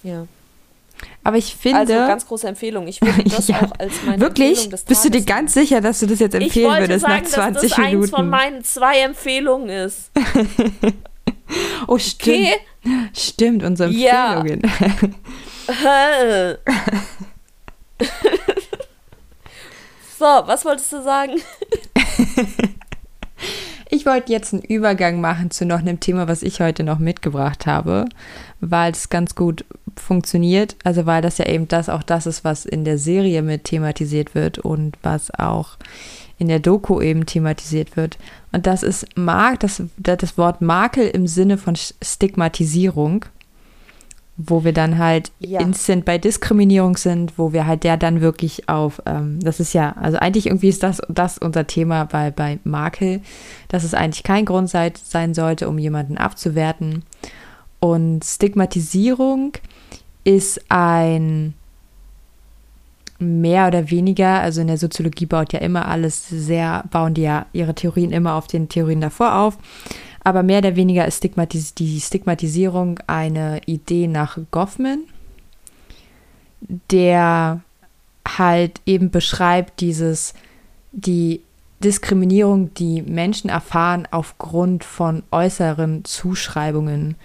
Ja. 0.04 0.26
Aber 1.24 1.36
ich 1.36 1.54
finde. 1.56 1.78
Also 1.80 1.92
ganz 1.94 2.26
große 2.26 2.48
Empfehlung. 2.48 2.88
Ich 2.88 3.00
würde 3.00 3.22
das 3.30 3.48
Ja. 3.48 3.62
auch 3.62 3.72
als 3.78 4.02
meine 4.04 4.20
Wirklich? 4.20 4.68
Bist 4.68 5.04
du 5.04 5.10
dir 5.10 5.22
ganz 5.24 5.54
sicher, 5.54 5.80
dass 5.80 6.00
du 6.00 6.06
das 6.06 6.18
jetzt 6.20 6.34
empfehlen 6.34 6.78
würdest 6.78 7.02
sagen, 7.06 7.22
nach 7.22 7.30
20 7.30 7.62
dass 7.70 7.70
das 7.70 7.78
Minuten? 7.78 8.02
eins 8.02 8.10
von 8.10 8.28
meinen 8.28 8.64
zwei 8.64 8.98
Empfehlungen 9.00 9.68
ist. 9.68 10.10
oh, 11.86 11.98
stimmt. 11.98 12.38
Okay? 12.38 12.54
Stimmt, 13.14 13.62
unsere 13.62 13.90
Ja. 13.90 14.40
Empfehlungen. 14.40 14.70
so, 20.18 20.24
was 20.24 20.64
wolltest 20.64 20.92
du 20.92 21.02
sagen? 21.02 21.32
Ich 23.90 24.06
wollte 24.06 24.32
jetzt 24.32 24.52
einen 24.54 24.62
Übergang 24.62 25.20
machen 25.20 25.50
zu 25.50 25.66
noch 25.66 25.80
einem 25.80 26.00
Thema, 26.00 26.26
was 26.28 26.42
ich 26.42 26.60
heute 26.60 26.82
noch 26.82 26.98
mitgebracht 26.98 27.66
habe, 27.66 28.06
weil 28.60 28.92
es 28.92 29.08
ganz 29.10 29.34
gut 29.34 29.64
funktioniert. 29.96 30.76
Also 30.84 31.06
weil 31.06 31.22
das 31.22 31.38
ja 31.38 31.46
eben 31.46 31.68
das 31.68 31.88
auch 31.88 32.02
das 32.02 32.26
ist, 32.26 32.44
was 32.44 32.64
in 32.64 32.84
der 32.84 32.98
Serie 32.98 33.42
mit 33.42 33.64
thematisiert 33.64 34.34
wird 34.34 34.58
und 34.58 34.96
was 35.02 35.32
auch 35.38 35.76
in 36.38 36.48
der 36.48 36.58
Doku 36.58 37.00
eben 37.00 37.24
thematisiert 37.24 37.96
wird. 37.96 38.18
Und 38.50 38.66
das 38.66 38.82
ist 38.82 39.16
Mark, 39.16 39.60
das, 39.60 39.82
das 39.96 40.36
Wort 40.36 40.60
Makel 40.60 41.06
im 41.08 41.26
Sinne 41.26 41.56
von 41.56 41.76
Stigmatisierung, 41.76 43.24
wo 44.36 44.64
wir 44.64 44.72
dann 44.72 44.98
halt 44.98 45.30
Ja. 45.38 45.60
instant 45.60 46.04
bei 46.04 46.18
Diskriminierung 46.18 46.96
sind, 46.96 47.38
wo 47.38 47.52
wir 47.52 47.66
halt 47.66 47.84
der 47.84 47.96
dann 47.96 48.20
wirklich 48.20 48.68
auf, 48.68 49.00
ähm, 49.06 49.38
das 49.40 49.60
ist 49.60 49.72
ja, 49.72 49.92
also 49.92 50.18
eigentlich 50.18 50.46
irgendwie 50.46 50.68
ist 50.70 50.82
das, 50.82 51.00
das 51.08 51.38
unser 51.38 51.66
Thema 51.66 52.06
bei, 52.06 52.30
bei 52.30 52.58
Makel, 52.64 53.20
dass 53.68 53.84
es 53.84 53.94
eigentlich 53.94 54.24
kein 54.24 54.44
Grund 54.44 54.68
sei, 54.68 54.92
sein 55.00 55.34
sollte, 55.34 55.68
um 55.68 55.78
jemanden 55.78 56.18
abzuwerten. 56.18 57.04
Und 57.78 58.24
Stigmatisierung 58.24 59.52
ist 60.24 60.60
ein 60.68 61.54
mehr 63.18 63.68
oder 63.68 63.90
weniger, 63.90 64.40
also 64.40 64.60
in 64.60 64.66
der 64.66 64.78
Soziologie 64.78 65.26
baut 65.26 65.52
ja 65.52 65.60
immer 65.60 65.86
alles 65.86 66.28
sehr, 66.28 66.84
bauen 66.90 67.14
die 67.14 67.22
ja 67.22 67.46
ihre 67.52 67.74
Theorien 67.74 68.12
immer 68.12 68.34
auf 68.34 68.46
den 68.46 68.68
Theorien 68.68 69.00
davor 69.00 69.36
auf. 69.36 69.58
Aber 70.24 70.42
mehr 70.42 70.58
oder 70.58 70.76
weniger 70.76 71.06
ist 71.06 71.18
Stigmatis 71.18 71.74
die 71.74 72.00
Stigmatisierung 72.00 73.00
eine 73.06 73.60
Idee 73.66 74.06
nach 74.06 74.38
Goffman, 74.50 75.00
der 76.90 77.60
halt 78.26 78.80
eben 78.86 79.10
beschreibt 79.10 79.80
dieses, 79.80 80.34
die 80.92 81.42
Diskriminierung, 81.82 82.72
die 82.74 83.02
Menschen 83.02 83.50
erfahren 83.50 84.06
aufgrund 84.10 84.84
von 84.84 85.24
äußeren 85.32 86.04
Zuschreibungen. 86.04 87.16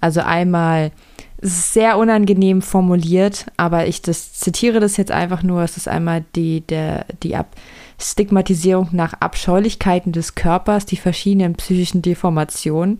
Also 0.00 0.20
einmal, 0.20 0.92
es 1.40 1.50
ist 1.50 1.72
sehr 1.72 1.98
unangenehm 1.98 2.62
formuliert, 2.62 3.46
aber 3.56 3.86
ich 3.86 4.02
das 4.02 4.32
zitiere 4.32 4.80
das 4.80 4.96
jetzt 4.96 5.12
einfach 5.12 5.42
nur, 5.42 5.62
es 5.62 5.76
ist 5.76 5.88
einmal 5.88 6.24
die, 6.34 6.62
der, 6.62 7.06
die 7.22 7.36
Ab 7.36 7.54
Stigmatisierung 8.00 8.90
nach 8.92 9.14
Abscheulichkeiten 9.14 10.12
des 10.12 10.36
Körpers, 10.36 10.86
die 10.86 10.96
verschiedenen 10.96 11.54
psychischen 11.54 12.00
Deformationen. 12.00 12.98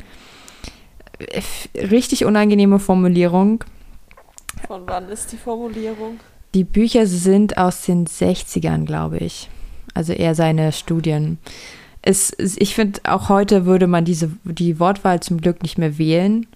Richtig 1.77 2.25
unangenehme 2.25 2.81
Formulierung. 2.81 3.65
Von 4.67 4.83
wann 4.87 5.09
ist 5.09 5.31
die 5.31 5.37
Formulierung? 5.37 6.19
Die 6.55 6.65
Bücher 6.65 7.07
sind 7.07 7.59
aus 7.59 7.83
den 7.83 8.07
60ern, 8.07 8.87
glaube 8.87 9.19
ich. 9.19 9.49
Also 9.95 10.13
eher 10.13 10.35
seine 10.35 10.73
Studien. 10.73 11.39
es, 12.03 12.33
ich 12.39 12.75
finde, 12.75 13.01
auch 13.05 13.29
heute 13.29 13.67
würde 13.67 13.87
man 13.87 14.05
diese, 14.05 14.31
die 14.45 14.81
Wortwahl 14.81 15.21
zum 15.21 15.41
Glück 15.41 15.63
nicht 15.63 15.79
mehr 15.79 15.99
wählen. 15.99 16.47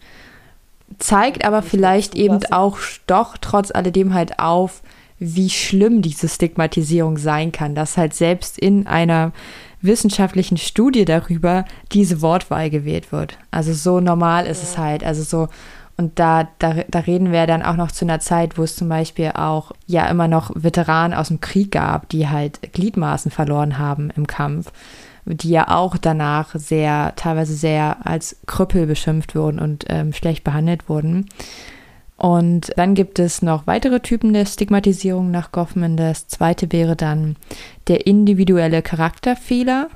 Zeigt 0.99 1.45
aber 1.45 1.63
vielleicht 1.63 2.15
eben 2.15 2.41
auch 2.51 2.79
doch 3.07 3.37
trotz 3.41 3.71
alledem 3.71 4.15
halt 4.15 4.39
auf, 4.39 4.83
wie 5.19 5.51
schlimm 5.51 6.03
diese 6.03 6.29
Stigmatisierung 6.29 7.17
sein 7.17 7.53
kann, 7.53 7.75
dass 7.75 7.97
halt 7.97 8.15
selbst 8.15 8.59
in 8.59 8.87
einer 8.87 9.33
wissenschaftlichen 9.81 10.57
Studie 10.57 11.05
darüber 11.05 11.65
diese 11.93 12.23
Wortwahl 12.23 12.71
gewählt 12.71 13.13
wird. 13.13 13.39
Also 13.51 13.73
so 13.73 14.01
normal 14.01 14.47
ist 14.47 14.63
ja. 14.63 14.69
es 14.69 14.79
halt. 14.79 15.05
Also 15.05 15.23
so, 15.23 15.49
und 15.97 16.19
da, 16.19 16.49
da, 16.59 16.77
da 16.89 17.01
reden 17.01 17.33
wir 17.33 17.47
dann 17.47 17.63
auch 17.63 17.77
noch 17.77 17.93
zu 17.93 18.05
einer 18.05 18.21
Zeit, 18.21 18.59
wo 18.59 18.63
es 18.63 18.77
zum 18.77 18.89
Beispiel 18.89 19.33
auch 19.35 19.73
ja 19.87 20.07
immer 20.07 20.29
noch 20.29 20.51
Veteranen 20.55 21.17
aus 21.17 21.29
dem 21.29 21.41
Krieg 21.41 21.71
gab, 21.73 22.09
die 22.09 22.29
halt 22.29 22.73
Gliedmaßen 22.73 23.31
verloren 23.31 23.79
haben 23.79 24.11
im 24.17 24.27
Kampf, 24.27 24.73
die 25.25 25.51
ja 25.51 25.69
auch 25.69 25.97
danach 25.97 26.55
sehr, 26.55 27.13
teilweise 27.17 27.55
sehr 27.55 28.07
als 28.07 28.37
Krüppel 28.47 28.87
beschimpft 28.87 29.35
wurden 29.35 29.59
und 29.59 29.85
ähm, 29.89 30.13
schlecht 30.13 30.45
behandelt 30.45 30.89
wurden. 30.89 31.27
Und 32.17 32.73
dann 32.77 32.95
gibt 32.95 33.19
es 33.19 33.43
noch 33.43 33.67
weitere 33.67 34.01
Typen 34.01 34.33
der 34.33 34.47
Stigmatisierung 34.47 35.31
nach 35.31 35.51
Goffman. 35.51 35.97
Das 35.97 36.29
zweite 36.29 36.71
wäre 36.71 36.95
dann 36.95 37.37
der 37.89 38.07
individuelle 38.07 38.83
Charakterfehler, 38.83 39.89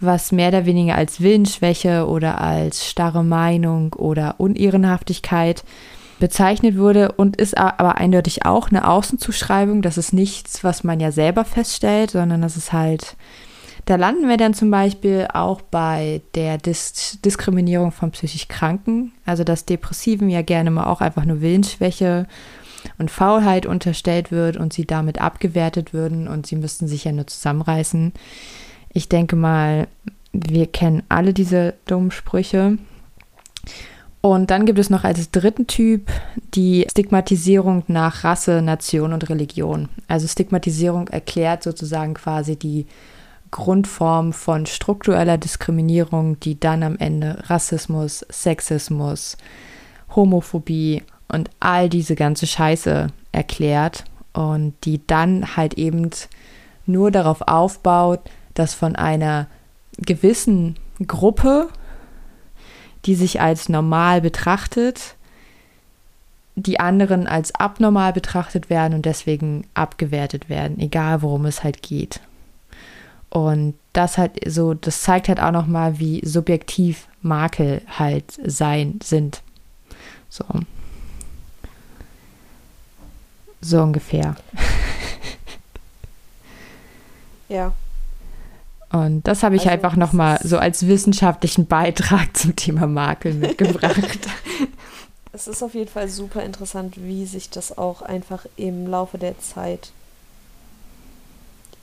was 0.00 0.32
mehr 0.32 0.48
oder 0.48 0.66
weniger 0.66 0.96
als 0.96 1.20
Willensschwäche 1.20 2.06
oder 2.06 2.40
als 2.40 2.86
starre 2.86 3.22
Meinung 3.22 3.92
oder 3.94 4.36
Unehrenhaftigkeit 4.38 5.64
bezeichnet 6.18 6.78
wurde 6.78 7.12
und 7.12 7.36
ist 7.36 7.56
aber 7.56 7.96
eindeutig 7.98 8.44
auch 8.44 8.70
eine 8.70 8.88
Außenzuschreibung. 8.88 9.82
Das 9.82 9.98
ist 9.98 10.12
nichts, 10.12 10.64
was 10.64 10.82
man 10.82 10.98
ja 10.98 11.12
selber 11.12 11.44
feststellt, 11.44 12.10
sondern 12.10 12.42
das 12.42 12.56
ist 12.56 12.72
halt 12.72 13.16
da 13.86 13.94
landen 13.94 14.28
wir 14.28 14.36
dann 14.36 14.52
zum 14.52 14.70
Beispiel 14.70 15.28
auch 15.32 15.62
bei 15.62 16.20
der 16.34 16.58
Dis 16.58 17.18
Diskriminierung 17.24 17.92
von 17.92 18.10
psychisch 18.10 18.48
Kranken, 18.48 19.12
also 19.24 19.44
dass 19.44 19.64
Depressiven 19.64 20.28
ja 20.28 20.42
gerne 20.42 20.72
mal 20.72 20.86
auch 20.86 21.00
einfach 21.00 21.24
nur 21.24 21.40
Willensschwäche 21.40 22.26
und 22.98 23.12
Faulheit 23.12 23.64
unterstellt 23.64 24.32
wird 24.32 24.56
und 24.56 24.72
sie 24.72 24.86
damit 24.86 25.20
abgewertet 25.20 25.94
würden 25.94 26.26
und 26.26 26.46
sie 26.48 26.56
müssten 26.56 26.88
sich 26.88 27.04
ja 27.04 27.12
nur 27.12 27.28
zusammenreißen. 27.28 28.12
Ich 28.92 29.08
denke 29.08 29.36
mal, 29.36 29.86
wir 30.32 30.66
kennen 30.66 31.04
alle 31.08 31.32
diese 31.32 31.74
dummen 31.86 32.10
Sprüche. 32.10 32.78
Und 34.20 34.50
dann 34.50 34.66
gibt 34.66 34.80
es 34.80 34.90
noch 34.90 35.04
als 35.04 35.30
dritten 35.30 35.68
Typ 35.68 36.10
die 36.54 36.84
Stigmatisierung 36.90 37.84
nach 37.86 38.24
Rasse, 38.24 38.62
Nation 38.62 39.12
und 39.12 39.28
Religion. 39.30 39.88
Also 40.08 40.26
Stigmatisierung 40.26 41.06
erklärt 41.06 41.62
sozusagen 41.62 42.14
quasi 42.14 42.56
die 42.56 42.86
Grundform 43.56 44.34
von 44.34 44.66
struktureller 44.66 45.38
Diskriminierung, 45.38 46.38
die 46.40 46.60
dann 46.60 46.82
am 46.82 46.98
Ende 46.98 47.42
Rassismus, 47.46 48.24
Sexismus, 48.30 49.38
Homophobie 50.14 51.02
und 51.28 51.48
all 51.58 51.88
diese 51.88 52.16
ganze 52.16 52.46
Scheiße 52.46 53.06
erklärt 53.32 54.04
und 54.34 54.74
die 54.84 55.00
dann 55.06 55.56
halt 55.56 55.72
eben 55.74 56.10
nur 56.84 57.10
darauf 57.10 57.48
aufbaut, 57.48 58.20
dass 58.52 58.74
von 58.74 58.94
einer 58.94 59.46
gewissen 59.96 60.76
Gruppe, 61.06 61.68
die 63.06 63.14
sich 63.14 63.40
als 63.40 63.70
normal 63.70 64.20
betrachtet, 64.20 65.16
die 66.56 66.78
anderen 66.78 67.26
als 67.26 67.54
abnormal 67.54 68.12
betrachtet 68.12 68.68
werden 68.68 68.92
und 68.92 69.06
deswegen 69.06 69.66
abgewertet 69.72 70.50
werden, 70.50 70.78
egal 70.78 71.22
worum 71.22 71.46
es 71.46 71.64
halt 71.64 71.80
geht. 71.82 72.20
Und 73.30 73.74
das 73.92 74.18
halt 74.18 74.38
so, 74.46 74.74
das 74.74 75.02
zeigt 75.02 75.28
halt 75.28 75.40
auch 75.40 75.50
nochmal, 75.50 75.98
wie 75.98 76.20
subjektiv 76.24 77.08
Makel 77.22 77.82
halt 77.98 78.24
sein 78.44 78.98
sind. 79.02 79.42
So. 80.28 80.44
So 83.60 83.82
ungefähr. 83.82 84.36
Ja. 87.48 87.72
Und 88.90 89.26
das 89.26 89.42
habe 89.42 89.56
ich 89.56 89.62
also, 89.62 89.72
einfach 89.72 89.96
nochmal 89.96 90.38
so 90.42 90.58
als 90.58 90.86
wissenschaftlichen 90.86 91.66
Beitrag 91.66 92.36
zum 92.36 92.56
Thema 92.56 92.86
Makel 92.86 93.34
mitgebracht. 93.34 93.96
es 95.32 95.48
ist 95.48 95.62
auf 95.62 95.74
jeden 95.74 95.90
Fall 95.90 96.08
super 96.08 96.42
interessant, 96.42 96.94
wie 96.96 97.26
sich 97.26 97.50
das 97.50 97.76
auch 97.76 98.02
einfach 98.02 98.46
im 98.56 98.86
Laufe 98.86 99.18
der 99.18 99.38
Zeit 99.38 99.90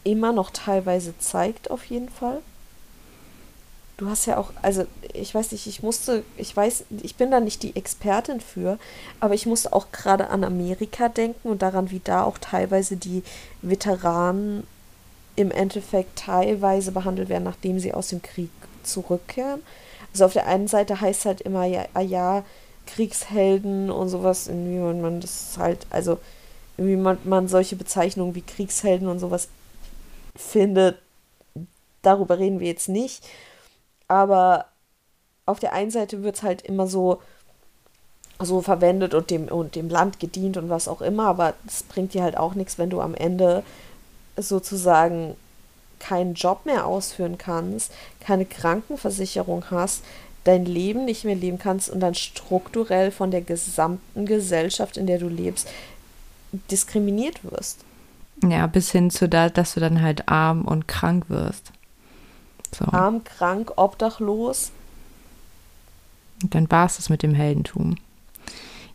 immer 0.04 0.32
noch 0.32 0.52
teilweise 0.52 1.18
zeigt, 1.18 1.72
auf 1.72 1.86
jeden 1.86 2.10
Fall. 2.10 2.42
Du 3.98 4.10
hast 4.10 4.26
ja 4.26 4.38
auch, 4.38 4.52
also 4.62 4.86
ich 5.14 5.34
weiß 5.34 5.52
nicht, 5.52 5.68
ich 5.68 5.84
musste, 5.84 6.24
ich 6.36 6.56
weiß, 6.56 6.86
ich 7.04 7.16
bin 7.16 7.30
da 7.30 7.40
nicht 7.40 7.62
die 7.62 7.76
Expertin 7.76 8.42
für, 8.42 8.80
aber 9.20 9.36
ich 9.36 9.46
musste 9.46 9.72
auch 9.72 9.92
gerade 9.92 10.30
an 10.30 10.44
Amerika 10.44 11.10
denken 11.10 11.48
und 11.48 11.62
daran, 11.62 11.92
wie 11.92 12.02
da 12.04 12.24
auch 12.24 12.40
teilweise 12.40 12.98
die 12.98 13.24
Veteranen 13.62 14.66
im 15.36 15.52
Endeffekt 15.52 16.18
teilweise 16.20 16.92
behandelt 16.92 17.30
werden, 17.30 17.44
nachdem 17.44 17.80
sie 17.80 17.94
aus 17.94 18.08
dem 18.08 18.22
Krieg 18.22 18.50
zurückkehren. 18.84 19.62
Also 20.12 20.26
auf 20.26 20.34
der 20.34 20.48
einen 20.48 20.68
Seite 20.68 21.00
heißt 21.00 21.26
halt 21.26 21.42
immer, 21.42 21.66
ja, 21.66 21.86
ah 21.94 22.02
ja, 22.02 22.44
Kriegshelden 22.88 23.90
und 23.90 24.10
sowas, 24.10 24.48
und 24.48 25.02
man 25.02 25.22
das 25.22 25.56
halt, 25.58 25.88
also 25.90 26.20
irgendwie 26.78 26.98
man, 26.98 27.18
man 27.24 27.48
solche 27.48 27.76
Bezeichnungen 27.76 28.36
wie 28.36 28.42
Kriegshelden 28.42 29.08
und 29.08 29.20
sowas 29.20 29.48
finde, 30.36 30.98
darüber 32.02 32.40
reden 32.40 32.60
wir 32.60 32.68
jetzt 32.68 32.90
nicht. 32.90 33.26
Aber 34.08 34.66
auf 35.46 35.60
der 35.60 35.74
einen 35.74 35.92
Seite 35.92 36.24
wird 36.24 36.38
es 36.38 36.44
halt 36.44 36.62
immer 36.62 36.88
so, 36.88 37.22
so 38.40 38.62
verwendet 38.62 39.14
und 39.14 39.30
dem, 39.30 39.48
und 39.48 39.76
dem 39.76 39.90
Land 39.90 40.20
gedient 40.20 40.58
und 40.58 40.70
was 40.70 40.88
auch 40.88 41.02
immer, 41.02 41.28
aber 41.28 41.54
es 41.68 41.84
bringt 41.84 42.14
dir 42.14 42.24
halt 42.24 42.38
auch 42.38 42.56
nichts, 42.56 42.78
wenn 42.78 42.90
du 42.90 43.02
am 43.02 43.16
Ende 43.16 43.64
sozusagen 44.38 45.36
keinen 46.00 46.34
Job 46.34 46.66
mehr 46.66 46.86
ausführen 46.86 47.38
kannst, 47.38 47.92
keine 48.20 48.46
Krankenversicherung 48.46 49.66
hast, 49.72 50.04
dein 50.44 50.66
Leben 50.66 51.06
nicht 51.06 51.24
mehr 51.24 51.36
leben 51.36 51.60
kannst 51.60 51.90
und 51.90 52.02
dann 52.02 52.16
strukturell 52.16 53.12
von 53.12 53.32
der 53.32 53.42
gesamten 53.42 54.26
Gesellschaft, 54.26 54.98
in 54.98 55.08
der 55.08 55.20
du 55.20 55.30
lebst, 55.30 55.70
diskriminiert 56.70 57.44
wirst. 57.50 57.86
Ja, 58.50 58.68
bis 58.68 58.92
hin 58.92 59.10
zu 59.10 59.30
da, 59.30 59.50
dass 59.50 59.74
du 59.74 59.80
dann 59.80 60.02
halt 60.02 60.28
arm 60.28 60.64
und 60.64 60.88
krank 60.88 61.26
wirst. 61.30 61.72
So. 62.74 62.86
Arm, 62.86 63.24
krank, 63.24 63.74
obdachlos. 63.76 64.72
Und 66.42 66.56
dann 66.56 66.70
war 66.72 66.86
es 66.86 66.98
das 66.98 67.10
mit 67.10 67.24
dem 67.24 67.34
Heldentum. 67.34 67.96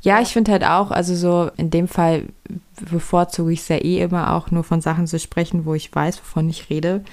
Ja, 0.00 0.20
ich 0.20 0.28
finde 0.28 0.52
halt 0.52 0.64
auch, 0.64 0.90
also 0.90 1.14
so 1.14 1.50
in 1.56 1.70
dem 1.70 1.88
Fall 1.88 2.24
bevorzuge 2.90 3.52
ich 3.52 3.60
es 3.60 3.68
ja 3.68 3.76
eh 3.76 4.00
immer 4.00 4.34
auch 4.34 4.50
nur 4.50 4.64
von 4.64 4.80
Sachen 4.80 5.06
zu 5.06 5.18
sprechen, 5.18 5.64
wo 5.64 5.74
ich 5.74 5.92
weiß, 5.92 6.20
wovon 6.20 6.48
ich 6.48 6.70
rede. 6.70 7.04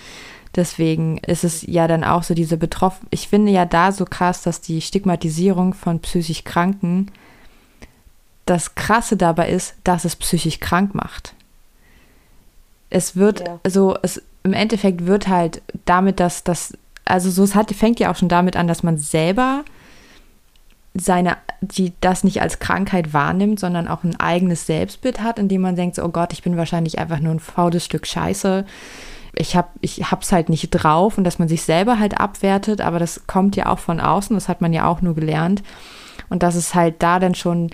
Deswegen 0.55 1.17
ist 1.17 1.43
es 1.43 1.63
ja 1.63 1.87
dann 1.87 2.03
auch 2.03 2.23
so 2.23 2.33
diese 2.33 2.57
Betroffen. 2.57 3.07
Ich 3.09 3.27
finde 3.27 3.51
ja 3.51 3.65
da 3.65 3.91
so 3.91 4.05
krass, 4.05 4.41
dass 4.41 4.61
die 4.61 4.81
Stigmatisierung 4.81 5.73
von 5.73 5.99
psychisch 5.99 6.43
Kranken 6.43 7.11
das 8.45 8.75
Krasse 8.75 9.17
dabei 9.17 9.49
ist, 9.49 9.75
dass 9.83 10.05
es 10.05 10.15
psychisch 10.15 10.59
krank 10.59 10.93
macht 10.93 11.34
es 12.95 13.17
wird 13.17 13.41
ja. 13.41 13.59
so, 13.67 13.97
es 14.01 14.23
im 14.43 14.53
Endeffekt 14.53 15.05
wird 15.05 15.27
halt 15.27 15.61
damit, 15.83 16.21
dass 16.21 16.45
das, 16.45 16.77
also 17.03 17.29
so, 17.29 17.43
es 17.43 17.53
hat, 17.53 17.71
fängt 17.71 17.99
ja 17.99 18.09
auch 18.09 18.15
schon 18.15 18.29
damit 18.29 18.55
an, 18.55 18.67
dass 18.67 18.83
man 18.83 18.97
selber 18.97 19.65
seine, 20.93 21.35
die 21.59 21.91
das 21.99 22.23
nicht 22.23 22.41
als 22.41 22.59
Krankheit 22.59 23.13
wahrnimmt, 23.13 23.59
sondern 23.59 23.89
auch 23.89 24.05
ein 24.05 24.17
eigenes 24.17 24.65
Selbstbild 24.65 25.21
hat, 25.21 25.39
in 25.39 25.49
dem 25.49 25.59
man 25.59 25.75
denkt, 25.75 25.97
so, 25.97 26.05
oh 26.05 26.09
Gott, 26.09 26.31
ich 26.31 26.41
bin 26.41 26.55
wahrscheinlich 26.55 26.97
einfach 26.97 27.19
nur 27.19 27.33
ein 27.33 27.41
faules 27.41 27.83
Stück 27.83 28.07
Scheiße. 28.07 28.65
Ich 29.33 29.57
hab, 29.57 29.71
ich 29.81 30.09
hab's 30.09 30.31
halt 30.31 30.47
nicht 30.47 30.69
drauf 30.69 31.17
und 31.17 31.25
dass 31.25 31.37
man 31.37 31.49
sich 31.49 31.63
selber 31.63 31.99
halt 31.99 32.17
abwertet, 32.17 32.79
aber 32.79 32.99
das 32.99 33.27
kommt 33.27 33.57
ja 33.57 33.65
auch 33.65 33.79
von 33.79 33.99
außen, 33.99 34.37
das 34.37 34.47
hat 34.47 34.61
man 34.61 34.71
ja 34.71 34.87
auch 34.87 35.01
nur 35.01 35.15
gelernt. 35.15 35.63
Und 36.29 36.43
dass 36.43 36.55
es 36.55 36.73
halt 36.73 37.03
da 37.03 37.19
dann 37.19 37.35
schon 37.35 37.71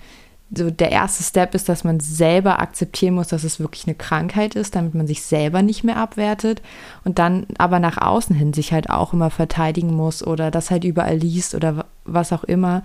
so 0.54 0.70
der 0.70 0.90
erste 0.90 1.22
Step 1.22 1.54
ist, 1.54 1.68
dass 1.68 1.82
man 1.82 2.00
selber 2.00 2.60
akzeptieren 2.60 3.14
muss, 3.14 3.28
dass 3.28 3.44
es 3.44 3.58
wirklich 3.58 3.86
eine 3.86 3.94
Krankheit 3.94 4.54
ist, 4.54 4.76
damit 4.76 4.94
man 4.94 5.06
sich 5.06 5.22
selber 5.22 5.62
nicht 5.62 5.82
mehr 5.82 5.96
abwertet 5.96 6.60
und 7.04 7.18
dann 7.18 7.46
aber 7.58 7.78
nach 7.78 7.96
außen 7.96 8.36
hin 8.36 8.52
sich 8.52 8.72
halt 8.72 8.90
auch 8.90 9.12
immer 9.12 9.30
verteidigen 9.30 9.94
muss 9.94 10.24
oder 10.26 10.50
das 10.50 10.70
halt 10.70 10.84
überall 10.84 11.16
liest 11.16 11.54
oder 11.54 11.86
was 12.04 12.32
auch 12.32 12.44
immer 12.44 12.82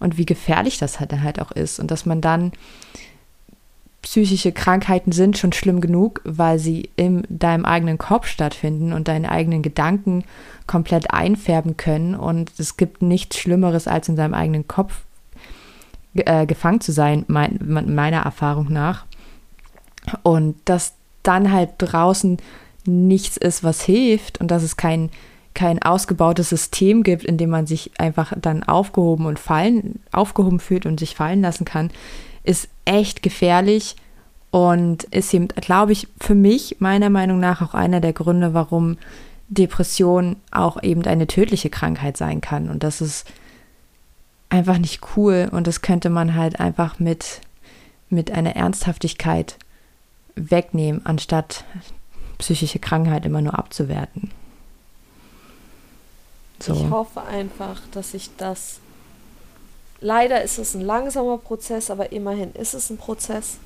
und 0.00 0.18
wie 0.18 0.26
gefährlich 0.26 0.78
das 0.78 0.98
halt, 0.98 1.12
halt 1.12 1.40
auch 1.40 1.52
ist 1.52 1.78
und 1.78 1.90
dass 1.90 2.04
man 2.04 2.20
dann 2.20 2.52
psychische 4.02 4.52
Krankheiten 4.52 5.12
sind 5.12 5.38
schon 5.38 5.52
schlimm 5.52 5.80
genug, 5.80 6.20
weil 6.24 6.58
sie 6.58 6.90
in 6.96 7.24
deinem 7.30 7.64
eigenen 7.64 7.96
Kopf 7.96 8.26
stattfinden 8.26 8.92
und 8.92 9.08
deine 9.08 9.30
eigenen 9.30 9.62
Gedanken 9.62 10.24
komplett 10.66 11.12
einfärben 11.12 11.76
können 11.76 12.14
und 12.14 12.52
es 12.58 12.76
gibt 12.76 13.02
nichts 13.02 13.38
Schlimmeres 13.38 13.88
als 13.88 14.08
in 14.08 14.16
seinem 14.16 14.34
eigenen 14.34 14.68
Kopf 14.68 15.04
äh, 16.14 16.46
gefangen 16.46 16.80
zu 16.80 16.92
sein, 16.92 17.24
mein, 17.28 17.58
meiner 17.60 18.22
Erfahrung 18.22 18.72
nach. 18.72 19.04
Und 20.22 20.56
dass 20.64 20.94
dann 21.22 21.52
halt 21.52 21.70
draußen 21.78 22.38
nichts 22.86 23.36
ist, 23.36 23.64
was 23.64 23.82
hilft 23.82 24.40
und 24.40 24.50
dass 24.50 24.62
es 24.62 24.76
kein, 24.76 25.10
kein 25.54 25.80
ausgebautes 25.82 26.50
System 26.50 27.02
gibt, 27.02 27.24
in 27.24 27.38
dem 27.38 27.50
man 27.50 27.66
sich 27.66 27.92
einfach 27.98 28.32
dann 28.40 28.62
aufgehoben 28.62 29.26
und 29.26 29.38
fallen, 29.38 30.00
aufgehoben 30.12 30.60
fühlt 30.60 30.86
und 30.86 31.00
sich 31.00 31.14
fallen 31.14 31.40
lassen 31.40 31.64
kann, 31.64 31.90
ist 32.42 32.68
echt 32.84 33.22
gefährlich 33.22 33.96
und 34.50 35.04
ist 35.04 35.32
eben, 35.32 35.48
glaube 35.48 35.92
ich, 35.92 36.06
für 36.20 36.34
mich 36.34 36.76
meiner 36.78 37.10
Meinung 37.10 37.40
nach 37.40 37.62
auch 37.62 37.74
einer 37.74 38.00
der 38.00 38.12
Gründe, 38.12 38.54
warum 38.54 38.98
Depression 39.48 40.36
auch 40.50 40.82
eben 40.82 41.04
eine 41.06 41.26
tödliche 41.26 41.70
Krankheit 41.70 42.16
sein 42.16 42.40
kann. 42.40 42.68
Und 42.68 42.82
das 42.82 43.00
ist 43.00 43.26
einfach 44.54 44.78
nicht 44.78 45.00
cool 45.16 45.48
und 45.50 45.66
das 45.66 45.82
könnte 45.82 46.10
man 46.10 46.34
halt 46.34 46.60
einfach 46.60 46.98
mit, 46.98 47.40
mit 48.08 48.30
einer 48.30 48.56
Ernsthaftigkeit 48.56 49.56
wegnehmen, 50.36 51.04
anstatt 51.04 51.64
psychische 52.38 52.78
Krankheit 52.78 53.26
immer 53.26 53.42
nur 53.42 53.58
abzuwerten. 53.58 54.30
So. 56.60 56.72
Ich 56.74 56.90
hoffe 56.90 57.22
einfach, 57.22 57.80
dass 57.92 58.12
sich 58.12 58.30
das. 58.36 58.78
Leider 60.00 60.42
ist 60.42 60.58
es 60.58 60.74
ein 60.74 60.80
langsamer 60.82 61.38
Prozess, 61.38 61.90
aber 61.90 62.12
immerhin 62.12 62.52
ist 62.52 62.74
es 62.74 62.90
ein 62.90 62.96
Prozess. 62.96 63.58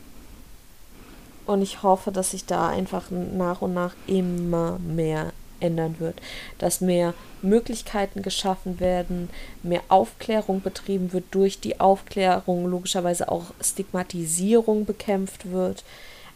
Und 1.46 1.62
ich 1.62 1.82
hoffe, 1.82 2.12
dass 2.12 2.32
sich 2.32 2.44
da 2.44 2.68
einfach 2.68 3.10
nach 3.10 3.62
und 3.62 3.74
nach 3.74 3.94
immer 4.06 4.78
mehr 4.78 5.32
ändern 5.60 5.96
wird. 5.98 6.20
Dass 6.58 6.80
mehr 6.80 7.14
Möglichkeiten 7.42 8.22
geschaffen 8.22 8.80
werden, 8.80 9.30
mehr 9.62 9.82
Aufklärung 9.88 10.60
betrieben 10.60 11.12
wird, 11.12 11.24
durch 11.30 11.60
die 11.60 11.80
Aufklärung 11.80 12.66
logischerweise 12.66 13.30
auch 13.30 13.46
Stigmatisierung 13.60 14.84
bekämpft 14.84 15.50
wird. 15.50 15.84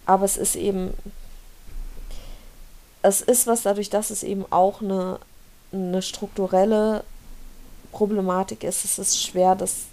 Aber 0.07 0.25
es 0.25 0.37
ist 0.37 0.57
eben. 0.57 0.91
Es 3.05 3.21
ist 3.21 3.49
was 3.49 3.63
dadurch, 3.63 3.91
dass 3.91 4.11
es 4.11 4.23
eben 4.23 4.45
auch 4.51 4.81
eine 4.81 5.19
eine 5.73 6.03
strukturelle 6.03 7.05
Problematik 7.91 8.65
ist, 8.65 8.85
es 8.85 8.99
ist 8.99 9.23
schwer, 9.23 9.55
das, 9.55 9.87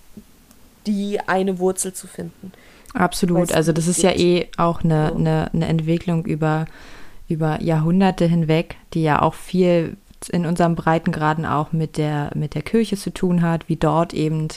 die 0.86 1.20
eine 1.20 1.60
Wurzel 1.60 1.94
zu 1.94 2.08
finden. 2.08 2.52
Absolut. 2.94 3.52
Also 3.52 3.72
das 3.72 3.88
ist 3.88 4.02
ja 4.02 4.12
eh 4.12 4.50
auch 4.58 4.84
eine, 4.84 5.14
eine, 5.14 5.50
eine 5.54 5.68
Entwicklung 5.68 6.26
über, 6.26 6.66
über 7.30 7.62
Jahrhunderte 7.62 8.26
hinweg, 8.26 8.76
die 8.94 9.04
ja 9.04 9.22
auch 9.22 9.34
viel 9.34 9.96
in 10.32 10.46
unserem 10.46 10.76
Breitengraden 10.76 11.46
auch 11.46 11.72
mit 11.72 11.98
der, 11.98 12.32
mit 12.36 12.54
der 12.54 12.62
Kirche 12.62 12.98
zu 12.98 13.14
tun 13.14 13.42
hat, 13.42 13.70
wie 13.70 13.78
dort 13.78 14.14
eben 14.14 14.42
mhm. 14.42 14.50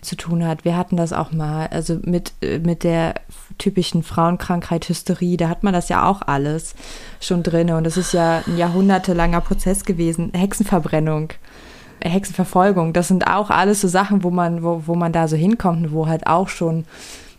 zu 0.00 0.16
tun 0.16 0.46
hat. 0.46 0.64
Wir 0.64 0.76
hatten 0.76 0.96
das 0.96 1.12
auch 1.12 1.32
mal, 1.32 1.66
also 1.66 1.98
mit, 2.02 2.32
mit 2.40 2.82
der 2.82 3.14
typischen 3.58 4.02
Frauenkrankheit, 4.02 4.88
Hysterie, 4.88 5.36
da 5.36 5.50
hat 5.50 5.62
man 5.62 5.74
das 5.74 5.90
ja 5.90 6.08
auch 6.08 6.22
alles 6.22 6.74
schon 7.20 7.42
drin. 7.42 7.70
Und 7.70 7.84
das 7.84 7.98
ist 7.98 8.14
ja 8.14 8.42
ein 8.46 8.56
jahrhundertelanger 8.56 9.42
Prozess 9.42 9.84
gewesen. 9.84 10.32
Hexenverbrennung. 10.32 11.30
Hexenverfolgung, 12.02 12.94
das 12.94 13.08
sind 13.08 13.26
auch 13.26 13.50
alles 13.50 13.82
so 13.82 13.88
Sachen, 13.88 14.24
wo 14.24 14.30
man, 14.30 14.62
wo, 14.62 14.84
wo 14.86 14.94
man 14.94 15.12
da 15.12 15.28
so 15.28 15.36
hinkommt 15.36 15.84
und 15.84 15.92
wo 15.92 16.06
halt 16.06 16.26
auch 16.26 16.48
schon 16.48 16.86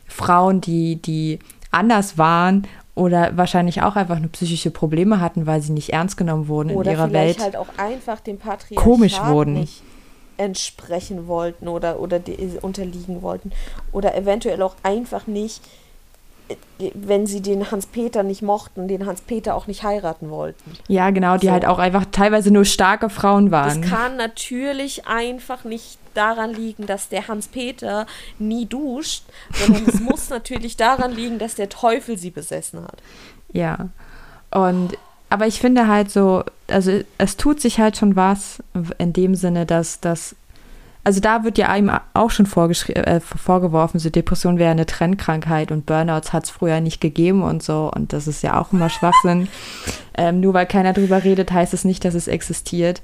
Frauen, 0.07 0.61
die, 0.61 1.01
die 1.01 1.39
anders 1.71 2.19
waren 2.19 2.67
oder 2.95 3.37
wahrscheinlich 3.37 3.81
auch 3.81 3.95
einfach 3.95 4.19
nur 4.19 4.31
psychische 4.31 4.71
Probleme 4.71 5.19
hatten, 5.19 5.45
weil 5.45 5.61
sie 5.61 5.71
nicht 5.71 5.89
ernst 5.89 6.17
genommen 6.17 6.47
wurden 6.47 6.71
oder 6.71 6.91
in 6.91 6.97
ihrer 6.97 7.13
Welt. 7.13 7.37
Oder 7.37 7.43
halt 7.45 7.55
auch 7.55 7.69
einfach 7.77 8.19
dem 8.19 8.37
Patriarchat 8.37 8.83
komisch 8.83 9.21
wurden. 9.23 9.53
nicht 9.53 9.81
entsprechen 10.37 11.27
wollten 11.27 11.67
oder, 11.67 11.99
oder 11.99 12.19
unterliegen 12.61 13.21
wollten. 13.21 13.51
Oder 13.91 14.15
eventuell 14.15 14.61
auch 14.61 14.75
einfach 14.83 15.27
nicht 15.27 15.61
wenn 16.95 17.27
sie 17.27 17.41
den 17.41 17.71
Hans-Peter 17.71 18.23
nicht 18.23 18.41
mochten, 18.41 18.87
den 18.87 19.05
Hans-Peter 19.05 19.55
auch 19.55 19.67
nicht 19.67 19.83
heiraten 19.83 20.29
wollten. 20.29 20.71
Ja, 20.87 21.09
genau, 21.11 21.37
die 21.37 21.47
so. 21.47 21.51
halt 21.51 21.65
auch 21.65 21.79
einfach 21.79 22.05
teilweise 22.11 22.51
nur 22.51 22.65
starke 22.65 23.09
Frauen 23.09 23.51
waren. 23.51 23.81
Das 23.81 23.89
kann 23.89 24.17
natürlich 24.17 25.07
einfach 25.07 25.63
nicht 25.63 25.97
daran 26.13 26.53
liegen, 26.53 26.85
dass 26.85 27.09
der 27.09 27.27
Hans-Peter 27.27 28.05
nie 28.39 28.65
duscht, 28.65 29.23
sondern 29.53 29.85
es 29.87 29.99
muss 29.99 30.29
natürlich 30.31 30.77
daran 30.77 31.11
liegen, 31.11 31.39
dass 31.39 31.55
der 31.55 31.69
Teufel 31.69 32.17
sie 32.17 32.31
besessen 32.31 32.83
hat. 32.83 33.01
Ja. 33.53 33.89
Und 34.51 34.97
aber 35.29 35.47
ich 35.47 35.61
finde 35.61 35.87
halt 35.87 36.11
so, 36.11 36.43
also 36.67 36.99
es 37.17 37.37
tut 37.37 37.61
sich 37.61 37.79
halt 37.79 37.95
schon 37.95 38.17
was 38.17 38.61
in 38.97 39.13
dem 39.13 39.33
Sinne, 39.33 39.65
dass, 39.65 40.01
dass 40.01 40.35
also 41.03 41.19
da 41.19 41.43
wird 41.43 41.57
ja 41.57 41.69
einem 41.69 41.91
auch 42.13 42.29
schon 42.29 42.45
äh, 42.45 43.19
vorgeworfen, 43.19 43.99
so 43.99 44.09
Depression 44.09 44.59
wäre 44.59 44.71
eine 44.71 44.85
Trendkrankheit 44.85 45.71
und 45.71 45.85
Burnouts 45.85 46.31
hat 46.31 46.43
es 46.43 46.49
früher 46.51 46.79
nicht 46.79 47.01
gegeben 47.01 47.41
und 47.41 47.63
so. 47.63 47.91
Und 47.93 48.13
das 48.13 48.27
ist 48.27 48.43
ja 48.43 48.59
auch 48.59 48.71
immer 48.71 48.89
Schwachsinn. 48.89 49.47
ähm, 50.17 50.41
nur 50.41 50.53
weil 50.53 50.67
keiner 50.67 50.93
drüber 50.93 51.23
redet, 51.23 51.51
heißt 51.51 51.73
es 51.73 51.85
nicht, 51.85 52.05
dass 52.05 52.13
es 52.13 52.27
existiert. 52.27 53.01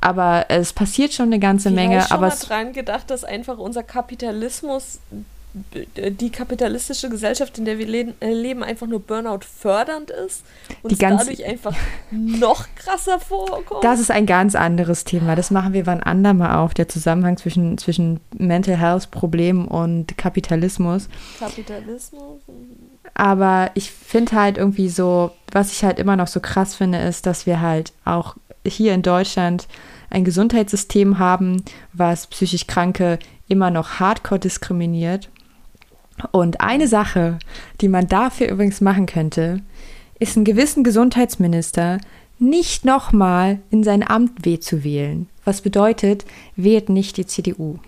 Aber 0.00 0.46
es 0.48 0.72
passiert 0.72 1.12
schon 1.12 1.26
eine 1.26 1.38
ganze 1.38 1.70
Menge. 1.70 1.98
Ich 1.98 2.10
habe 2.10 2.30
schon 2.30 2.38
mal 2.38 2.46
dran 2.64 2.72
gedacht, 2.72 3.10
dass 3.10 3.24
einfach 3.24 3.58
unser 3.58 3.82
Kapitalismus 3.82 5.00
die 5.74 6.30
kapitalistische 6.30 7.08
Gesellschaft, 7.08 7.58
in 7.58 7.64
der 7.64 7.78
wir 7.78 7.86
leben, 7.86 8.14
äh, 8.20 8.32
leben 8.32 8.62
einfach 8.62 8.86
nur 8.86 9.00
Burnout 9.00 9.40
fördernd 9.40 10.10
ist 10.10 10.44
und 10.82 10.92
die 10.92 10.96
ganz, 10.96 11.22
dadurch 11.22 11.44
einfach 11.44 11.74
noch 12.10 12.66
krasser 12.76 13.20
vorkommt. 13.20 13.84
Das 13.84 14.00
ist 14.00 14.10
ein 14.10 14.26
ganz 14.26 14.54
anderes 14.54 15.04
Thema. 15.04 15.36
Das 15.36 15.50
machen 15.50 15.72
wir 15.72 15.86
wann 15.86 16.02
andermal 16.02 16.56
auf, 16.56 16.74
der 16.74 16.88
Zusammenhang 16.88 17.36
zwischen, 17.36 17.78
zwischen 17.78 18.20
Mental 18.36 18.76
Health 18.76 19.10
Problemen 19.10 19.66
und 19.68 20.16
Kapitalismus. 20.18 21.08
Kapitalismus. 21.38 22.40
Aber 23.14 23.70
ich 23.74 23.90
finde 23.90 24.32
halt 24.32 24.58
irgendwie 24.58 24.88
so, 24.88 25.30
was 25.50 25.72
ich 25.72 25.84
halt 25.84 25.98
immer 25.98 26.16
noch 26.16 26.28
so 26.28 26.40
krass 26.40 26.74
finde, 26.74 26.98
ist, 26.98 27.26
dass 27.26 27.46
wir 27.46 27.60
halt 27.60 27.92
auch 28.04 28.36
hier 28.66 28.94
in 28.94 29.02
Deutschland 29.02 29.66
ein 30.10 30.24
Gesundheitssystem 30.24 31.18
haben, 31.18 31.64
was 31.92 32.26
psychisch 32.28 32.66
Kranke 32.66 33.18
immer 33.48 33.70
noch 33.70 33.98
hardcore 34.00 34.40
diskriminiert 34.40 35.28
und 36.32 36.60
eine 36.60 36.88
Sache, 36.88 37.38
die 37.80 37.88
man 37.88 38.06
dafür 38.06 38.48
übrigens 38.48 38.80
machen 38.80 39.06
könnte, 39.06 39.60
ist 40.18 40.36
einen 40.36 40.44
gewissen 40.44 40.84
Gesundheitsminister 40.84 41.98
nicht 42.38 42.84
nochmal 42.84 43.60
in 43.70 43.82
sein 43.82 44.08
Amt 44.08 44.44
weh 44.44 44.60
zu 44.60 44.84
wählen. 44.84 45.28
Was 45.44 45.60
bedeutet, 45.60 46.24
wählt 46.56 46.88
nicht 46.88 47.16
die 47.16 47.26
CDU. 47.26 47.78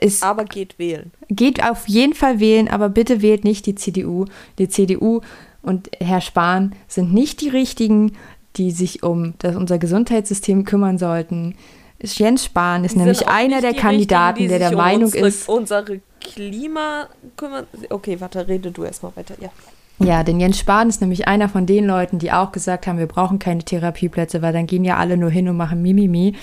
Ist, 0.00 0.22
aber 0.22 0.44
geht 0.44 0.78
wählen. 0.78 1.12
Geht 1.28 1.62
auf 1.62 1.88
jeden 1.88 2.14
Fall 2.14 2.40
wählen, 2.40 2.68
aber 2.68 2.88
bitte 2.88 3.22
wählt 3.22 3.44
nicht 3.44 3.66
die 3.66 3.74
CDU. 3.74 4.26
Die 4.58 4.68
CDU 4.68 5.20
und 5.62 5.90
Herr 6.00 6.20
Spahn 6.20 6.74
sind 6.88 7.14
nicht 7.14 7.40
die 7.40 7.48
richtigen, 7.48 8.12
die 8.56 8.70
sich 8.70 9.02
um 9.02 9.34
das, 9.38 9.56
unser 9.56 9.78
Gesundheitssystem 9.78 10.64
kümmern 10.64 10.98
sollten. 10.98 11.54
Jens 12.04 12.44
Spahn 12.44 12.84
ist 12.84 12.94
die 12.94 12.98
nämlich 12.98 13.26
einer 13.28 13.60
der 13.60 13.74
Kandidaten, 13.74 14.38
richtigen, 14.38 14.60
der 14.60 14.70
der 14.70 14.76
Meinung 14.76 15.04
unsere, 15.04 15.26
ist. 15.26 15.48
Unsere 15.48 16.00
Klima 16.20 17.08
kümmern. 17.36 17.66
Okay, 17.90 18.20
warte, 18.20 18.46
rede 18.46 18.70
du 18.70 18.84
erstmal 18.84 19.12
weiter, 19.16 19.34
ja. 19.40 19.50
Ja, 20.00 20.24
denn 20.24 20.40
Jens 20.40 20.58
Spahn 20.58 20.88
ist 20.88 21.00
nämlich 21.00 21.28
einer 21.28 21.48
von 21.48 21.66
den 21.66 21.86
Leuten, 21.86 22.18
die 22.18 22.32
auch 22.32 22.52
gesagt 22.52 22.86
haben, 22.86 22.98
wir 22.98 23.06
brauchen 23.06 23.38
keine 23.38 23.62
Therapieplätze, 23.62 24.42
weil 24.42 24.52
dann 24.52 24.66
gehen 24.66 24.84
ja 24.84 24.96
alle 24.96 25.16
nur 25.16 25.30
hin 25.30 25.48
und 25.48 25.56
machen 25.56 25.82
Mimimi. 25.82 26.34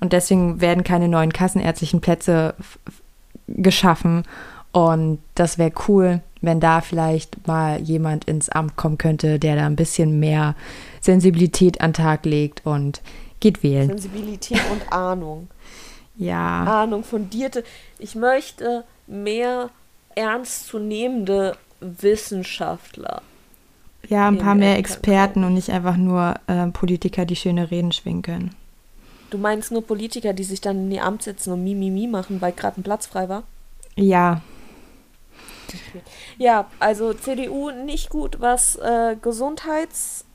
Und 0.00 0.12
deswegen 0.12 0.60
werden 0.60 0.84
keine 0.84 1.08
neuen 1.08 1.32
kassenärztlichen 1.32 2.00
Plätze 2.00 2.54
geschaffen. 3.48 4.22
Und 4.72 5.18
das 5.34 5.58
wäre 5.58 5.72
cool, 5.88 6.20
wenn 6.40 6.60
da 6.60 6.80
vielleicht 6.80 7.46
mal 7.46 7.80
jemand 7.80 8.24
ins 8.24 8.48
Amt 8.48 8.76
kommen 8.76 8.98
könnte, 8.98 9.38
der 9.38 9.56
da 9.56 9.66
ein 9.66 9.76
bisschen 9.76 10.18
mehr 10.18 10.54
Sensibilität 11.00 11.80
an 11.80 11.90
den 11.90 12.04
Tag 12.04 12.24
legt 12.26 12.64
und 12.64 13.00
Geht 13.42 13.64
wählen. 13.64 13.88
Sensibilität 13.88 14.60
und 14.70 14.82
Ahnung. 14.92 15.48
Ja. 16.16 16.82
Ahnung, 16.82 17.02
fundierte. 17.02 17.64
Ich 17.98 18.14
möchte 18.14 18.84
mehr 19.08 19.70
ernstzunehmende 20.14 21.56
Wissenschaftler. 21.80 23.20
Ja, 24.08 24.28
ein 24.28 24.38
paar 24.38 24.54
mehr 24.54 24.78
Experten 24.78 25.42
und 25.42 25.54
nicht 25.54 25.70
einfach 25.70 25.96
nur 25.96 26.36
äh, 26.46 26.68
Politiker, 26.68 27.24
die 27.24 27.34
schöne 27.34 27.72
Reden 27.72 27.90
schwingen 27.90 28.22
können. 28.22 28.54
Du 29.30 29.38
meinst 29.38 29.72
nur 29.72 29.84
Politiker, 29.84 30.34
die 30.34 30.44
sich 30.44 30.60
dann 30.60 30.84
in 30.84 30.92
ihr 30.92 31.04
Amt 31.04 31.24
setzen 31.24 31.52
und 31.52 31.64
Mimimi 31.64 32.06
machen, 32.06 32.40
weil 32.40 32.52
gerade 32.52 32.80
ein 32.80 32.84
Platz 32.84 33.06
frei 33.06 33.28
war? 33.28 33.42
Ja. 33.96 34.40
Ja, 36.38 36.70
also 36.78 37.12
CDU 37.12 37.72
nicht 37.72 38.08
gut, 38.08 38.40
was 38.40 38.76
äh, 38.76 39.16
Gesundheits 39.20 40.26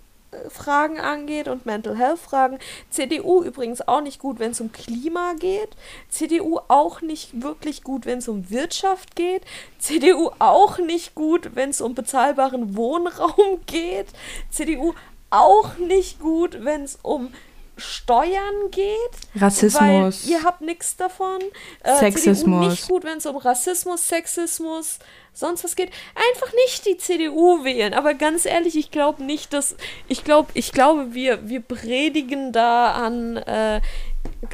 Fragen 0.49 0.99
angeht 0.99 1.47
und 1.47 1.65
Mental 1.65 1.97
Health 1.97 2.19
Fragen. 2.19 2.59
CDU 2.89 3.43
übrigens 3.43 3.87
auch 3.87 4.01
nicht 4.01 4.19
gut, 4.19 4.39
wenn 4.39 4.51
es 4.51 4.61
um 4.61 4.71
Klima 4.71 5.33
geht. 5.33 5.69
CDU 6.09 6.59
auch 6.67 7.01
nicht 7.01 7.41
wirklich 7.41 7.83
gut, 7.83 8.05
wenn 8.05 8.19
es 8.19 8.27
um 8.27 8.49
Wirtschaft 8.49 9.15
geht. 9.15 9.43
CDU 9.79 10.31
auch 10.39 10.77
nicht 10.79 11.15
gut, 11.15 11.51
wenn 11.55 11.69
es 11.69 11.81
um 11.81 11.95
bezahlbaren 11.95 12.75
Wohnraum 12.75 13.61
geht. 13.65 14.07
CDU 14.49 14.93
auch 15.29 15.77
nicht 15.77 16.19
gut, 16.19 16.63
wenn 16.63 16.83
es 16.83 16.97
um 17.01 17.33
Steuern 17.77 18.71
geht. 18.71 19.41
Rassismus. 19.41 19.81
Weil 19.81 20.31
ihr 20.31 20.43
habt 20.43 20.61
nichts 20.61 20.95
davon. 20.95 21.39
Äh, 21.83 21.97
Sexismus. 21.99 22.59
CDU 22.59 22.69
nicht 22.69 22.87
gut, 22.87 23.03
wenn 23.03 23.19
es 23.19 23.25
um 23.25 23.37
Rassismus, 23.37 24.07
Sexismus, 24.07 24.99
sonst 25.33 25.63
was 25.63 25.75
geht. 25.75 25.91
Einfach 26.15 26.51
nicht 26.65 26.85
die 26.85 26.97
CDU 26.97 27.63
wählen. 27.63 27.93
Aber 27.93 28.13
ganz 28.15 28.45
ehrlich, 28.45 28.75
ich 28.75 28.91
glaube 28.91 29.23
nicht, 29.23 29.53
dass. 29.53 29.75
Ich 30.07 30.23
glaube, 30.23 30.49
ich 30.55 30.71
glaube, 30.71 31.13
wir, 31.13 31.47
wir 31.47 31.61
predigen 31.61 32.51
da 32.51 32.93
an. 32.93 33.37
Äh, 33.37 33.81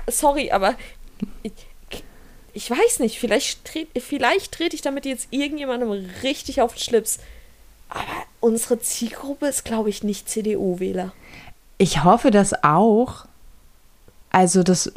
sorry, 0.08 0.52
aber. 0.52 0.76
Ich, 1.44 1.54
ich 2.54 2.70
weiß 2.70 3.00
nicht, 3.00 3.20
vielleicht, 3.20 3.72
vielleicht 3.98 4.52
trete 4.52 4.76
ich 4.76 4.82
damit 4.82 5.06
jetzt 5.06 5.30
irgendjemandem 5.32 6.10
richtig 6.22 6.62
auf 6.62 6.74
den 6.76 6.82
Schlips. 6.82 7.20
Aber 7.90 8.26
unsere 8.40 8.80
Zielgruppe 8.80 9.48
ist, 9.48 9.66
glaube 9.66 9.90
ich, 9.90 10.04
nicht 10.04 10.30
CDU-Wähler. 10.30 11.14
Ich 11.78 12.04
hoffe 12.04 12.32
das 12.32 12.64
auch. 12.64 13.26
Also 14.32 14.64
das. 14.64 14.92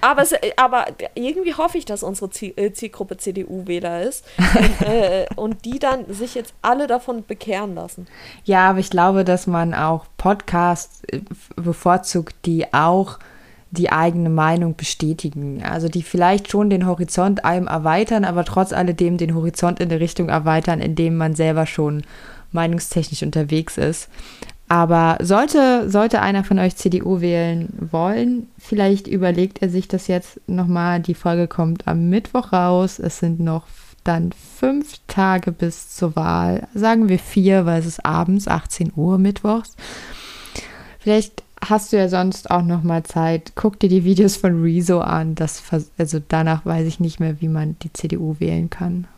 Aber, 0.00 0.22
es, 0.22 0.34
aber 0.56 0.86
irgendwie 1.14 1.54
hoffe 1.54 1.78
ich, 1.78 1.84
dass 1.84 2.02
unsere 2.02 2.30
äh, 2.56 2.72
Zielgruppe 2.72 3.18
CDU-Wähler 3.18 4.02
ist 4.02 4.24
und, 4.38 4.80
äh, 4.88 5.26
und 5.36 5.64
die 5.64 5.78
dann 5.78 6.12
sich 6.12 6.34
jetzt 6.34 6.54
alle 6.62 6.86
davon 6.86 7.24
bekehren 7.24 7.74
lassen. 7.74 8.08
Ja, 8.44 8.70
aber 8.70 8.80
ich 8.80 8.90
glaube, 8.90 9.24
dass 9.24 9.46
man 9.46 9.74
auch 9.74 10.06
Podcasts 10.16 11.02
äh, 11.08 11.20
bevorzugt, 11.56 12.34
die 12.46 12.72
auch 12.72 13.18
die 13.70 13.92
eigene 13.92 14.30
Meinung 14.30 14.74
bestätigen. 14.74 15.62
Also 15.62 15.88
die 15.88 16.02
vielleicht 16.02 16.50
schon 16.50 16.70
den 16.70 16.86
Horizont 16.86 17.44
einem 17.44 17.68
erweitern, 17.68 18.24
aber 18.24 18.44
trotz 18.44 18.72
alledem 18.72 19.16
den 19.16 19.34
Horizont 19.34 19.78
in 19.78 19.88
der 19.88 20.00
Richtung 20.00 20.28
erweitern, 20.28 20.80
indem 20.80 21.16
man 21.16 21.34
selber 21.34 21.66
schon 21.66 22.02
meinungstechnisch 22.52 23.22
unterwegs 23.22 23.78
ist. 23.78 24.08
Aber 24.70 25.18
sollte, 25.20 25.90
sollte 25.90 26.22
einer 26.22 26.44
von 26.44 26.60
euch 26.60 26.76
CDU 26.76 27.20
wählen 27.20 27.70
wollen, 27.90 28.46
vielleicht 28.56 29.08
überlegt 29.08 29.62
er 29.62 29.68
sich 29.68 29.88
das 29.88 30.06
jetzt 30.06 30.40
nochmal. 30.46 31.00
Die 31.00 31.14
Folge 31.14 31.48
kommt 31.48 31.88
am 31.88 32.08
Mittwoch 32.08 32.52
raus. 32.52 33.00
Es 33.00 33.18
sind 33.18 33.40
noch 33.40 33.64
dann 34.04 34.30
fünf 34.30 34.98
Tage 35.08 35.50
bis 35.50 35.96
zur 35.96 36.14
Wahl. 36.14 36.68
Sagen 36.72 37.08
wir 37.08 37.18
vier, 37.18 37.66
weil 37.66 37.80
es 37.80 37.86
ist 37.86 38.06
abends, 38.06 38.46
18 38.46 38.92
Uhr 38.94 39.18
mittwochs. 39.18 39.74
Vielleicht 41.00 41.42
hast 41.60 41.92
du 41.92 41.96
ja 41.96 42.08
sonst 42.08 42.52
auch 42.52 42.62
noch 42.62 42.84
mal 42.84 43.02
Zeit. 43.02 43.54
Guck 43.56 43.80
dir 43.80 43.88
die 43.88 44.04
Videos 44.04 44.36
von 44.36 44.62
Rezo 44.62 45.00
an. 45.00 45.34
Das, 45.34 45.64
also 45.98 46.20
danach 46.28 46.64
weiß 46.64 46.86
ich 46.86 47.00
nicht 47.00 47.18
mehr, 47.18 47.40
wie 47.40 47.48
man 47.48 47.74
die 47.82 47.92
CDU 47.92 48.36
wählen 48.38 48.70
kann. 48.70 49.08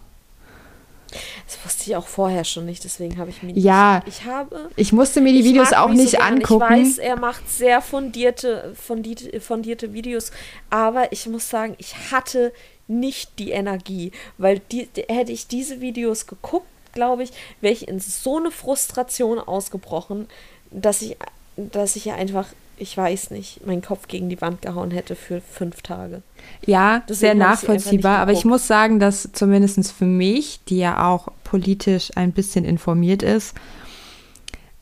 Das 1.47 1.59
wusste 1.65 1.91
ich 1.91 1.97
auch 1.97 2.07
vorher 2.07 2.45
schon 2.45 2.65
nicht, 2.67 2.85
deswegen 2.85 3.19
habe 3.19 3.31
ich 3.31 3.43
mir 3.43 3.53
ja, 3.53 4.03
nicht. 4.05 4.19
Ich 4.19 4.25
habe. 4.25 4.71
Ich 4.77 4.93
musste 4.93 5.21
mir 5.21 5.33
die 5.33 5.45
Videos 5.45 5.73
auch 5.73 5.91
nicht 5.91 6.11
so 6.11 6.19
angucken. 6.19 6.75
Ich 6.75 6.89
weiß, 6.89 6.99
er 6.99 7.19
macht 7.19 7.49
sehr 7.49 7.81
fundierte, 7.81 8.75
fundierte, 8.75 9.41
fundierte 9.41 9.93
Videos, 9.93 10.31
aber 10.71 11.13
ich 11.13 11.27
muss 11.27 11.49
sagen, 11.49 11.75
ich 11.79 12.11
hatte 12.11 12.53
nicht 12.89 13.39
die 13.39 13.51
Energie, 13.51 14.13
weil 14.39 14.61
die, 14.71 14.89
hätte 15.09 15.33
ich 15.33 15.47
diese 15.47 15.81
Videos 15.81 16.27
geguckt, 16.27 16.67
glaube 16.93 17.23
ich, 17.23 17.33
wäre 17.61 17.73
ich 17.73 17.89
in 17.89 18.01
so 18.01 18.37
eine 18.37 18.51
Frustration 18.51 19.39
ausgebrochen, 19.39 20.29
dass 20.71 21.03
ich, 21.03 21.17
dass 21.57 21.97
ich 21.97 22.11
einfach 22.13 22.49
ich 22.83 22.97
weiß 22.97 23.31
nicht, 23.31 23.65
meinen 23.65 23.81
Kopf 23.81 24.09
gegen 24.09 24.29
die 24.29 24.41
Wand 24.41 24.61
gehauen 24.63 24.91
hätte 24.91 25.15
für 25.15 25.41
fünf 25.41 25.83
Tage. 25.83 26.23
Ja, 26.67 27.03
Deswegen 27.09 27.17
sehr 27.17 27.35
nachvollziehbar. 27.37 28.19
Aber 28.19 28.33
ich 28.33 28.45
muss 28.45 28.67
sagen, 28.67 28.99
dass 28.99 29.31
zumindest 29.33 29.93
für 29.93 30.05
mich, 30.05 30.61
die 30.69 30.79
ja 30.79 31.09
auch 31.09 31.29
politisch 31.45 32.11
ein 32.17 32.33
bisschen 32.33 32.65
informiert 32.65 33.23
ist, 33.23 33.55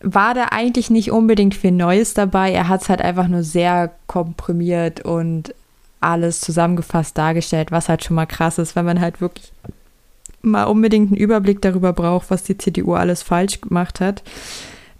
war 0.01 0.33
da 0.33 0.47
eigentlich 0.51 0.89
nicht 0.89 1.11
unbedingt 1.11 1.55
viel 1.55 1.73
Neues 1.73 2.15
dabei. 2.15 2.53
Er 2.53 2.69
hat 2.69 2.83
es 2.83 2.89
halt 2.89 3.03
einfach 3.03 3.29
nur 3.29 3.43
sehr 3.43 3.93
komprimiert 4.07 5.05
und 5.05 5.55
alles 6.01 6.41
zusammengefasst 6.41 7.19
dargestellt, 7.19 7.71
was 7.71 7.91
halt 7.91 8.03
schon 8.03 8.17
mal 8.17 8.25
krass 8.25 8.57
ist, 8.57 8.75
wenn 8.77 8.87
man 8.87 9.01
halt 9.03 9.21
wirklich 9.21 9.53
mal 10.41 10.65
unbedingt 10.65 11.09
einen 11.09 11.21
Überblick 11.21 11.61
darüber 11.61 11.93
braucht, 11.93 12.31
was 12.31 12.45
die 12.45 12.57
CDU 12.57 12.95
alles 12.95 13.23
falsch 13.23 13.61
gemacht 13.61 14.01
hat, 14.01 14.23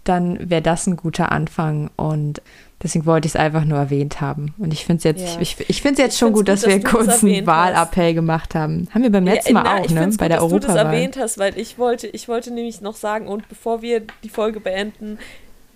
dann 0.03 0.51
wäre 0.51 0.61
das 0.61 0.85
ein 0.85 0.97
guter 0.97 1.31
Anfang. 1.31 1.89
Und 1.95 2.43
Deswegen 2.83 3.05
wollte 3.05 3.27
ich 3.27 3.33
es 3.33 3.39
einfach 3.39 3.63
nur 3.63 3.77
erwähnt 3.77 4.21
haben. 4.21 4.53
Und 4.57 4.73
ich 4.73 4.85
finde 4.85 4.97
es 4.97 5.03
jetzt, 5.03 5.35
ja. 5.35 5.41
ich, 5.41 5.57
ich 5.67 5.81
finde 5.81 6.01
jetzt 6.01 6.17
schon 6.17 6.33
gut, 6.33 6.47
dass, 6.47 6.61
dass 6.61 6.69
wir 6.69 6.83
kurz 6.83 7.23
einen 7.23 7.45
Wahlappell 7.45 8.09
hast. 8.09 8.15
gemacht 8.15 8.55
haben. 8.55 8.87
Haben 8.93 9.03
wir 9.03 9.11
beim 9.11 9.25
letzten 9.25 9.53
ja, 9.55 9.61
Mal 9.61 9.63
na, 9.63 9.81
auch, 9.81 9.89
ne? 9.89 10.07
Bei 10.17 10.25
gut, 10.25 10.31
der 10.31 10.41
Europawahl. 10.41 10.59
dass 10.59 10.67
du 10.67 10.73
das 10.73 10.77
erwähnt 10.77 11.17
hast, 11.17 11.37
weil 11.37 11.57
ich 11.57 11.77
wollte, 11.77 12.07
ich 12.07 12.27
wollte 12.27 12.51
nämlich 12.51 12.81
noch 12.81 12.95
sagen, 12.95 13.27
und 13.27 13.47
bevor 13.49 13.81
wir 13.81 14.01
die 14.23 14.29
Folge 14.29 14.59
beenden, 14.59 15.19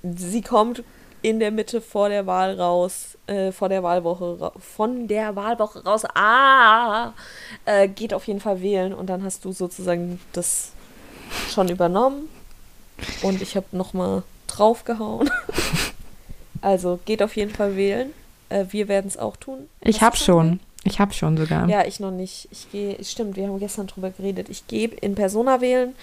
sie 0.03 0.41
kommt 0.41 0.83
in 1.21 1.39
der 1.39 1.51
Mitte 1.51 1.81
vor 1.81 2.09
der 2.09 2.27
Wahl 2.27 2.59
raus, 2.59 3.17
äh, 3.27 3.51
vor 3.51 3.69
der 3.69 3.81
Wahlwoche, 3.81 4.51
von 4.59 5.07
der 5.07 5.35
Wahlwoche 5.35 5.83
raus, 5.83 6.03
ah, 6.13 7.13
äh, 7.65 7.87
geht 7.87 8.13
auf 8.13 8.27
jeden 8.27 8.39
Fall 8.39 8.61
wählen 8.61 8.93
und 8.93 9.07
dann 9.07 9.23
hast 9.23 9.43
du 9.45 9.51
sozusagen 9.51 10.19
das 10.33 10.71
schon 11.49 11.69
übernommen 11.69 12.29
und 13.23 13.41
ich 13.41 13.55
habe 13.55 13.65
nochmal 13.71 14.23
draufgehauen. 14.47 15.29
Also 16.65 16.99
geht 17.05 17.21
auf 17.21 17.35
jeden 17.35 17.51
Fall 17.51 17.75
wählen. 17.75 18.11
Äh, 18.49 18.65
wir 18.71 18.87
werden 18.87 19.05
es 19.05 19.17
auch 19.17 19.37
tun. 19.37 19.69
Ich 19.81 20.01
habe 20.01 20.17
schon. 20.17 20.59
Ich 20.83 20.99
habe 20.99 21.13
schon 21.13 21.37
sogar. 21.37 21.69
Ja, 21.69 21.85
ich 21.85 21.99
noch 21.99 22.09
nicht. 22.09 22.47
Ich 22.51 22.71
gehe, 22.71 23.03
stimmt, 23.03 23.35
wir 23.35 23.47
haben 23.47 23.59
gestern 23.59 23.85
drüber 23.85 24.09
geredet. 24.09 24.49
Ich 24.49 24.65
gehe 24.67 24.87
in 24.87 25.13
Persona 25.13 25.61
wählen. 25.61 25.93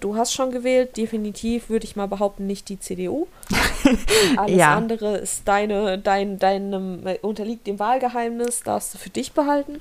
Du 0.00 0.16
hast 0.16 0.32
schon 0.32 0.50
gewählt. 0.50 0.96
Definitiv 0.96 1.68
würde 1.68 1.84
ich 1.84 1.94
mal 1.94 2.08
behaupten, 2.08 2.46
nicht 2.46 2.70
die 2.70 2.80
CDU. 2.80 3.26
Alles 4.38 4.56
ja. 4.56 4.74
andere 4.74 5.18
ist 5.18 5.46
deine, 5.46 5.98
dein, 5.98 6.38
deinem, 6.38 7.06
äh, 7.06 7.18
unterliegt 7.20 7.66
dem 7.66 7.78
Wahlgeheimnis, 7.78 8.62
darfst 8.62 8.94
du 8.94 8.98
für 8.98 9.10
dich 9.10 9.32
behalten. 9.32 9.78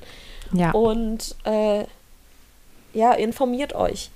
Ja. 0.52 0.72
Und 0.72 1.38
äh, 1.46 1.86
ja, 2.94 3.14
informiert 3.14 3.76
euch. 3.76 4.12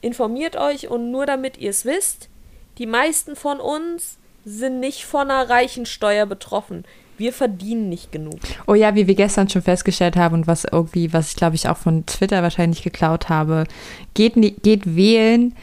Informiert 0.00 0.56
euch 0.56 0.88
und 0.88 1.10
nur 1.10 1.26
damit 1.26 1.58
ihr 1.58 1.68
es 1.68 1.84
wisst, 1.84 2.30
die 2.78 2.86
meisten 2.86 3.36
von 3.36 3.60
uns 3.60 4.16
sind 4.44 4.80
nicht 4.80 5.04
von 5.04 5.30
einer 5.30 5.48
reichen 5.48 5.86
Steuer 5.86 6.26
betroffen. 6.26 6.84
Wir 7.18 7.32
verdienen 7.32 7.90
nicht 7.90 8.12
genug. 8.12 8.38
Oh 8.66 8.74
ja, 8.74 8.94
wie 8.94 9.06
wir 9.06 9.14
gestern 9.14 9.48
schon 9.48 9.60
festgestellt 9.60 10.16
haben 10.16 10.36
und 10.36 10.46
was 10.46 10.64
irgendwie, 10.64 11.12
was 11.12 11.30
ich 11.30 11.36
glaube 11.36 11.54
ich 11.54 11.68
auch 11.68 11.76
von 11.76 12.06
Twitter 12.06 12.42
wahrscheinlich 12.42 12.82
geklaut 12.82 13.28
habe, 13.28 13.64
geht, 14.14 14.34
geht 14.62 14.96
wählen 14.96 15.54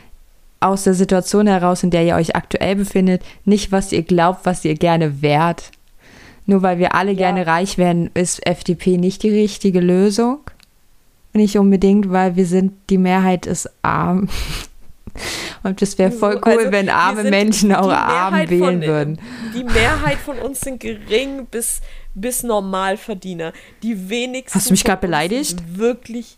aus 0.59 0.84
der 0.84 0.93
Situation 0.93 1.47
heraus, 1.47 1.84
in 1.84 1.89
der 1.89 2.03
ihr 2.03 2.15
euch 2.15 2.36
aktuell 2.36 2.75
befindet, 2.75 3.23
nicht 3.45 3.71
was 3.71 3.91
ihr 3.91 4.03
glaubt, 4.03 4.45
was 4.45 4.65
ihr 4.65 4.75
gerne 4.75 5.21
wärt. 5.21 5.71
Nur 6.45 6.61
weil 6.61 6.80
wir 6.80 6.95
alle 6.95 7.11
ja. 7.11 7.17
gerne 7.17 7.45
reich 7.45 7.78
werden, 7.78 8.09
ist 8.13 8.45
FDP 8.45 8.97
nicht 8.97 9.23
die 9.23 9.30
richtige 9.30 9.80
Lösung. 9.80 10.39
Nicht 11.34 11.57
unbedingt, 11.57 12.11
weil 12.11 12.36
wir 12.36 12.45
sind, 12.45 12.73
die 12.89 12.97
Mehrheit 12.97 13.45
ist 13.45 13.69
arm. 13.82 14.30
Und 15.64 15.82
das 15.82 15.97
wäre 15.97 16.12
voll 16.12 16.41
cool, 16.45 16.60
also, 16.60 16.72
wenn 16.72 16.89
arme 16.89 17.24
Menschen 17.24 17.74
auch 17.74 17.89
arm 17.89 18.49
wählen 18.49 18.80
von, 18.80 18.82
würden. 18.82 19.22
Die 19.55 19.64
Mehrheit 19.64 20.18
von 20.18 20.38
uns 20.39 20.62
sind 20.62 20.80
gering 20.80 21.45
bis, 21.45 21.82
bis 22.14 22.43
Normalverdiener. 22.43 23.53
Die 23.84 24.10
wenigsten. 24.10 24.58
Hast 24.58 24.70
du 24.70 24.74
mich 24.74 24.84
gerade 24.84 25.01
beleidigt? 25.01 25.62
Wirklich. 25.78 26.38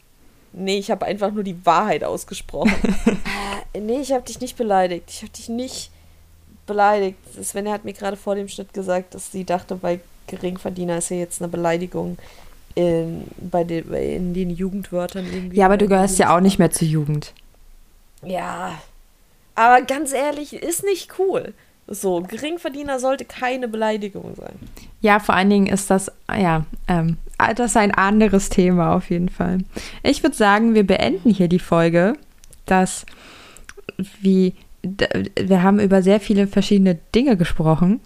Nee, 0.52 0.80
ich 0.80 0.90
habe 0.90 1.06
einfach 1.06 1.32
nur 1.32 1.44
die 1.44 1.64
Wahrheit 1.66 2.04
ausgesprochen. 2.04 2.74
äh, 3.74 3.80
nee, 3.80 4.00
ich 4.00 4.12
habe 4.12 4.24
dich 4.24 4.40
nicht 4.40 4.58
beleidigt. 4.58 5.06
Ich 5.10 5.22
habe 5.22 5.32
dich 5.32 5.50
nicht 5.50 5.92
beleidigt. 6.66 7.18
Svenja 7.44 7.74
hat 7.74 7.86
mir 7.86 7.94
gerade 7.94 8.18
vor 8.18 8.36
dem 8.36 8.48
Schnitt 8.48 8.74
gesagt, 8.74 9.14
dass 9.14 9.32
sie 9.32 9.44
dachte, 9.44 9.76
bei 9.76 10.00
Geringverdiener 10.28 10.98
ist 10.98 11.10
ja 11.10 11.18
jetzt 11.18 11.42
eine 11.42 11.50
Beleidigung 11.50 12.18
in, 12.76 13.26
bei 13.38 13.64
den, 13.64 13.92
in 13.94 14.34
den 14.34 14.50
Jugendwörtern 14.50 15.26
irgendwie. 15.26 15.58
Ja, 15.58 15.66
aber 15.66 15.78
du 15.78 15.88
gehörst 15.88 16.20
ja 16.20 16.36
auch 16.36 16.40
nicht 16.40 16.60
mehr 16.60 16.72
zur 16.72 16.88
Jugend. 16.88 17.34
Ja, 18.24 18.80
aber 19.56 19.82
ganz 19.82 20.14
ehrlich, 20.14 20.54
ist 20.54 20.84
nicht 20.84 21.20
cool. 21.20 21.54
So, 21.88 22.22
Geringverdiener 22.22 23.00
sollte 23.00 23.26
keine 23.26 23.68
Beleidigung 23.68 24.36
sein. 24.36 24.54
Ja, 25.02 25.20
vor 25.20 25.36
allen 25.36 25.50
Dingen 25.50 25.68
ist 25.68 25.90
das, 25.90 26.12
ja, 26.30 26.66
ähm, 26.88 27.18
das 27.56 27.72
ist 27.72 27.78
ein 27.78 27.94
anderes 27.94 28.50
Thema 28.50 28.94
auf 28.96 29.10
jeden 29.10 29.30
Fall. 29.30 29.60
Ich 30.04 30.22
würde 30.22 30.36
sagen, 30.36 30.76
wir 30.76 30.86
beenden 30.86 31.32
hier 31.32 31.48
die 31.48 31.60
Folge, 31.60 32.14
dass 32.66 33.06
wie 34.22 34.54
wir 34.82 35.64
haben 35.64 35.80
über 35.80 36.02
sehr 36.02 36.20
viele 36.20 36.48
verschiedene 36.48 36.96
Dinge 37.14 37.38
gesprochen. 37.38 38.00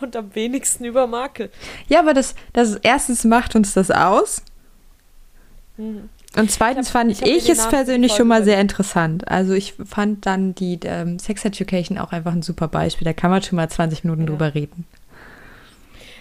Und 0.00 0.14
am 0.14 0.34
wenigsten 0.34 0.84
über 0.84 1.06
Makel. 1.06 1.50
Ja, 1.88 2.00
aber 2.00 2.12
das, 2.12 2.34
das 2.52 2.76
erstens 2.76 3.24
macht 3.24 3.56
uns 3.56 3.72
das 3.72 3.90
aus. 3.90 4.42
Mhm. 5.76 6.08
Und 6.36 6.50
zweitens 6.50 6.88
ich 6.88 6.94
hab, 6.94 7.00
fand 7.00 7.12
ich, 7.12 7.22
ich 7.22 7.48
es 7.48 7.66
persönlich 7.68 8.12
schon 8.12 8.28
mal 8.28 8.44
sehr 8.44 8.60
interessant. 8.60 9.26
Also 9.28 9.54
ich 9.54 9.74
fand 9.84 10.26
dann 10.26 10.54
die 10.54 10.78
ähm, 10.84 11.18
Sex 11.18 11.44
Education 11.44 11.98
auch 11.98 12.12
einfach 12.12 12.32
ein 12.32 12.42
super 12.42 12.68
Beispiel. 12.68 13.06
Da 13.06 13.12
kann 13.12 13.30
man 13.30 13.42
schon 13.42 13.56
mal 13.56 13.68
20 13.68 14.04
Minuten 14.04 14.22
ja. 14.22 14.28
drüber 14.28 14.54
reden. 14.54 14.86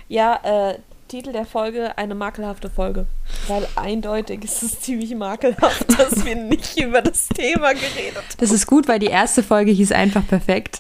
Ja, 0.08 0.40
äh, 0.44 0.78
Titel 1.08 1.34
der 1.34 1.46
Folge, 1.46 1.98
eine 1.98 2.16
makelhafte 2.16 2.70
Folge. 2.70 3.06
Weil 3.48 3.68
eindeutig 3.76 4.44
ist 4.44 4.64
es 4.64 4.80
ziemlich 4.80 5.14
makelhaft, 5.16 5.86
dass 6.00 6.26
wir 6.26 6.36
nicht 6.36 6.80
über 6.80 7.02
das 7.02 7.28
Thema 7.28 7.74
geredet 7.74 8.18
haben. 8.18 8.26
Das 8.38 8.52
ist 8.52 8.66
gut, 8.68 8.88
weil 8.88 9.00
die 9.00 9.08
erste 9.08 9.44
Folge 9.44 9.72
hieß 9.72 9.92
einfach 9.92 10.26
perfekt. 10.26 10.80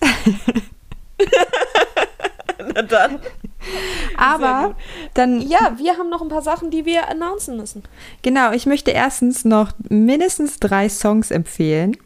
Na 2.73 2.81
dann. 2.81 3.19
Aber 4.17 4.75
dann, 5.13 5.41
Ja, 5.41 5.73
wir 5.77 5.97
haben 5.97 6.09
noch 6.09 6.21
ein 6.21 6.29
paar 6.29 6.41
Sachen, 6.41 6.71
die 6.71 6.85
wir 6.85 7.09
announcen 7.09 7.57
müssen. 7.57 7.83
genau, 8.21 8.51
ich 8.51 8.65
möchte 8.65 8.91
erstens 8.91 9.45
noch 9.45 9.71
mindestens 9.89 10.59
drei 10.59 10.89
Songs 10.89 11.31
empfehlen. 11.31 11.97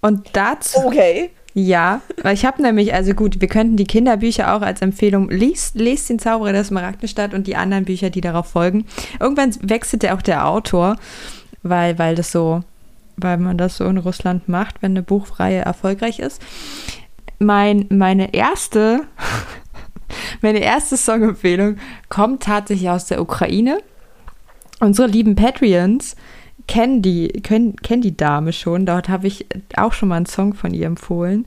Und 0.00 0.30
dazu, 0.32 0.78
Okay. 0.86 1.30
ja, 1.52 2.00
weil 2.22 2.34
ich 2.34 2.44
habe 2.46 2.62
nämlich, 2.62 2.94
also 2.94 3.12
gut, 3.12 3.40
wir 3.40 3.48
könnten 3.48 3.76
die 3.76 3.84
Kinderbücher 3.86 4.54
auch 4.54 4.62
als 4.62 4.80
Empfehlung, 4.80 5.28
lest, 5.30 5.74
lest 5.74 6.08
den 6.08 6.18
Zauberer 6.18 6.52
der 6.52 6.64
Smaragdenstadt 6.64 7.34
und 7.34 7.46
die 7.46 7.56
anderen 7.56 7.84
Bücher, 7.84 8.08
die 8.10 8.22
darauf 8.22 8.46
folgen. 8.46 8.86
Irgendwann 9.18 9.54
wechselt 9.62 10.02
ja 10.02 10.16
auch 10.16 10.22
der 10.22 10.46
Autor, 10.46 10.96
weil, 11.62 11.98
weil 11.98 12.14
das 12.14 12.32
so, 12.32 12.62
weil 13.18 13.36
man 13.36 13.58
das 13.58 13.76
so 13.76 13.84
in 13.84 13.98
Russland 13.98 14.48
macht, 14.48 14.80
wenn 14.80 14.92
eine 14.92 15.02
Buchreihe 15.02 15.60
erfolgreich 15.60 16.18
ist. 16.18 16.40
Mein, 17.38 17.86
meine 17.90 18.32
erste, 18.32 19.02
meine 20.42 20.60
erste 20.60 20.96
Songempfehlung 20.96 21.76
kommt 22.08 22.42
tatsächlich 22.42 22.90
aus 22.90 23.06
der 23.06 23.20
Ukraine. 23.20 23.78
Unsere 24.80 25.08
lieben 25.08 25.34
Patreons 25.36 26.16
kennen 26.66 27.02
die, 27.02 27.28
können, 27.42 27.76
kennen 27.76 28.02
die 28.02 28.16
Dame 28.16 28.52
schon. 28.52 28.86
Dort 28.86 29.08
habe 29.08 29.26
ich 29.26 29.46
auch 29.76 29.92
schon 29.92 30.08
mal 30.08 30.16
einen 30.16 30.26
Song 30.26 30.54
von 30.54 30.72
ihr 30.72 30.86
empfohlen. 30.86 31.46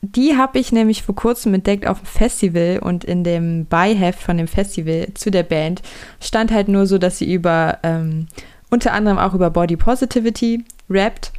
Die 0.00 0.36
habe 0.36 0.58
ich 0.58 0.70
nämlich 0.70 1.02
vor 1.02 1.16
kurzem 1.16 1.54
entdeckt 1.54 1.86
auf 1.86 2.00
dem 2.00 2.06
Festival 2.06 2.78
und 2.80 3.04
in 3.04 3.24
dem 3.24 3.66
Beiheft 3.66 4.20
von 4.20 4.36
dem 4.36 4.46
Festival 4.46 5.08
zu 5.14 5.30
der 5.30 5.42
Band 5.42 5.82
stand 6.20 6.52
halt 6.52 6.68
nur 6.68 6.86
so, 6.86 6.98
dass 6.98 7.18
sie 7.18 7.32
über 7.32 7.78
ähm, 7.82 8.28
unter 8.70 8.92
anderem 8.92 9.18
auch 9.18 9.34
über 9.34 9.50
Body 9.50 9.76
Positivity 9.76 10.64
rappt 10.88 11.32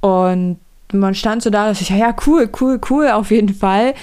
und 0.00 0.58
man 0.92 1.14
stand 1.14 1.42
so 1.42 1.50
da, 1.50 1.68
dass 1.68 1.80
ich, 1.80 1.90
ja, 1.90 1.96
ja, 1.96 2.16
cool, 2.26 2.48
cool, 2.60 2.80
cool, 2.90 3.08
auf 3.08 3.30
jeden 3.30 3.54
Fall. 3.54 3.94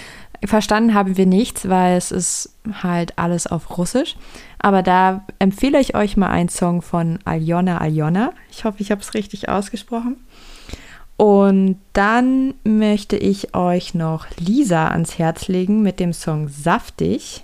Verstanden 0.46 0.94
haben 0.94 1.18
wir 1.18 1.26
nichts, 1.26 1.68
weil 1.68 1.98
es 1.98 2.12
ist 2.12 2.54
halt 2.82 3.18
alles 3.18 3.48
auf 3.48 3.78
Russisch. 3.78 4.16
Aber 4.60 4.84
da 4.84 5.26
empfehle 5.40 5.80
ich 5.80 5.96
euch 5.96 6.18
mal 6.18 6.30
einen 6.30 6.50
Song 6.50 6.82
von 6.82 7.20
Aljona 7.26 7.80
Aljona. 7.80 8.32
Ich 8.52 8.66
hoffe, 8.66 8.82
ich 8.82 8.92
habe 8.92 9.02
es 9.02 9.14
richtig 9.14 9.50
ausgesprochen. 9.50 10.18
Und 11.18 11.80
dann 11.94 12.54
möchte 12.64 13.18
ich 13.18 13.56
euch 13.56 13.96
noch 13.96 14.28
Lisa 14.38 14.90
ans 14.90 15.18
Herz 15.18 15.48
legen 15.48 15.82
mit 15.82 16.00
dem 16.00 16.14
Song 16.14 16.48
Saftig. 16.48 17.44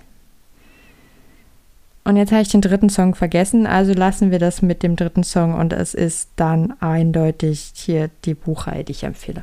Und 2.04 2.16
jetzt 2.16 2.30
habe 2.30 2.42
ich 2.42 2.48
den 2.48 2.60
dritten 2.60 2.90
Song 2.90 3.14
vergessen, 3.14 3.66
also 3.66 3.94
lassen 3.94 4.30
wir 4.30 4.38
das 4.38 4.60
mit 4.60 4.82
dem 4.82 4.94
dritten 4.94 5.24
Song 5.24 5.54
und 5.54 5.72
es 5.72 5.94
ist 5.94 6.28
dann 6.36 6.74
eindeutig 6.80 7.72
hier 7.74 8.10
die 8.26 8.34
Buchreihe, 8.34 8.84
die 8.84 8.92
ich 8.92 9.04
empfehle. 9.04 9.42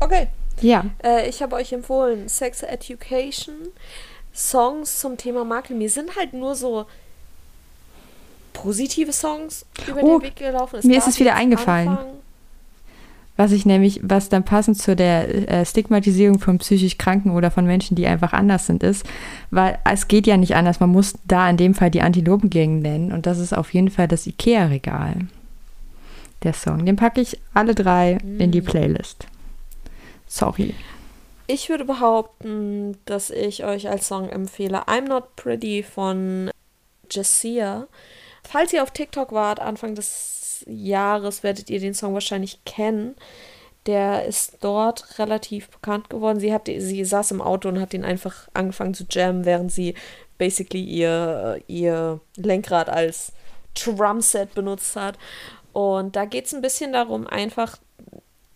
Okay. 0.00 0.28
Ja, 0.60 0.84
Äh, 1.04 1.28
ich 1.28 1.42
habe 1.42 1.56
euch 1.56 1.72
empfohlen 1.72 2.28
Sex 2.28 2.62
Education, 2.62 3.54
Songs 4.34 4.98
zum 5.00 5.16
Thema 5.16 5.44
Makel. 5.44 5.76
Mir 5.76 5.90
sind 5.90 6.16
halt 6.16 6.32
nur 6.32 6.54
so 6.54 6.86
positive 8.52 9.12
Songs 9.12 9.66
über 9.86 10.02
Oh, 10.02 10.18
den 10.18 10.28
Weg 10.28 10.36
gelaufen. 10.36 10.80
mir 10.84 10.98
ist 10.98 11.06
es 11.08 11.20
wieder 11.20 11.34
eingefallen. 11.34 11.88
anfangen. 11.88 12.10
was 13.36 13.52
ich 13.52 13.66
nämlich, 13.66 14.00
was 14.02 14.30
dann 14.30 14.44
passend 14.44 14.78
zu 14.78 14.96
der 14.96 15.50
äh, 15.50 15.66
Stigmatisierung 15.66 16.38
von 16.38 16.56
psychisch 16.56 16.96
Kranken 16.96 17.32
oder 17.32 17.50
von 17.50 17.66
Menschen, 17.66 17.94
die 17.94 18.06
einfach 18.06 18.32
anders 18.32 18.64
sind, 18.66 18.82
ist, 18.82 19.04
weil 19.50 19.78
es 19.84 20.08
geht 20.08 20.26
ja 20.26 20.38
nicht 20.38 20.56
anders. 20.56 20.80
Man 20.80 20.88
muss 20.88 21.14
da 21.26 21.48
in 21.50 21.58
dem 21.58 21.74
Fall 21.74 21.90
die 21.90 22.00
Antilopengänge 22.00 22.80
nennen 22.80 23.12
und 23.12 23.26
das 23.26 23.38
ist 23.38 23.52
auf 23.52 23.74
jeden 23.74 23.90
Fall 23.90 24.08
das 24.08 24.26
Ikea-Regal. 24.26 25.16
Der 26.44 26.54
Song. 26.54 26.86
Den 26.86 26.96
packe 26.96 27.20
ich 27.20 27.38
alle 27.52 27.74
drei 27.74 28.18
in 28.38 28.52
die 28.52 28.60
Playlist. 28.62 29.26
Sorry. 30.26 30.74
Ich 31.46 31.68
würde 31.68 31.84
behaupten, 31.84 32.98
dass 33.04 33.30
ich 33.30 33.64
euch 33.64 33.88
als 33.88 34.08
Song 34.08 34.28
empfehle 34.28 34.86
I'm 34.88 35.08
Not 35.08 35.36
Pretty 35.36 35.82
von 35.84 36.50
Jessia. 37.10 37.86
Falls 38.42 38.72
ihr 38.72 38.82
auf 38.82 38.90
TikTok 38.90 39.32
wart, 39.32 39.60
Anfang 39.60 39.94
des 39.94 40.64
Jahres, 40.66 41.42
werdet 41.42 41.70
ihr 41.70 41.78
den 41.78 41.94
Song 41.94 42.14
wahrscheinlich 42.14 42.64
kennen. 42.64 43.14
Der 43.86 44.24
ist 44.24 44.58
dort 44.62 45.20
relativ 45.20 45.68
bekannt 45.68 46.10
geworden. 46.10 46.40
Sie, 46.40 46.52
hat, 46.52 46.66
sie 46.66 47.04
saß 47.04 47.30
im 47.30 47.40
Auto 47.40 47.68
und 47.68 47.80
hat 47.80 47.94
ihn 47.94 48.04
einfach 48.04 48.48
angefangen 48.52 48.94
zu 48.94 49.04
jammen, 49.08 49.44
während 49.44 49.70
sie 49.70 49.94
basically 50.38 50.82
ihr, 50.82 51.60
ihr 51.68 52.20
Lenkrad 52.36 52.88
als 52.88 53.32
Drumset 53.74 54.54
benutzt 54.54 54.96
hat. 54.96 55.16
Und 55.72 56.16
da 56.16 56.24
geht 56.24 56.46
es 56.46 56.54
ein 56.54 56.62
bisschen 56.62 56.92
darum, 56.92 57.26
einfach 57.28 57.76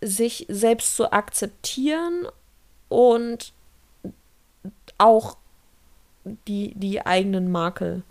sich 0.01 0.45
selbst 0.49 0.95
zu 0.95 1.11
akzeptieren 1.11 2.27
und 2.89 3.53
auch 4.97 5.37
die, 6.47 6.73
die 6.75 7.05
eigenen 7.05 7.51
Makel 7.51 8.03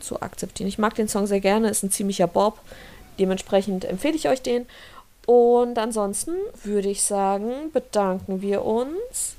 zu 0.00 0.20
akzeptieren. 0.20 0.68
Ich 0.68 0.78
mag 0.78 0.94
den 0.94 1.08
Song 1.08 1.26
sehr 1.26 1.40
gerne, 1.40 1.70
ist 1.70 1.82
ein 1.82 1.90
ziemlicher 1.90 2.26
Bob. 2.26 2.58
Dementsprechend 3.18 3.84
empfehle 3.84 4.16
ich 4.16 4.28
euch 4.28 4.42
den. 4.42 4.66
Und 5.26 5.78
ansonsten 5.78 6.32
würde 6.62 6.90
ich 6.90 7.02
sagen, 7.02 7.72
bedanken 7.72 8.42
wir 8.42 8.64
uns 8.64 9.36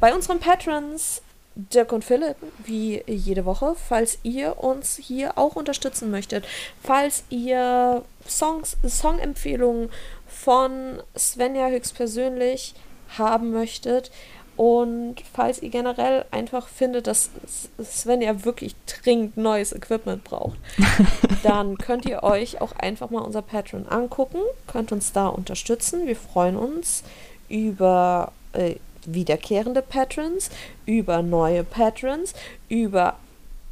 bei 0.00 0.14
unseren 0.14 0.40
Patrons 0.40 1.22
Dirk 1.56 1.92
und 1.92 2.04
Philipp, 2.04 2.36
wie 2.64 3.02
jede 3.06 3.44
Woche. 3.44 3.74
Falls 3.88 4.18
ihr 4.22 4.58
uns 4.58 4.96
hier 4.96 5.36
auch 5.36 5.56
unterstützen 5.56 6.10
möchtet, 6.10 6.46
falls 6.82 7.24
ihr 7.28 8.02
Songs, 8.26 8.76
Songempfehlungen 8.86 9.90
von 10.42 11.02
Svenja 11.16 11.68
höchstpersönlich 11.68 12.74
haben 13.18 13.50
möchtet 13.50 14.10
und 14.56 15.16
falls 15.32 15.62
ihr 15.62 15.70
generell 15.70 16.26
einfach 16.30 16.68
findet, 16.68 17.06
dass 17.06 17.30
Svenja 17.82 18.44
wirklich 18.44 18.74
dringend 18.86 19.38
neues 19.38 19.72
Equipment 19.72 20.22
braucht, 20.22 20.58
dann 21.42 21.78
könnt 21.78 22.04
ihr 22.04 22.22
euch 22.22 22.60
auch 22.60 22.72
einfach 22.72 23.08
mal 23.08 23.22
unser 23.22 23.40
Patreon 23.42 23.86
angucken, 23.86 24.40
könnt 24.66 24.92
uns 24.92 25.12
da 25.12 25.28
unterstützen. 25.28 26.06
Wir 26.06 26.16
freuen 26.16 26.56
uns 26.56 27.04
über 27.48 28.32
äh, 28.52 28.74
wiederkehrende 29.06 29.80
Patrons, 29.80 30.50
über 30.84 31.22
neue 31.22 31.64
Patrons, 31.64 32.34
über 32.68 33.16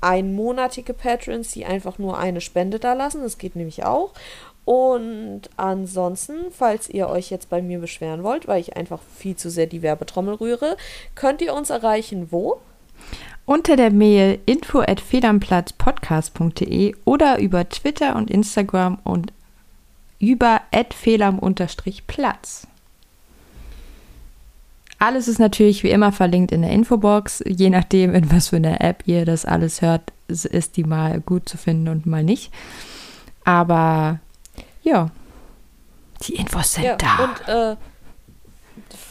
einmonatige 0.01 0.95
Patrons, 0.95 1.53
die 1.53 1.65
einfach 1.65 1.99
nur 1.99 2.19
eine 2.19 2.41
Spende 2.41 2.79
da 2.79 2.93
lassen. 2.93 3.23
Das 3.23 3.39
geht 3.39 3.57
nämlich 3.57 3.85
auch. 3.85 4.13
Und 4.69 5.49
ansonsten, 5.57 6.35
falls 6.51 6.91
ihr 6.91 7.09
euch 7.09 7.31
jetzt 7.31 7.49
bei 7.49 7.63
mir 7.63 7.79
beschweren 7.79 8.23
wollt, 8.23 8.47
weil 8.47 8.61
ich 8.61 8.77
einfach 8.77 9.01
viel 9.17 9.35
zu 9.35 9.49
sehr 9.49 9.67
die 9.67 9.81
Werbetrommel 9.81 10.35
rühre, 10.35 10.77
könnt 11.15 11.41
ihr 11.41 11.55
uns 11.55 11.71
erreichen 11.71 12.27
wo? 12.31 12.61
Unter 13.47 13.77
der 13.77 13.91
Mail 13.91 14.41
info 14.45 14.81
at 14.81 15.01
federnplatzpodcast.de 15.01 16.95
oder 17.07 17.39
über 17.39 17.67
Twitter 17.67 18.15
und 18.15 18.31
Instagram 18.31 18.99
und 19.05 19.33
über 20.19 20.61
felam-platz. 20.91 22.67
Alles 24.99 25.29
ist 25.29 25.39
natürlich 25.39 25.83
wie 25.83 25.93
immer 25.93 26.13
verlinkt 26.13 26.53
in 26.53 26.61
der 26.61 26.73
Infobox. 26.73 27.43
Je 27.47 27.71
nachdem, 27.71 28.15
in 28.15 28.31
was 28.31 28.49
für 28.49 28.57
einer 28.57 28.83
App 28.83 29.05
ihr 29.07 29.25
das 29.25 29.47
alles 29.47 29.81
hört, 29.81 30.13
ist 30.29 30.77
die 30.77 30.85
mal 30.85 31.23
gut 31.23 31.49
zu 31.49 31.57
finden 31.57 31.89
und 31.89 32.05
mal 32.05 32.23
nicht. 32.23 32.53
Aber 33.47 34.21
ja, 34.89 35.11
die 36.23 36.35
Infos 36.37 36.73
sind 36.73 36.85
Ja, 36.85 36.97
da. 36.97 37.25
und 37.25 37.49
äh, 37.49 37.77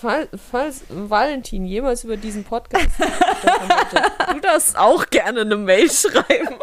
fall, 0.01 0.27
falls 0.51 0.83
Valentin 0.89 1.65
jemals 1.65 2.03
über 2.03 2.17
diesen 2.17 2.43
Podcast 2.43 2.89
möchte, 2.99 4.33
du 4.33 4.39
darfst 4.41 4.77
auch 4.77 5.05
gerne 5.09 5.41
eine 5.41 5.55
Mail 5.55 5.89
schreiben. 5.91 6.55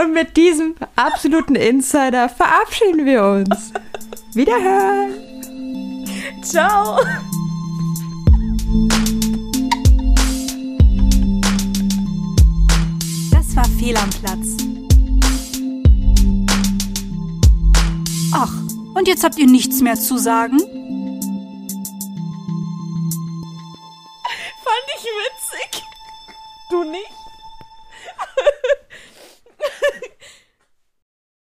Und 0.00 0.12
mit 0.14 0.36
diesem 0.36 0.76
absoluten 0.96 1.56
Insider 1.56 2.28
verabschieden 2.28 3.04
wir 3.04 3.22
uns. 3.24 3.72
Wiederhören! 4.34 5.14
Ciao! 6.42 6.98
War 13.58 13.64
Fehl 13.64 13.96
am 13.96 14.10
Platz. 14.10 14.56
Ach, 18.32 18.52
und 18.94 19.08
jetzt 19.08 19.24
habt 19.24 19.36
ihr 19.36 19.48
nichts 19.48 19.80
mehr 19.80 19.96
zu 19.96 20.16
sagen? 20.16 20.60
Fand 24.60 24.86
ich 24.96 25.02
witzig. 25.02 25.82
Du 26.70 26.84
nicht? 26.84 27.10